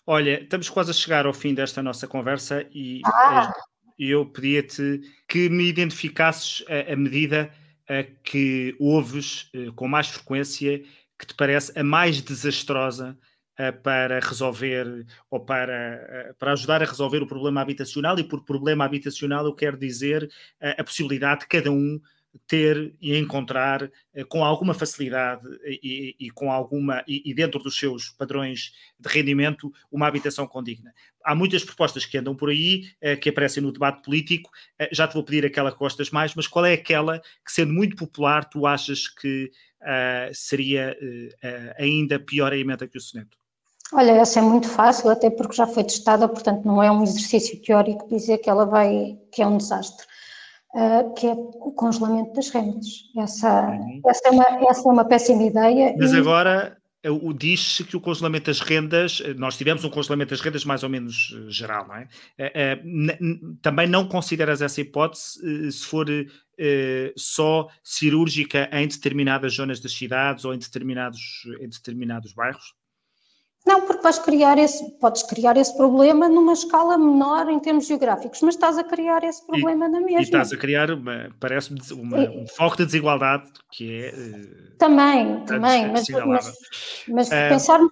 Olha, 0.09 0.41
estamos 0.41 0.69
quase 0.69 0.91
a 0.91 0.93
chegar 0.93 1.25
ao 1.25 1.33
fim 1.33 1.53
desta 1.53 1.83
nossa 1.83 2.07
conversa 2.07 2.65
e 2.71 3.01
ah. 3.05 3.51
eu 3.99 4.25
pedia-te 4.25 5.01
que 5.27 5.49
me 5.49 5.67
identificasses 5.67 6.63
a, 6.69 6.93
a 6.93 6.95
medida 6.95 7.51
a 7.89 8.03
que 8.23 8.73
ouves 8.79 9.51
uh, 9.53 9.73
com 9.73 9.85
mais 9.85 10.07
frequência 10.07 10.81
que 11.19 11.27
te 11.27 11.35
parece 11.35 11.77
a 11.77 11.83
mais 11.83 12.21
desastrosa 12.21 13.17
uh, 13.59 13.81
para 13.81 14.21
resolver 14.21 15.05
ou 15.29 15.41
para, 15.41 16.33
para 16.39 16.53
ajudar 16.53 16.81
a 16.81 16.85
resolver 16.85 17.21
o 17.21 17.27
problema 17.27 17.59
habitacional, 17.59 18.17
e 18.17 18.23
por 18.23 18.45
problema 18.45 18.85
habitacional 18.85 19.45
eu 19.45 19.53
quero 19.53 19.75
dizer 19.75 20.31
a 20.61 20.85
possibilidade 20.85 21.41
de 21.41 21.47
cada 21.47 21.69
um 21.69 21.99
ter 22.47 22.93
e 23.01 23.17
encontrar 23.17 23.89
eh, 24.13 24.23
com 24.23 24.43
alguma 24.43 24.73
facilidade 24.73 25.47
e, 25.65 26.15
e 26.19 26.29
com 26.29 26.51
alguma 26.51 27.03
e, 27.07 27.21
e, 27.29 27.33
dentro 27.33 27.59
dos 27.59 27.77
seus 27.77 28.09
padrões 28.09 28.73
de 28.99 29.09
rendimento 29.09 29.71
uma 29.91 30.07
habitação 30.07 30.45
condigna. 30.45 30.93
Há 31.23 31.33
muitas 31.33 31.63
propostas 31.63 32.05
que 32.05 32.17
andam 32.17 32.35
por 32.35 32.49
aí 32.49 32.89
eh, 33.01 33.15
que 33.15 33.29
aparecem 33.29 33.63
no 33.63 33.71
debate 33.71 34.03
político. 34.03 34.49
Eh, 34.77 34.89
já 34.91 35.07
te 35.07 35.13
vou 35.13 35.23
pedir 35.23 35.45
aquela 35.45 35.71
que 35.71 35.79
gostas 35.79 36.09
mais, 36.09 36.35
mas 36.35 36.47
qual 36.47 36.65
é 36.65 36.73
aquela 36.73 37.19
que, 37.19 37.51
sendo 37.51 37.73
muito 37.73 37.95
popular, 37.95 38.45
tu 38.45 38.65
achas 38.65 39.07
que 39.07 39.51
uh, 39.81 40.33
seria 40.33 40.97
uh, 41.01 41.81
ainda 41.81 42.19
pior 42.19 42.51
a 42.51 42.57
emenda 42.57 42.87
que 42.87 42.97
o 42.97 43.01
soneto? 43.01 43.37
Olha, 43.93 44.11
essa 44.11 44.39
é 44.39 44.41
muito 44.41 44.67
fácil, 44.67 45.09
até 45.09 45.29
porque 45.29 45.55
já 45.55 45.65
foi 45.65 45.83
testada, 45.83 46.27
portanto 46.27 46.65
não 46.65 46.83
é 46.83 46.91
um 46.91 47.03
exercício 47.03 47.61
teórico 47.61 48.07
dizer 48.09 48.39
que 48.39 48.49
ela 48.49 48.65
vai, 48.65 49.17
que 49.31 49.41
é 49.41 49.47
um 49.47 49.57
desastre. 49.57 50.05
Uh, 50.73 51.13
que 51.15 51.25
é 51.25 51.31
o 51.31 51.71
congelamento 51.71 52.33
das 52.33 52.49
rendas. 52.49 52.85
Essa, 53.17 53.69
uhum. 53.69 54.01
essa, 54.05 54.27
é, 54.27 54.31
uma, 54.31 54.45
essa 54.69 54.87
é 54.87 54.91
uma 54.91 55.05
péssima 55.05 55.43
ideia. 55.43 55.95
Mas 55.97 56.11
e... 56.11 56.17
agora 56.17 56.77
o 57.09 57.33
diz-se 57.33 57.83
que 57.83 57.95
o 57.95 58.01
congelamento 58.01 58.47
das 58.47 58.59
rendas, 58.59 59.21
nós 59.35 59.57
tivemos 59.57 59.83
um 59.83 59.89
congelamento 59.89 60.31
das 60.31 60.41
rendas 60.41 60.65
mais 60.65 60.83
ou 60.83 60.89
menos 60.89 61.33
eh, 61.35 61.51
geral, 61.51 61.87
não 61.87 61.95
é? 61.95 62.07
Eh, 62.37 62.81
também 63.61 63.87
não 63.87 64.07
consideras 64.07 64.61
essa 64.61 64.81
hipótese 64.81 65.39
eh, 65.43 65.71
se 65.71 65.85
for 65.85 66.07
só 67.15 67.67
cirúrgica 67.83 68.67
em 68.73 68.87
determinadas 68.87 69.53
zonas 69.53 69.79
das 69.79 69.93
cidades 69.93 70.43
ou 70.43 70.53
em 70.53 70.57
determinados, 70.57 71.43
em 71.59 71.69
determinados 71.69 72.33
bairros? 72.33 72.73
Não, 73.67 73.81
porque 73.81 74.01
vais 74.01 74.17
criar 74.17 74.57
esse, 74.57 74.89
podes 74.91 75.23
criar 75.23 75.57
esse 75.57 75.75
problema 75.75 76.29
numa 76.29 76.53
escala 76.53 76.97
menor 76.97 77.49
em 77.49 77.59
termos 77.59 77.85
geográficos, 77.85 78.41
mas 78.41 78.55
estás 78.55 78.77
a 78.77 78.83
criar 78.83 79.25
esse 79.25 79.45
problema 79.45 79.87
e, 79.87 79.89
na 79.89 79.99
mesma. 79.99 80.21
E 80.21 80.23
estás 80.23 80.53
a 80.53 80.57
criar, 80.57 80.87
parece-me, 81.37 81.81
um 81.91 82.47
foco 82.47 82.77
de 82.77 82.85
desigualdade 82.85 83.51
que 83.73 84.05
é. 84.05 84.11
Também, 84.77 85.43
também, 85.43 85.91
mas, 85.91 86.07
mas, 86.07 86.57
mas 87.09 87.27
uh, 87.27 87.31
pensarmos 87.31 87.91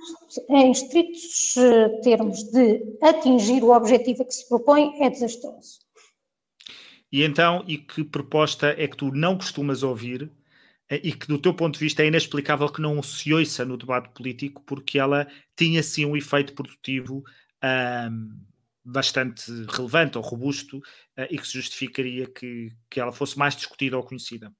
em 0.49 0.71
estritos 0.71 1.57
eh, 1.57 1.89
termos 2.03 2.43
de 2.51 2.81
atingir 3.01 3.61
o 3.61 3.75
objetivo 3.75 4.21
a 4.21 4.25
que 4.25 4.33
se 4.33 4.47
propõe 4.47 4.93
é 5.01 5.09
desastroso. 5.09 5.79
E 7.11 7.23
então, 7.23 7.65
e 7.67 7.77
que 7.77 8.03
proposta 8.03 8.75
é 8.77 8.87
que 8.87 8.95
tu 8.95 9.11
não 9.11 9.35
costumas 9.35 9.83
ouvir? 9.83 10.31
Eh, 10.89 11.01
e 11.03 11.13
que 11.13 11.27
do 11.27 11.37
teu 11.37 11.53
ponto 11.53 11.73
de 11.73 11.79
vista 11.79 12.03
é 12.03 12.07
inexplicável 12.07 12.69
que 12.69 12.81
não 12.81 13.01
se 13.01 13.33
ouça 13.33 13.65
no 13.65 13.77
debate 13.77 14.09
político, 14.09 14.61
porque 14.65 14.99
ela 14.99 15.27
tinha 15.55 15.81
sim 15.81 16.05
um 16.05 16.15
efeito 16.15 16.53
produtivo 16.53 17.23
um, 18.11 18.39
bastante 18.83 19.51
relevante 19.69 20.17
ou 20.17 20.23
robusto 20.23 20.77
uh, 20.77 21.25
e 21.29 21.37
que 21.39 21.47
se 21.47 21.53
justificaria 21.53 22.27
que, 22.27 22.71
que 22.89 22.99
ela 22.99 23.11
fosse 23.11 23.37
mais 23.37 23.55
discutida 23.55 23.97
ou 23.97 24.03
conhecida. 24.03 24.53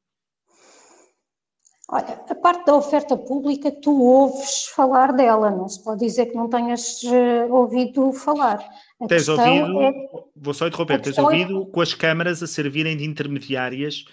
Olha, 1.88 2.20
a 2.28 2.34
parte 2.34 2.66
da 2.66 2.76
oferta 2.76 3.16
pública, 3.16 3.72
tu 3.72 3.92
ouves 3.92 4.66
falar 4.76 5.14
dela, 5.14 5.52
não 5.52 5.70
se 5.70 5.84
pode 5.84 6.00
dizer 6.00 6.26
que 6.26 6.34
não 6.34 6.50
tenhas 6.50 7.04
uh, 7.04 7.54
ouvido 7.54 8.12
falar. 8.12 8.58
A 9.00 9.06
tens 9.06 9.30
ouvido, 9.30 9.82
é, 9.82 9.94
vou 10.36 10.54
só 10.56 10.66
interromper, 10.66 11.00
tens 11.00 11.16
é 11.16 11.22
ouvido 11.22 11.62
é, 11.62 11.66
com 11.72 11.82
as 11.82 11.94
câmaras 11.94 12.42
a 12.42 12.48
servirem 12.48 12.98
de 12.98 13.06
intermediárias 13.06 14.06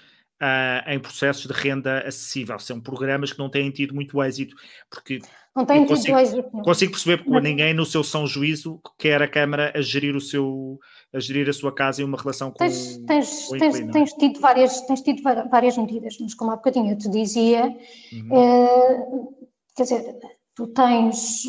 uh, 0.43 0.91
em 0.91 0.99
processos 0.99 1.47
de 1.47 1.53
renda 1.53 2.01
acessível. 2.01 2.59
São 2.59 2.81
programas 2.81 3.33
que 3.33 3.39
não 3.39 3.49
têm 3.49 3.71
tido 3.71 3.95
muito 3.95 4.21
êxito, 4.23 4.57
porque 4.91 5.21
não 5.55 5.65
têm 5.65 5.87
tido 5.87 6.19
êxito. 6.19 6.51
Consigo 6.65 6.93
perceber 6.93 7.19
porque 7.19 7.31
Mas... 7.31 7.43
ninguém 7.45 7.73
no 7.73 7.87
seu 7.87 8.03
são 8.03 8.27
juízo 8.27 8.81
quer 8.99 9.23
a 9.23 9.29
Câmara 9.29 9.73
a 9.75 9.81
gerir 9.81 10.17
o 10.17 10.21
seu, 10.21 10.81
a 11.15 11.21
gerir 11.21 11.49
a 11.49 11.53
sua 11.53 11.73
casa 11.73 12.03
em 12.03 12.05
uma 12.05 12.19
relação 12.19 12.51
com, 12.51 12.59
tens, 12.59 12.97
tens, 13.07 13.47
com 13.47 13.55
o 13.55 13.59
tens, 13.59 13.81
é? 13.81 13.87
tens, 13.87 14.13
tido 14.15 14.41
várias, 14.41 14.81
tens 14.83 15.03
tido 15.03 15.23
várias 15.23 15.79
medidas, 15.79 16.17
mas 16.21 16.35
como 16.35 16.51
há 16.51 16.57
bocadinho 16.57 16.93
eu 16.93 16.99
te 16.99 17.09
dizia, 17.09 17.65
uhum. 18.13 18.37
é, 18.37 19.27
quer 19.77 19.83
dizer, 19.85 20.19
tu 20.55 20.67
tens 20.69 21.45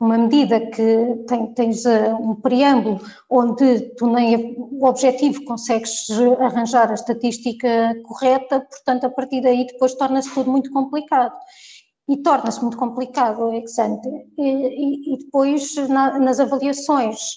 uma 0.00 0.16
medida 0.16 0.60
que 0.60 1.24
tem, 1.26 1.46
tens 1.54 1.84
uh, 1.84 2.14
um 2.20 2.36
preâmbulo 2.36 3.00
onde 3.28 3.80
tu 3.96 4.06
nem 4.06 4.54
o 4.56 4.84
objetivo 4.86 5.44
consegues 5.44 6.08
arranjar 6.38 6.90
a 6.90 6.94
estatística 6.94 7.94
correta, 8.04 8.60
portanto 8.60 9.04
a 9.04 9.10
partir 9.10 9.40
daí 9.40 9.66
depois 9.66 9.94
torna-se 9.94 10.32
tudo 10.32 10.50
muito 10.50 10.70
complicado. 10.70 11.34
E 12.08 12.16
torna-se 12.16 12.62
muito 12.62 12.78
complicado 12.78 13.52
ex 13.52 13.78
ante. 13.78 14.08
E, 14.38 14.42
e, 14.42 15.14
e 15.14 15.18
depois 15.18 15.76
na, 15.88 16.18
nas 16.18 16.40
avaliações 16.40 17.36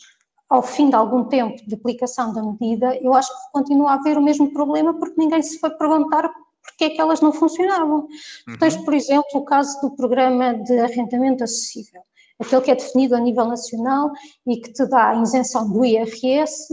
ao 0.51 0.61
fim 0.61 0.89
de 0.89 0.95
algum 0.95 1.23
tempo 1.23 1.55
de 1.65 1.75
aplicação 1.75 2.33
da 2.33 2.43
medida, 2.43 2.93
eu 2.97 3.13
acho 3.13 3.29
que 3.29 3.51
continua 3.53 3.91
a 3.91 3.93
haver 3.93 4.17
o 4.17 4.21
mesmo 4.21 4.51
problema 4.51 4.93
porque 4.93 5.15
ninguém 5.17 5.41
se 5.41 5.57
foi 5.59 5.69
perguntar 5.71 6.29
porque 6.61 6.83
é 6.83 6.89
que 6.89 7.01
elas 7.01 7.21
não 7.21 7.31
funcionavam. 7.31 8.07
Uhum. 8.47 8.57
Tens, 8.59 8.75
por 8.75 8.93
exemplo, 8.93 9.29
o 9.33 9.45
caso 9.45 9.79
do 9.81 9.95
programa 9.95 10.53
de 10.55 10.77
arrendamento 10.77 11.43
acessível, 11.43 12.01
aquele 12.41 12.61
que 12.61 12.71
é 12.71 12.75
definido 12.75 13.15
a 13.15 13.19
nível 13.19 13.45
nacional 13.45 14.11
e 14.47 14.57
que 14.57 14.73
te 14.73 14.85
dá 14.87 15.09
a 15.09 15.21
isenção 15.21 15.71
do 15.71 15.85
IRS 15.85 16.67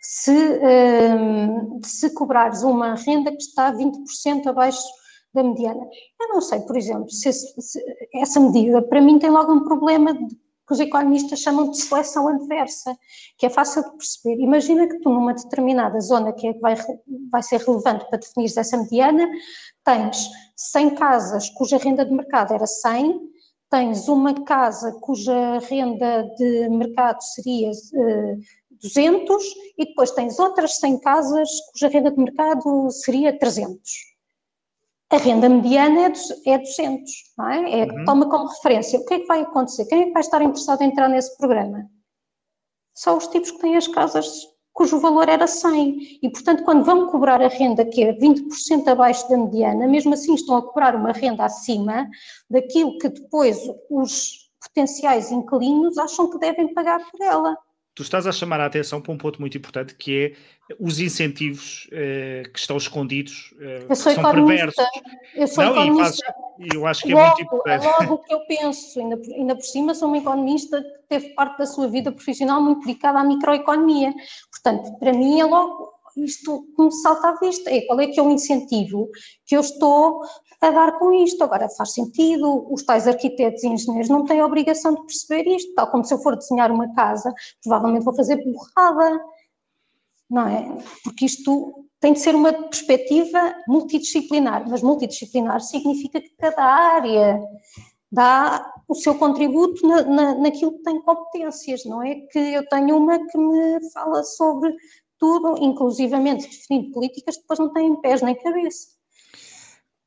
se, 0.00 0.30
um, 0.30 1.80
se 1.82 2.10
cobrares 2.14 2.62
uma 2.62 2.94
renda 2.94 3.30
que 3.30 3.42
está 3.42 3.72
20% 3.72 4.46
abaixo 4.46 4.82
da 5.34 5.42
mediana. 5.42 5.86
Eu 6.20 6.28
não 6.28 6.40
sei, 6.40 6.60
por 6.60 6.76
exemplo, 6.76 7.10
se, 7.10 7.32
se 7.32 7.82
essa 8.14 8.40
medida 8.40 8.80
para 8.82 9.00
mim 9.00 9.18
tem 9.18 9.30
logo 9.30 9.52
um 9.52 9.64
problema 9.64 10.14
de 10.14 10.34
que 10.68 10.74
os 10.74 10.80
economistas 10.80 11.40
chamam 11.40 11.70
de 11.70 11.78
seleção 11.78 12.28
adversa, 12.28 12.94
que 13.38 13.46
é 13.46 13.50
fácil 13.50 13.82
de 13.82 13.90
perceber. 13.92 14.42
Imagina 14.42 14.86
que 14.86 14.98
tu, 14.98 15.08
numa 15.08 15.32
determinada 15.32 15.98
zona 16.00 16.30
que, 16.32 16.46
é 16.46 16.52
que 16.52 16.60
vai, 16.60 16.76
vai 17.30 17.42
ser 17.42 17.58
relevante 17.60 18.06
para 18.08 18.18
definir 18.18 18.52
essa 18.54 18.76
mediana, 18.76 19.26
tens 19.82 20.28
100 20.56 20.94
casas 20.94 21.48
cuja 21.50 21.78
renda 21.78 22.04
de 22.04 22.12
mercado 22.12 22.52
era 22.52 22.66
100, 22.66 23.18
tens 23.70 24.08
uma 24.08 24.34
casa 24.44 24.92
cuja 25.00 25.58
renda 25.58 26.22
de 26.36 26.68
mercado 26.68 27.20
seria 27.22 27.70
uh, 27.70 28.02
eh, 28.02 28.36
200 28.82 29.44
e 29.76 29.86
depois 29.86 30.10
tens 30.12 30.38
outras 30.38 30.76
100 30.76 31.00
casas 31.00 31.48
cuja 31.72 31.88
renda 31.88 32.10
de 32.10 32.18
mercado 32.18 32.90
seria 32.90 33.38
300 33.38 34.08
a 35.10 35.16
renda 35.16 35.48
mediana 35.48 36.00
é, 36.00 36.50
é 36.50 36.58
200, 36.58 37.10
não 37.36 37.48
é? 37.48 37.80
é 37.80 37.84
uhum. 37.84 38.04
Toma 38.04 38.28
como 38.28 38.48
referência. 38.48 38.98
O 38.98 39.06
que 39.06 39.14
é 39.14 39.18
que 39.20 39.26
vai 39.26 39.40
acontecer? 39.40 39.86
Quem 39.86 40.02
é 40.02 40.04
que 40.06 40.12
vai 40.12 40.20
estar 40.20 40.42
interessado 40.42 40.82
em 40.82 40.88
entrar 40.88 41.08
nesse 41.08 41.36
programa? 41.38 41.88
Só 42.94 43.16
os 43.16 43.26
tipos 43.28 43.50
que 43.50 43.58
têm 43.58 43.76
as 43.76 43.88
casas 43.88 44.28
cujo 44.78 45.00
valor 45.00 45.28
era 45.28 45.48
100. 45.48 46.20
E, 46.22 46.30
portanto, 46.30 46.62
quando 46.62 46.84
vão 46.84 47.08
cobrar 47.08 47.42
a 47.42 47.48
renda 47.48 47.84
que 47.84 48.04
é 48.04 48.12
20% 48.12 48.86
abaixo 48.86 49.28
da 49.28 49.36
mediana, 49.36 49.88
mesmo 49.88 50.14
assim 50.14 50.34
estão 50.34 50.56
a 50.56 50.62
cobrar 50.62 50.94
uma 50.94 51.10
renda 51.10 51.44
acima 51.44 52.08
daquilo 52.48 52.96
que 52.98 53.08
depois 53.08 53.58
os 53.90 54.48
potenciais 54.62 55.32
inquilinos 55.32 55.98
acham 55.98 56.30
que 56.30 56.38
devem 56.38 56.72
pagar 56.72 57.00
por 57.10 57.20
ela 57.20 57.58
tu 57.98 58.02
estás 58.02 58.28
a 58.28 58.32
chamar 58.32 58.60
a 58.60 58.66
atenção 58.66 59.00
para 59.00 59.12
um 59.12 59.18
ponto 59.18 59.40
muito 59.40 59.58
importante 59.58 59.92
que 59.92 60.16
é 60.16 60.74
os 60.78 61.00
incentivos 61.00 61.88
uh, 61.88 62.48
que 62.52 62.56
estão 62.60 62.76
escondidos, 62.76 63.52
uh, 63.54 63.88
que 63.88 63.94
são 63.96 64.22
perversos. 64.22 64.84
Eu 65.34 65.48
sou 65.48 65.64
Não, 65.64 65.72
economista. 65.72 66.34
E 66.60 66.76
eu 66.76 66.86
acho 66.86 67.02
que 67.02 67.12
logo, 67.12 67.24
é 67.24 67.26
muito 67.26 67.42
importante. 67.42 67.84
É 67.84 67.90
logo 67.90 68.14
o 68.14 68.18
que 68.18 68.32
eu 68.32 68.40
penso, 68.46 69.00
ainda, 69.00 69.20
ainda 69.34 69.56
por 69.56 69.64
cima 69.64 69.96
sou 69.96 70.06
uma 70.06 70.18
economista 70.18 70.80
que 70.80 71.08
teve 71.08 71.30
parte 71.30 71.58
da 71.58 71.66
sua 71.66 71.88
vida 71.88 72.12
profissional 72.12 72.62
muito 72.62 72.86
dedicada 72.86 73.18
à 73.18 73.24
microeconomia. 73.24 74.14
Portanto, 74.48 74.96
para 75.00 75.12
mim 75.12 75.40
é 75.40 75.44
logo 75.44 75.97
isto 76.24 76.66
que 76.76 76.82
me 76.82 76.92
salta 76.92 77.28
à 77.28 77.34
vista, 77.38 77.70
é 77.70 77.82
qual 77.82 78.00
é 78.00 78.06
que 78.06 78.18
é 78.18 78.22
o 78.22 78.30
incentivo 78.30 79.08
que 79.46 79.56
eu 79.56 79.60
estou 79.60 80.22
a 80.60 80.70
dar 80.70 80.98
com 80.98 81.12
isto. 81.12 81.42
Agora, 81.42 81.68
faz 81.70 81.92
sentido, 81.92 82.66
os 82.72 82.82
tais 82.84 83.06
arquitetos 83.06 83.62
e 83.62 83.68
engenheiros 83.68 84.08
não 84.08 84.24
têm 84.24 84.40
a 84.40 84.46
obrigação 84.46 84.94
de 84.94 85.02
perceber 85.02 85.48
isto, 85.48 85.74
tal 85.74 85.90
como 85.90 86.04
se 86.04 86.12
eu 86.12 86.18
for 86.18 86.36
desenhar 86.36 86.70
uma 86.70 86.92
casa, 86.94 87.32
provavelmente 87.62 88.04
vou 88.04 88.14
fazer 88.14 88.36
borrada, 88.44 89.20
não 90.30 90.46
é? 90.46 90.78
Porque 91.04 91.24
isto 91.24 91.84
tem 92.00 92.12
de 92.12 92.20
ser 92.20 92.34
uma 92.34 92.52
perspectiva 92.52 93.54
multidisciplinar, 93.66 94.68
mas 94.68 94.82
multidisciplinar 94.82 95.60
significa 95.60 96.20
que 96.20 96.30
cada 96.36 96.62
área 96.62 97.40
dá 98.10 98.72
o 98.86 98.94
seu 98.94 99.14
contributo 99.16 99.86
na, 99.86 100.02
na, 100.02 100.34
naquilo 100.34 100.72
que 100.72 100.82
tem 100.82 101.00
competências, 101.02 101.84
não 101.84 102.02
é? 102.02 102.14
Que 102.32 102.38
eu 102.38 102.66
tenho 102.68 102.96
uma 102.96 103.18
que 103.18 103.38
me 103.38 103.92
fala 103.92 104.22
sobre 104.22 104.74
tudo, 105.18 105.62
inclusivamente 105.62 106.48
definindo 106.48 106.92
políticas 106.92 107.36
que 107.36 107.42
depois 107.42 107.58
não 107.58 107.72
têm 107.72 108.00
pés 108.00 108.22
nem 108.22 108.34
cabeça. 108.34 108.88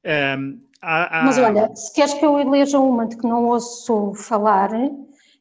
Um, 0.05 0.59
há, 0.81 1.19
há... 1.19 1.23
Mas 1.25 1.37
olha, 1.37 1.75
se 1.75 1.93
queres 1.93 2.13
que 2.13 2.25
eu 2.25 2.39
eleja 2.39 2.79
uma 2.79 3.05
de 3.05 3.17
que 3.17 3.27
não 3.27 3.45
ouço 3.45 4.13
falar, 4.15 4.71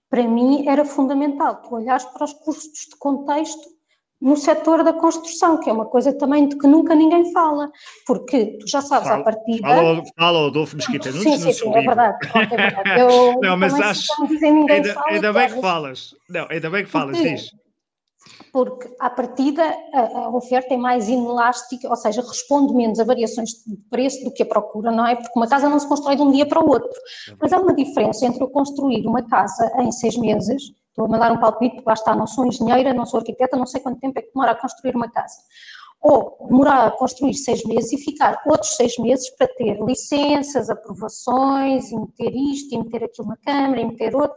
para 0.08 0.22
mim 0.24 0.68
era 0.68 0.84
fundamental 0.84 1.62
tu 1.62 1.74
olhares 1.74 2.04
para 2.04 2.24
os 2.24 2.32
custos 2.32 2.86
de 2.90 2.96
contexto 2.98 3.80
no 4.20 4.36
setor 4.36 4.84
da 4.84 4.92
construção, 4.92 5.58
que 5.58 5.70
é 5.70 5.72
uma 5.72 5.86
coisa 5.86 6.12
também 6.12 6.46
de 6.46 6.58
que 6.58 6.66
nunca 6.66 6.94
ninguém 6.94 7.32
fala, 7.32 7.70
porque 8.06 8.58
tu 8.58 8.68
já 8.68 8.82
sabes 8.82 9.08
fala, 9.08 9.22
à 9.22 9.24
partida... 9.24 9.66
Fala, 9.66 10.02
fala 10.14 10.46
Adolfo 10.48 10.76
Mesquita, 10.76 11.10
não 11.10 11.22
Sim, 11.22 11.38
sim, 11.38 11.52
sim, 11.54 11.74
é 11.74 11.80
verdade, 11.80 12.18
é 12.34 12.46
verdade. 12.46 13.00
Eu, 13.00 13.40
não, 13.40 13.56
mas 13.56 13.72
acho... 13.80 14.12
Ainda, 14.68 14.92
fala, 14.92 15.06
ainda 15.08 15.32
bem 15.32 15.48
que 15.48 15.60
falas. 15.62 16.14
Não, 16.28 16.46
ainda 16.50 16.68
bem 16.68 16.84
que 16.84 16.90
falas, 16.90 17.16
diz 17.16 17.50
porque 18.52 18.94
à 18.98 19.08
partida 19.08 19.62
a, 19.92 20.00
a, 20.00 20.28
oferta 20.30 20.74
é 20.74 20.76
mais 20.76 21.08
inelástica, 21.08 21.88
ou 21.88 21.96
seja, 21.96 22.20
responde 22.20 22.74
menos 22.74 22.98
a 22.98 23.04
variações 23.04 23.50
de 23.66 23.76
preço 23.88 24.24
do 24.24 24.32
que 24.32 24.42
a 24.42 24.46
procura, 24.46 24.90
não 24.90 25.06
é? 25.06 25.16
Porque 25.16 25.32
uma 25.36 25.48
casa 25.48 25.68
não 25.68 25.78
se 25.78 25.88
constrói 25.88 26.16
de 26.16 26.22
um 26.22 26.30
dia 26.30 26.46
para 26.46 26.64
o 26.64 26.68
outro. 26.68 26.90
Mas 27.40 27.52
há 27.52 27.58
uma 27.58 27.74
diferença 27.74 28.26
entre 28.26 28.42
eu 28.42 28.48
construir 28.48 29.06
uma 29.06 29.22
casa 29.22 29.70
em 29.78 29.92
seis 29.92 30.16
meses, 30.16 30.72
estou 30.88 31.06
a 31.06 31.08
mandar 31.08 31.32
um 31.32 31.38
palpite, 31.38 31.82
lá 31.86 31.94
está, 31.94 32.14
não 32.14 32.26
sou 32.26 32.46
engenheira, 32.46 32.92
não 32.92 33.06
sou 33.06 33.18
arquiteta, 33.18 33.56
não 33.56 33.66
sei 33.66 33.80
quanto 33.80 34.00
tempo 34.00 34.18
é 34.18 34.22
que 34.22 34.32
demora 34.32 34.52
a 34.52 34.60
construir 34.60 34.94
uma 34.96 35.10
casa. 35.10 35.36
Ou 36.02 36.38
demorar 36.48 36.86
a 36.86 36.90
construir 36.90 37.34
seis 37.34 37.62
meses 37.64 37.92
e 37.92 37.98
ficar 37.98 38.40
outros 38.46 38.74
seis 38.74 38.96
meses 38.98 39.28
para 39.36 39.46
ter 39.48 39.78
licenças, 39.84 40.70
aprovações, 40.70 41.90
e 41.90 41.96
meter 41.96 42.34
isto, 42.34 42.74
e 42.74 42.78
meter 42.78 43.04
aquilo 43.04 43.28
na 43.28 43.36
Câmara, 43.36 43.80
e 43.80 43.84
meter 43.84 44.16
outro 44.16 44.36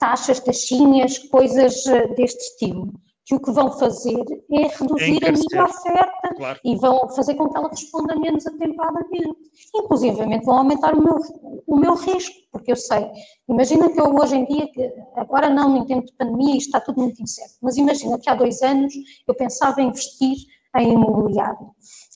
taxas, 0.00 0.40
taxinhas, 0.40 1.18
coisas 1.18 1.86
eh, 1.86 2.08
deste 2.14 2.40
estilo, 2.40 2.90
que 3.26 3.34
o 3.34 3.40
que 3.40 3.52
vão 3.52 3.70
fazer 3.78 4.24
é 4.50 4.66
reduzir 4.66 5.24
a 5.24 5.30
minha 5.30 5.64
oferta 5.64 6.34
claro. 6.36 6.58
e 6.64 6.74
vão 6.76 7.08
fazer 7.10 7.34
com 7.34 7.48
que 7.48 7.56
ela 7.56 7.68
responda 7.68 8.16
menos 8.16 8.44
atempadamente. 8.46 9.36
Inclusive 9.74 10.40
vão 10.44 10.58
aumentar 10.58 10.94
o 10.94 11.02
meu, 11.02 11.18
o 11.66 11.76
meu 11.76 11.94
risco, 11.94 12.34
porque 12.50 12.72
eu 12.72 12.76
sei, 12.76 13.06
imagina 13.48 13.88
que 13.90 14.00
eu 14.00 14.12
hoje 14.16 14.36
em 14.36 14.46
dia, 14.46 14.66
agora 15.14 15.50
não 15.50 15.68
no 15.68 15.86
tempo 15.86 16.06
de 16.06 16.12
pandemia, 16.14 16.56
está 16.56 16.80
tudo 16.80 17.02
muito 17.02 17.22
incerto, 17.22 17.54
mas 17.60 17.76
imagina 17.76 18.18
que 18.18 18.28
há 18.28 18.34
dois 18.34 18.62
anos 18.62 18.92
eu 19.28 19.34
pensava 19.34 19.80
em 19.80 19.88
investir 19.88 20.36
em 20.76 20.92
imobiliário. 20.92 21.70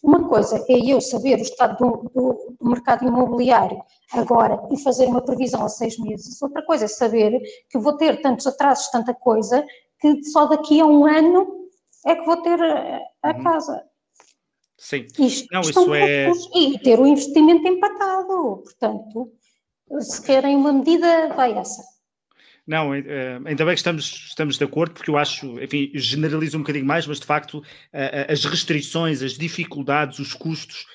Uma 0.05 0.29
coisa 0.29 0.63
é 0.69 0.79
eu 0.79 1.01
saber 1.01 1.39
o 1.39 1.43
estado 1.43 1.79
do, 1.79 2.11
do, 2.11 2.57
do, 2.61 2.69
mercado 2.69 3.07
imobiliário 3.07 3.83
agora 4.13 4.61
e 4.71 4.79
fazer 4.83 5.07
uma 5.07 5.23
previsão 5.23 5.65
a 5.65 5.69
seis 5.71 5.99
meses. 5.99 6.43
Outra 6.43 6.63
coisa 6.67 6.85
é 6.85 6.89
saber 6.89 7.41
que 7.71 7.79
vou 7.79 7.97
ter 7.97 8.21
tantos 8.21 8.47
atrasos, 8.47 8.91
tanta 8.91 9.15
coisa, 9.15 9.65
que 9.99 10.23
só 10.25 10.45
daqui 10.45 10.79
a 10.79 10.85
um 10.85 11.07
ano 11.07 11.71
é 12.05 12.17
que 12.17 12.27
vou 12.27 12.37
ter 12.43 12.63
a, 12.63 13.01
a 13.23 13.31
uhum. 13.31 13.43
casa. 13.45 13.83
Sim. 14.77 15.07
Isto, 15.19 15.49
Não, 15.51 15.63
isso 15.63 15.95
é... 15.95 16.31
E 16.55 16.79
ter 16.81 17.01
o 17.01 17.07
investimento 17.07 17.67
empatado. 17.67 18.63
Portanto, 18.63 19.33
se 20.01 20.21
querem 20.21 20.55
uma 20.55 20.75
medida, 20.75 21.29
vai 21.35 21.57
essa. 21.57 21.83
Não, 22.67 22.95
eh, 22.95 23.41
ainda 23.45 23.65
bem 23.65 23.75
que 23.75 23.81
estamos, 23.81 24.27
estamos 24.29 24.57
de 24.57 24.65
acordo, 24.65 24.95
porque 24.95 25.11
eu 25.11 25.19
acho, 25.19 25.63
enfim, 25.63 25.91
generalizo 25.95 26.57
um 26.57 26.61
bocadinho 26.61 26.87
mais, 26.87 27.07
mas 27.07 27.21
de 27.21 27.27
facto 27.27 27.63
eh, 27.93 28.27
eh, 28.29 28.33
as 28.33 28.45
restrições, 28.45 29.23
as 29.23 29.33
dificuldades, 29.33 30.19
os 30.19 30.33
custos 30.33 30.87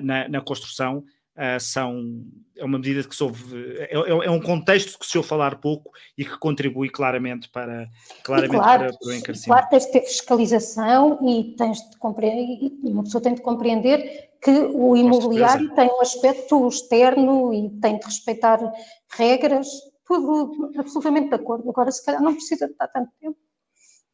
na, 0.00 0.26
na 0.28 0.40
construção 0.40 1.04
são 1.60 2.24
é 2.58 2.64
uma 2.64 2.78
medida 2.78 3.04
que 3.04 3.14
se 3.14 3.22
ouve, 3.22 3.76
é, 3.78 3.94
é, 3.94 4.26
é, 4.26 4.30
um 4.30 4.40
contexto 4.40 4.98
que 4.98 5.06
se 5.06 5.16
ouve 5.16 5.28
falar 5.28 5.60
pouco 5.60 5.90
e 6.16 6.24
que 6.24 6.36
contribui 6.38 6.90
claramente 6.90 7.48
para, 7.50 7.86
claramente 8.24 8.60
claro, 8.60 8.84
para, 8.84 8.98
para 8.98 9.08
o 9.08 9.14
encarecimento. 9.14 9.46
Claro, 9.46 9.66
tens 9.70 9.86
de 9.86 9.92
ter 9.92 10.00
fiscalização 10.00 11.18
e 11.22 11.54
tens 11.56 11.78
de 11.88 11.96
compreender, 11.98 12.42
e 12.42 12.88
uma 12.90 13.04
pessoa 13.04 13.22
tem 13.22 13.34
de 13.34 13.42
compreender 13.42 14.30
que 14.42 14.50
o 14.50 14.96
imobiliário 14.96 15.72
tem 15.74 15.86
um 15.86 16.00
aspecto 16.00 16.66
externo 16.66 17.54
e 17.54 17.70
tem 17.80 17.98
de 17.98 18.04
respeitar 18.04 18.58
regras 19.16 19.68
tudo 20.08 20.72
absolutamente 20.76 21.28
de 21.28 21.34
acordo. 21.34 21.68
Agora, 21.68 21.92
se 21.92 22.04
calhar, 22.04 22.22
não 22.22 22.34
precisa 22.34 22.66
de 22.66 22.72
estar 22.72 22.88
tanto 22.88 23.12
tempo. 23.20 23.36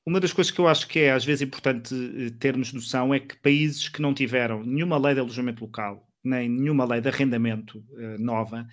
Uma 0.05 0.21
das 0.21 0.33
coisas 0.33 0.51
que 0.51 0.61
eu 0.61 0.69
acho 0.69 0.87
que 0.87 0.99
é 0.99 1.13
às 1.13 1.25
vezes 1.25 1.41
importante 1.41 1.95
eh, 1.95 2.31
termos 2.39 2.73
noção 2.75 3.15
é 3.15 3.21
que 3.21 3.41
países 3.41 3.89
que 3.89 4.03
não 4.03 4.13
tiveram 4.13 4.63
nenhuma 4.63 4.99
lei 4.99 5.15
de 5.15 5.21
alojamento 5.21 5.65
local, 5.65 6.07
nem 6.23 6.49
nenhuma 6.49 6.85
lei 6.85 7.01
de 7.01 7.09
arrendamento 7.09 7.79
uh, 7.93 8.21
nova, 8.23 8.67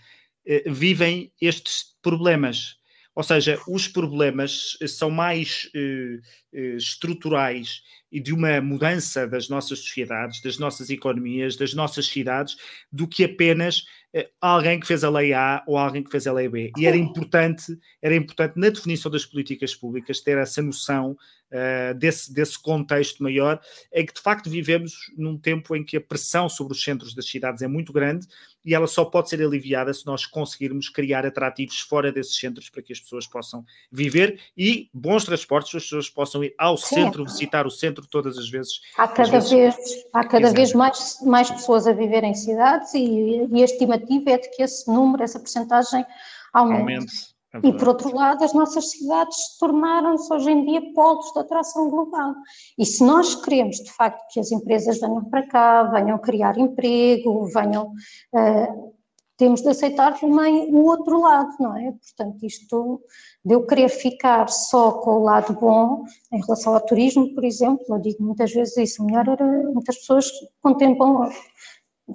uh, 0.45 0.73
vivem 0.73 1.31
estes 1.39 1.95
problemas. 2.01 2.81
Ou 3.13 3.23
seja, 3.23 3.59
os 3.67 3.87
problemas 3.87 4.77
são 4.87 5.11
mais 5.11 5.69
eh, 5.75 6.19
eh, 6.53 6.75
estruturais 6.77 7.81
e 8.09 8.21
de 8.21 8.33
uma 8.33 8.61
mudança 8.61 9.27
das 9.27 9.49
nossas 9.49 9.79
sociedades, 9.79 10.41
das 10.41 10.57
nossas 10.57 10.89
economias, 10.89 11.57
das 11.57 11.73
nossas 11.73 12.07
cidades, 12.07 12.55
do 12.89 13.05
que 13.05 13.25
apenas 13.25 13.83
eh, 13.83 14.00
alguém 14.41 14.79
que 14.79 14.87
fez 14.87 15.03
a 15.03 15.09
lei 15.09 15.33
A 15.33 15.63
ou 15.65 15.77
alguém 15.77 16.03
que 16.03 16.11
fez 16.11 16.27
a 16.27 16.33
lei 16.33 16.49
B. 16.49 16.71
E 16.77 16.85
era 16.85 16.97
importante, 16.97 17.77
era 18.01 18.15
importante 18.15 18.57
na 18.57 18.69
definição 18.69 19.09
das 19.09 19.25
políticas 19.25 19.73
públicas 19.73 20.19
ter 20.19 20.37
essa 20.37 20.61
noção 20.61 21.11
uh, 21.51 21.93
desse, 21.95 22.33
desse 22.33 22.61
contexto 22.61 23.23
maior, 23.23 23.61
em 23.93 24.05
que 24.05 24.13
de 24.13 24.21
facto 24.21 24.49
vivemos 24.49 24.93
num 25.17 25.37
tempo 25.37 25.75
em 25.75 25.83
que 25.83 25.97
a 25.97 26.01
pressão 26.01 26.49
sobre 26.49 26.73
os 26.73 26.83
centros 26.83 27.13
das 27.13 27.25
cidades 27.25 27.61
é 27.61 27.67
muito 27.67 27.93
grande 27.93 28.27
e 28.63 28.75
ela 28.75 28.87
só 28.87 29.05
pode 29.05 29.29
ser 29.29 29.41
aliviada 29.41 29.93
se 29.93 30.05
nós 30.05 30.25
conseguirmos 30.25 30.89
criar 30.89 31.25
atrativos 31.25 31.79
fora 31.79 32.11
desses 32.11 32.37
centros 32.37 32.69
para 32.69 32.81
que 32.81 32.93
as 32.93 32.99
pessoas 32.99 33.27
possam 33.27 33.65
viver 33.91 34.39
e 34.57 34.89
bons 34.93 35.25
transportes, 35.25 35.73
as 35.75 35.83
pessoas 35.83 36.09
possam 36.09 36.43
ir 36.43 36.53
ao 36.57 36.77
Sim. 36.77 36.95
centro, 36.95 37.25
visitar 37.25 37.65
o 37.65 37.71
centro 37.71 38.05
todas 38.07 38.37
as 38.37 38.49
vezes. 38.49 38.81
Há 38.97 39.07
cada 39.07 39.29
vezes, 39.29 39.51
vez, 39.51 39.75
há 40.13 40.23
cada 40.23 40.51
vez 40.51 40.73
mais, 40.73 41.17
mais 41.25 41.49
pessoas 41.49 41.87
a 41.87 41.93
viver 41.93 42.23
em 42.23 42.33
cidades 42.33 42.93
e, 42.93 43.47
e 43.51 43.61
a 43.61 43.65
estimativa 43.65 44.31
é 44.31 44.37
de 44.37 44.49
que 44.49 44.63
esse 44.63 44.87
número, 44.87 45.23
essa 45.23 45.39
porcentagem 45.39 46.05
aumente. 46.53 46.79
aumente. 46.79 47.40
É 47.53 47.67
e 47.67 47.73
por 47.77 47.89
outro 47.89 48.15
lado, 48.15 48.43
as 48.43 48.53
nossas 48.53 48.91
cidades 48.91 49.57
tornaram-se 49.59 50.33
hoje 50.33 50.51
em 50.51 50.65
dia 50.65 50.93
polos 50.93 51.31
de 51.33 51.39
atração 51.39 51.89
global. 51.89 52.33
E 52.77 52.85
se 52.85 53.03
nós 53.03 53.35
queremos, 53.35 53.77
de 53.77 53.91
facto, 53.91 54.25
que 54.31 54.39
as 54.39 54.51
empresas 54.51 54.99
venham 54.99 55.25
para 55.25 55.45
cá, 55.47 55.83
venham 55.83 56.17
criar 56.17 56.57
emprego, 56.57 57.45
venham. 57.47 57.91
Uh, 58.33 58.91
temos 59.35 59.61
de 59.61 59.69
aceitar 59.69 60.19
também 60.19 60.71
o 60.71 60.85
outro 60.85 61.19
lado, 61.19 61.49
não 61.59 61.75
é? 61.75 61.91
Portanto, 61.91 62.45
isto 62.45 63.01
de 63.43 63.55
eu 63.55 63.65
querer 63.65 63.89
ficar 63.89 64.47
só 64.47 64.91
com 64.91 65.15
o 65.17 65.23
lado 65.23 65.53
bom 65.53 66.05
em 66.31 66.39
relação 66.41 66.75
ao 66.75 66.79
turismo, 66.85 67.33
por 67.33 67.43
exemplo, 67.43 67.83
eu 67.89 67.97
digo 67.99 68.23
muitas 68.23 68.53
vezes 68.53 68.77
isso, 68.77 69.03
melhor 69.03 69.27
era, 69.27 69.43
muitas 69.73 69.97
pessoas 69.97 70.29
contemplam, 70.61 71.27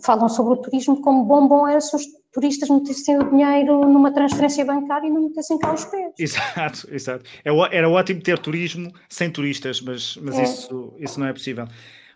falam 0.03 0.28
sobre 0.28 0.53
o 0.53 0.57
turismo 0.59 1.03
como 1.03 1.24
bom, 1.24 1.49
bom 1.49 1.66
era 1.66 1.78
os 1.78 2.07
turistas 2.37 2.68
metessem 2.68 3.18
o 3.18 3.30
dinheiro 3.30 3.80
numa 3.89 4.12
transferência 4.12 4.62
bancária 4.62 5.09
e 5.09 5.11
não 5.11 5.22
metessem 5.22 5.59
cá 5.59 5.72
os 5.72 5.87
pés. 5.87 6.12
Exato, 6.18 6.87
exato. 6.93 7.24
É 7.43 7.51
era 7.74 7.89
ótimo 7.89 8.20
ter 8.20 8.39
turismo 8.39 8.93
sem 9.09 9.30
turistas, 9.30 9.80
mas, 9.80 10.18
mas 10.22 10.39
é. 10.39 10.45
isso, 10.45 10.95
isso 10.99 11.18
não 11.18 11.26
é 11.26 11.32
possível. 11.32 11.66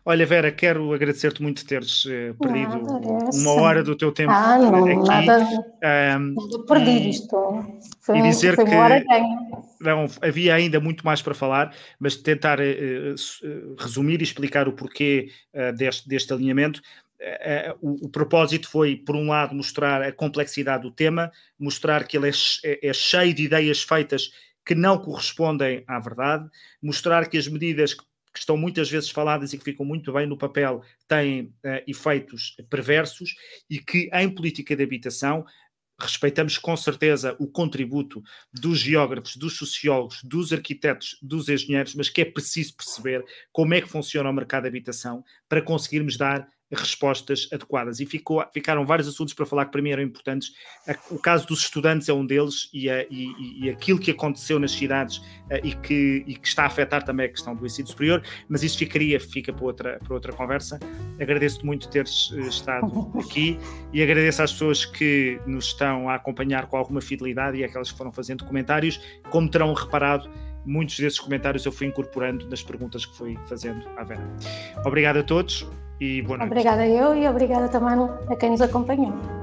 Olha, 0.05 0.25
Vera, 0.27 0.51
quero 0.51 0.93
agradecer-te 0.93 1.43
muito 1.43 1.65
teres 1.65 2.05
uh, 2.07 2.35
perdido 2.41 2.83
nada, 2.83 3.31
uma 3.35 3.53
hora 3.53 3.83
do 3.83 3.95
teu 3.95 4.11
tempo 4.11 4.33
ah, 4.33 4.59
não, 4.59 4.85
aqui. 4.85 5.09
Nada, 5.09 6.19
um, 6.19 6.35
perdi 6.67 7.11
isto. 7.11 7.81
Foi, 8.01 8.19
e 8.19 8.23
dizer 8.23 8.57
que 8.57 8.65
não, 9.81 10.07
havia 10.23 10.55
ainda 10.55 10.81
muito 10.81 11.05
mais 11.05 11.21
para 11.21 11.35
falar, 11.35 11.75
mas 11.99 12.17
tentar 12.17 12.61
uh, 12.61 12.63
uh, 12.63 13.77
resumir 13.79 14.21
e 14.21 14.25
explicar 14.25 14.69
o 14.69 14.73
porquê 14.73 15.29
deste, 15.77 16.09
deste 16.09 16.33
alinhamento. 16.33 16.81
Uh, 17.21 17.77
o, 17.83 18.07
o, 18.07 18.09
propósito 18.09 18.67
foi, 18.67 18.97
por 18.97 19.15
um 19.15 19.29
lado, 19.29 19.55
mostrar 19.55 20.01
a 20.01 20.11
complexidade 20.11 20.85
do 20.85 20.91
tema, 20.91 21.31
mostrar 21.59 22.07
que 22.07 22.17
ele 22.17 22.31
é, 22.31 22.33
é, 22.65 22.89
é, 22.89 22.93
cheio 22.95 23.35
de 23.35 23.43
ideias 23.43 23.83
feitas 23.83 24.31
que 24.65 24.75
não 24.75 24.97
correspondem 24.97 25.85
à 25.87 25.99
verdade, 25.99 26.49
mostrar 26.83 27.29
que 27.29 27.37
as 27.37 27.47
medidas 27.47 27.93
que, 27.93 28.03
que 28.33 28.39
estão 28.39 28.57
muitas 28.57 28.89
vezes 28.91 29.11
faladas 29.11 29.53
e 29.53 29.59
que 29.59 29.65
ficam 29.65 29.85
muito 29.85 30.11
bem 30.13 30.27
no 30.27 30.39
papel 30.39 30.83
têm 31.07 31.53
uh, 31.65 31.83
efeitos 31.87 32.57
perversos 32.71 33.35
e 33.69 33.79
que, 33.79 34.09
em 34.15 34.35
política 34.35 34.75
de 34.75 34.83
habitação, 34.83 35.45
respeitamos 36.01 36.57
com 36.57 36.77
certeza 36.77 37.37
o 37.39 37.47
contributo 37.47 38.23
dos 38.53 38.79
geógrafos, 38.79 39.37
dos 39.37 39.57
sociólogos, 39.57 40.23
dos 40.25 40.53
arquitetos, 40.53 41.19
dos 41.21 41.49
engenheiros, 41.49 41.95
mas 41.95 42.09
que 42.09 42.23
é 42.23 42.25
preciso 42.25 42.75
perceber 42.75 43.25
como 43.53 43.75
é 43.75 43.81
que 43.83 43.89
funciona 43.89 44.31
o 44.31 44.33
mercado 44.33 44.63
de 44.63 44.69
habitação 44.69 45.23
para 45.49 45.61
conseguirmos 45.61 46.17
dar 46.17 46.49
respostas 46.77 47.49
adequadas. 47.53 48.01
E 48.01 48.07
ficou, 48.07 48.45
ficaram 48.53 48.85
vários 48.87 49.09
assuntos 49.09 49.35
para 49.35 49.45
falar 49.45 49.67
que 49.67 49.73
para 49.73 49.83
mim 49.83 49.91
eram 49.91 50.03
importantes. 50.03 50.53
O 51.11 51.19
caso 51.19 51.47
dos 51.47 51.61
estudantes 51.61 52.09
é 52.09 52.13
um 52.13 52.25
deles 52.25 52.69
e, 52.73 52.89
a, 52.89 53.03
e, 53.11 53.65
e 53.65 53.71
aquilo 53.71 53.99
que 53.99 54.11
aconteceu 54.11 54.59
nas 54.59 54.73
cidades 54.73 55.21
eh, 55.51 55.61
e 55.65 55.75
que, 55.75 56.25
e 56.27 56.35
que, 56.35 56.47
está 56.47 56.65
a 56.65 56.67
afetar 56.67 57.05
também 57.05 57.27
a 57.27 57.29
questão 57.29 57.55
do 57.55 57.67
ensino 57.67 57.89
superior, 57.89 58.23
mas 58.49 58.63
isso 58.63 58.79
ficaria, 58.79 59.19
fica 59.19 59.53
para 59.53 59.65
outra, 59.65 59.99
para 59.99 60.15
outra 60.15 60.33
conversa. 60.33 60.79
Agradeço-te 61.21 61.67
muito 61.67 61.89
teres 61.89 62.33
eh, 62.35 62.41
estado 62.41 63.11
aqui 63.19 63.59
e 63.93 64.03
agradeço 64.03 64.43
às 64.43 64.53
pessoas 64.53 64.85
que 64.85 65.41
nos 65.47 65.67
estão 65.67 66.09
a 66.09 66.15
acompanhar 66.15 66.67
com 66.67 66.77
alguma 66.77 67.01
fidelidade 67.01 67.59
e 67.59 67.65
aquelas 67.65 67.91
que 67.91 67.99
foram 67.99 68.13
fazendo 68.13 68.45
comentários. 68.45 69.01
Como 69.31 69.51
terão 69.51 69.73
reparado, 69.75 70.31
muitos 70.65 70.99
desses 70.99 71.19
comentários 71.19 71.65
eu 71.65 71.73
fui 71.73 71.87
incorporando 71.87 72.49
nas 72.49 72.63
perguntas 72.63 73.07
que 73.07 73.17
fui 73.17 73.39
fazendo 73.49 73.87
à 73.97 74.05
Vera. 74.05 74.23
Obrigado 74.85 75.19
a 75.19 75.23
todos 75.23 75.67
e 76.01 76.23
boa 76.23 76.39
noite. 76.39 76.51
Obrigada 76.51 76.87
eu 76.87 77.15
e 77.15 77.29
obrigada 77.29 77.69
também 77.69 78.09
a 78.29 78.37
quem 78.37 78.51
nos 78.51 78.61
acompanhou. 78.61 79.40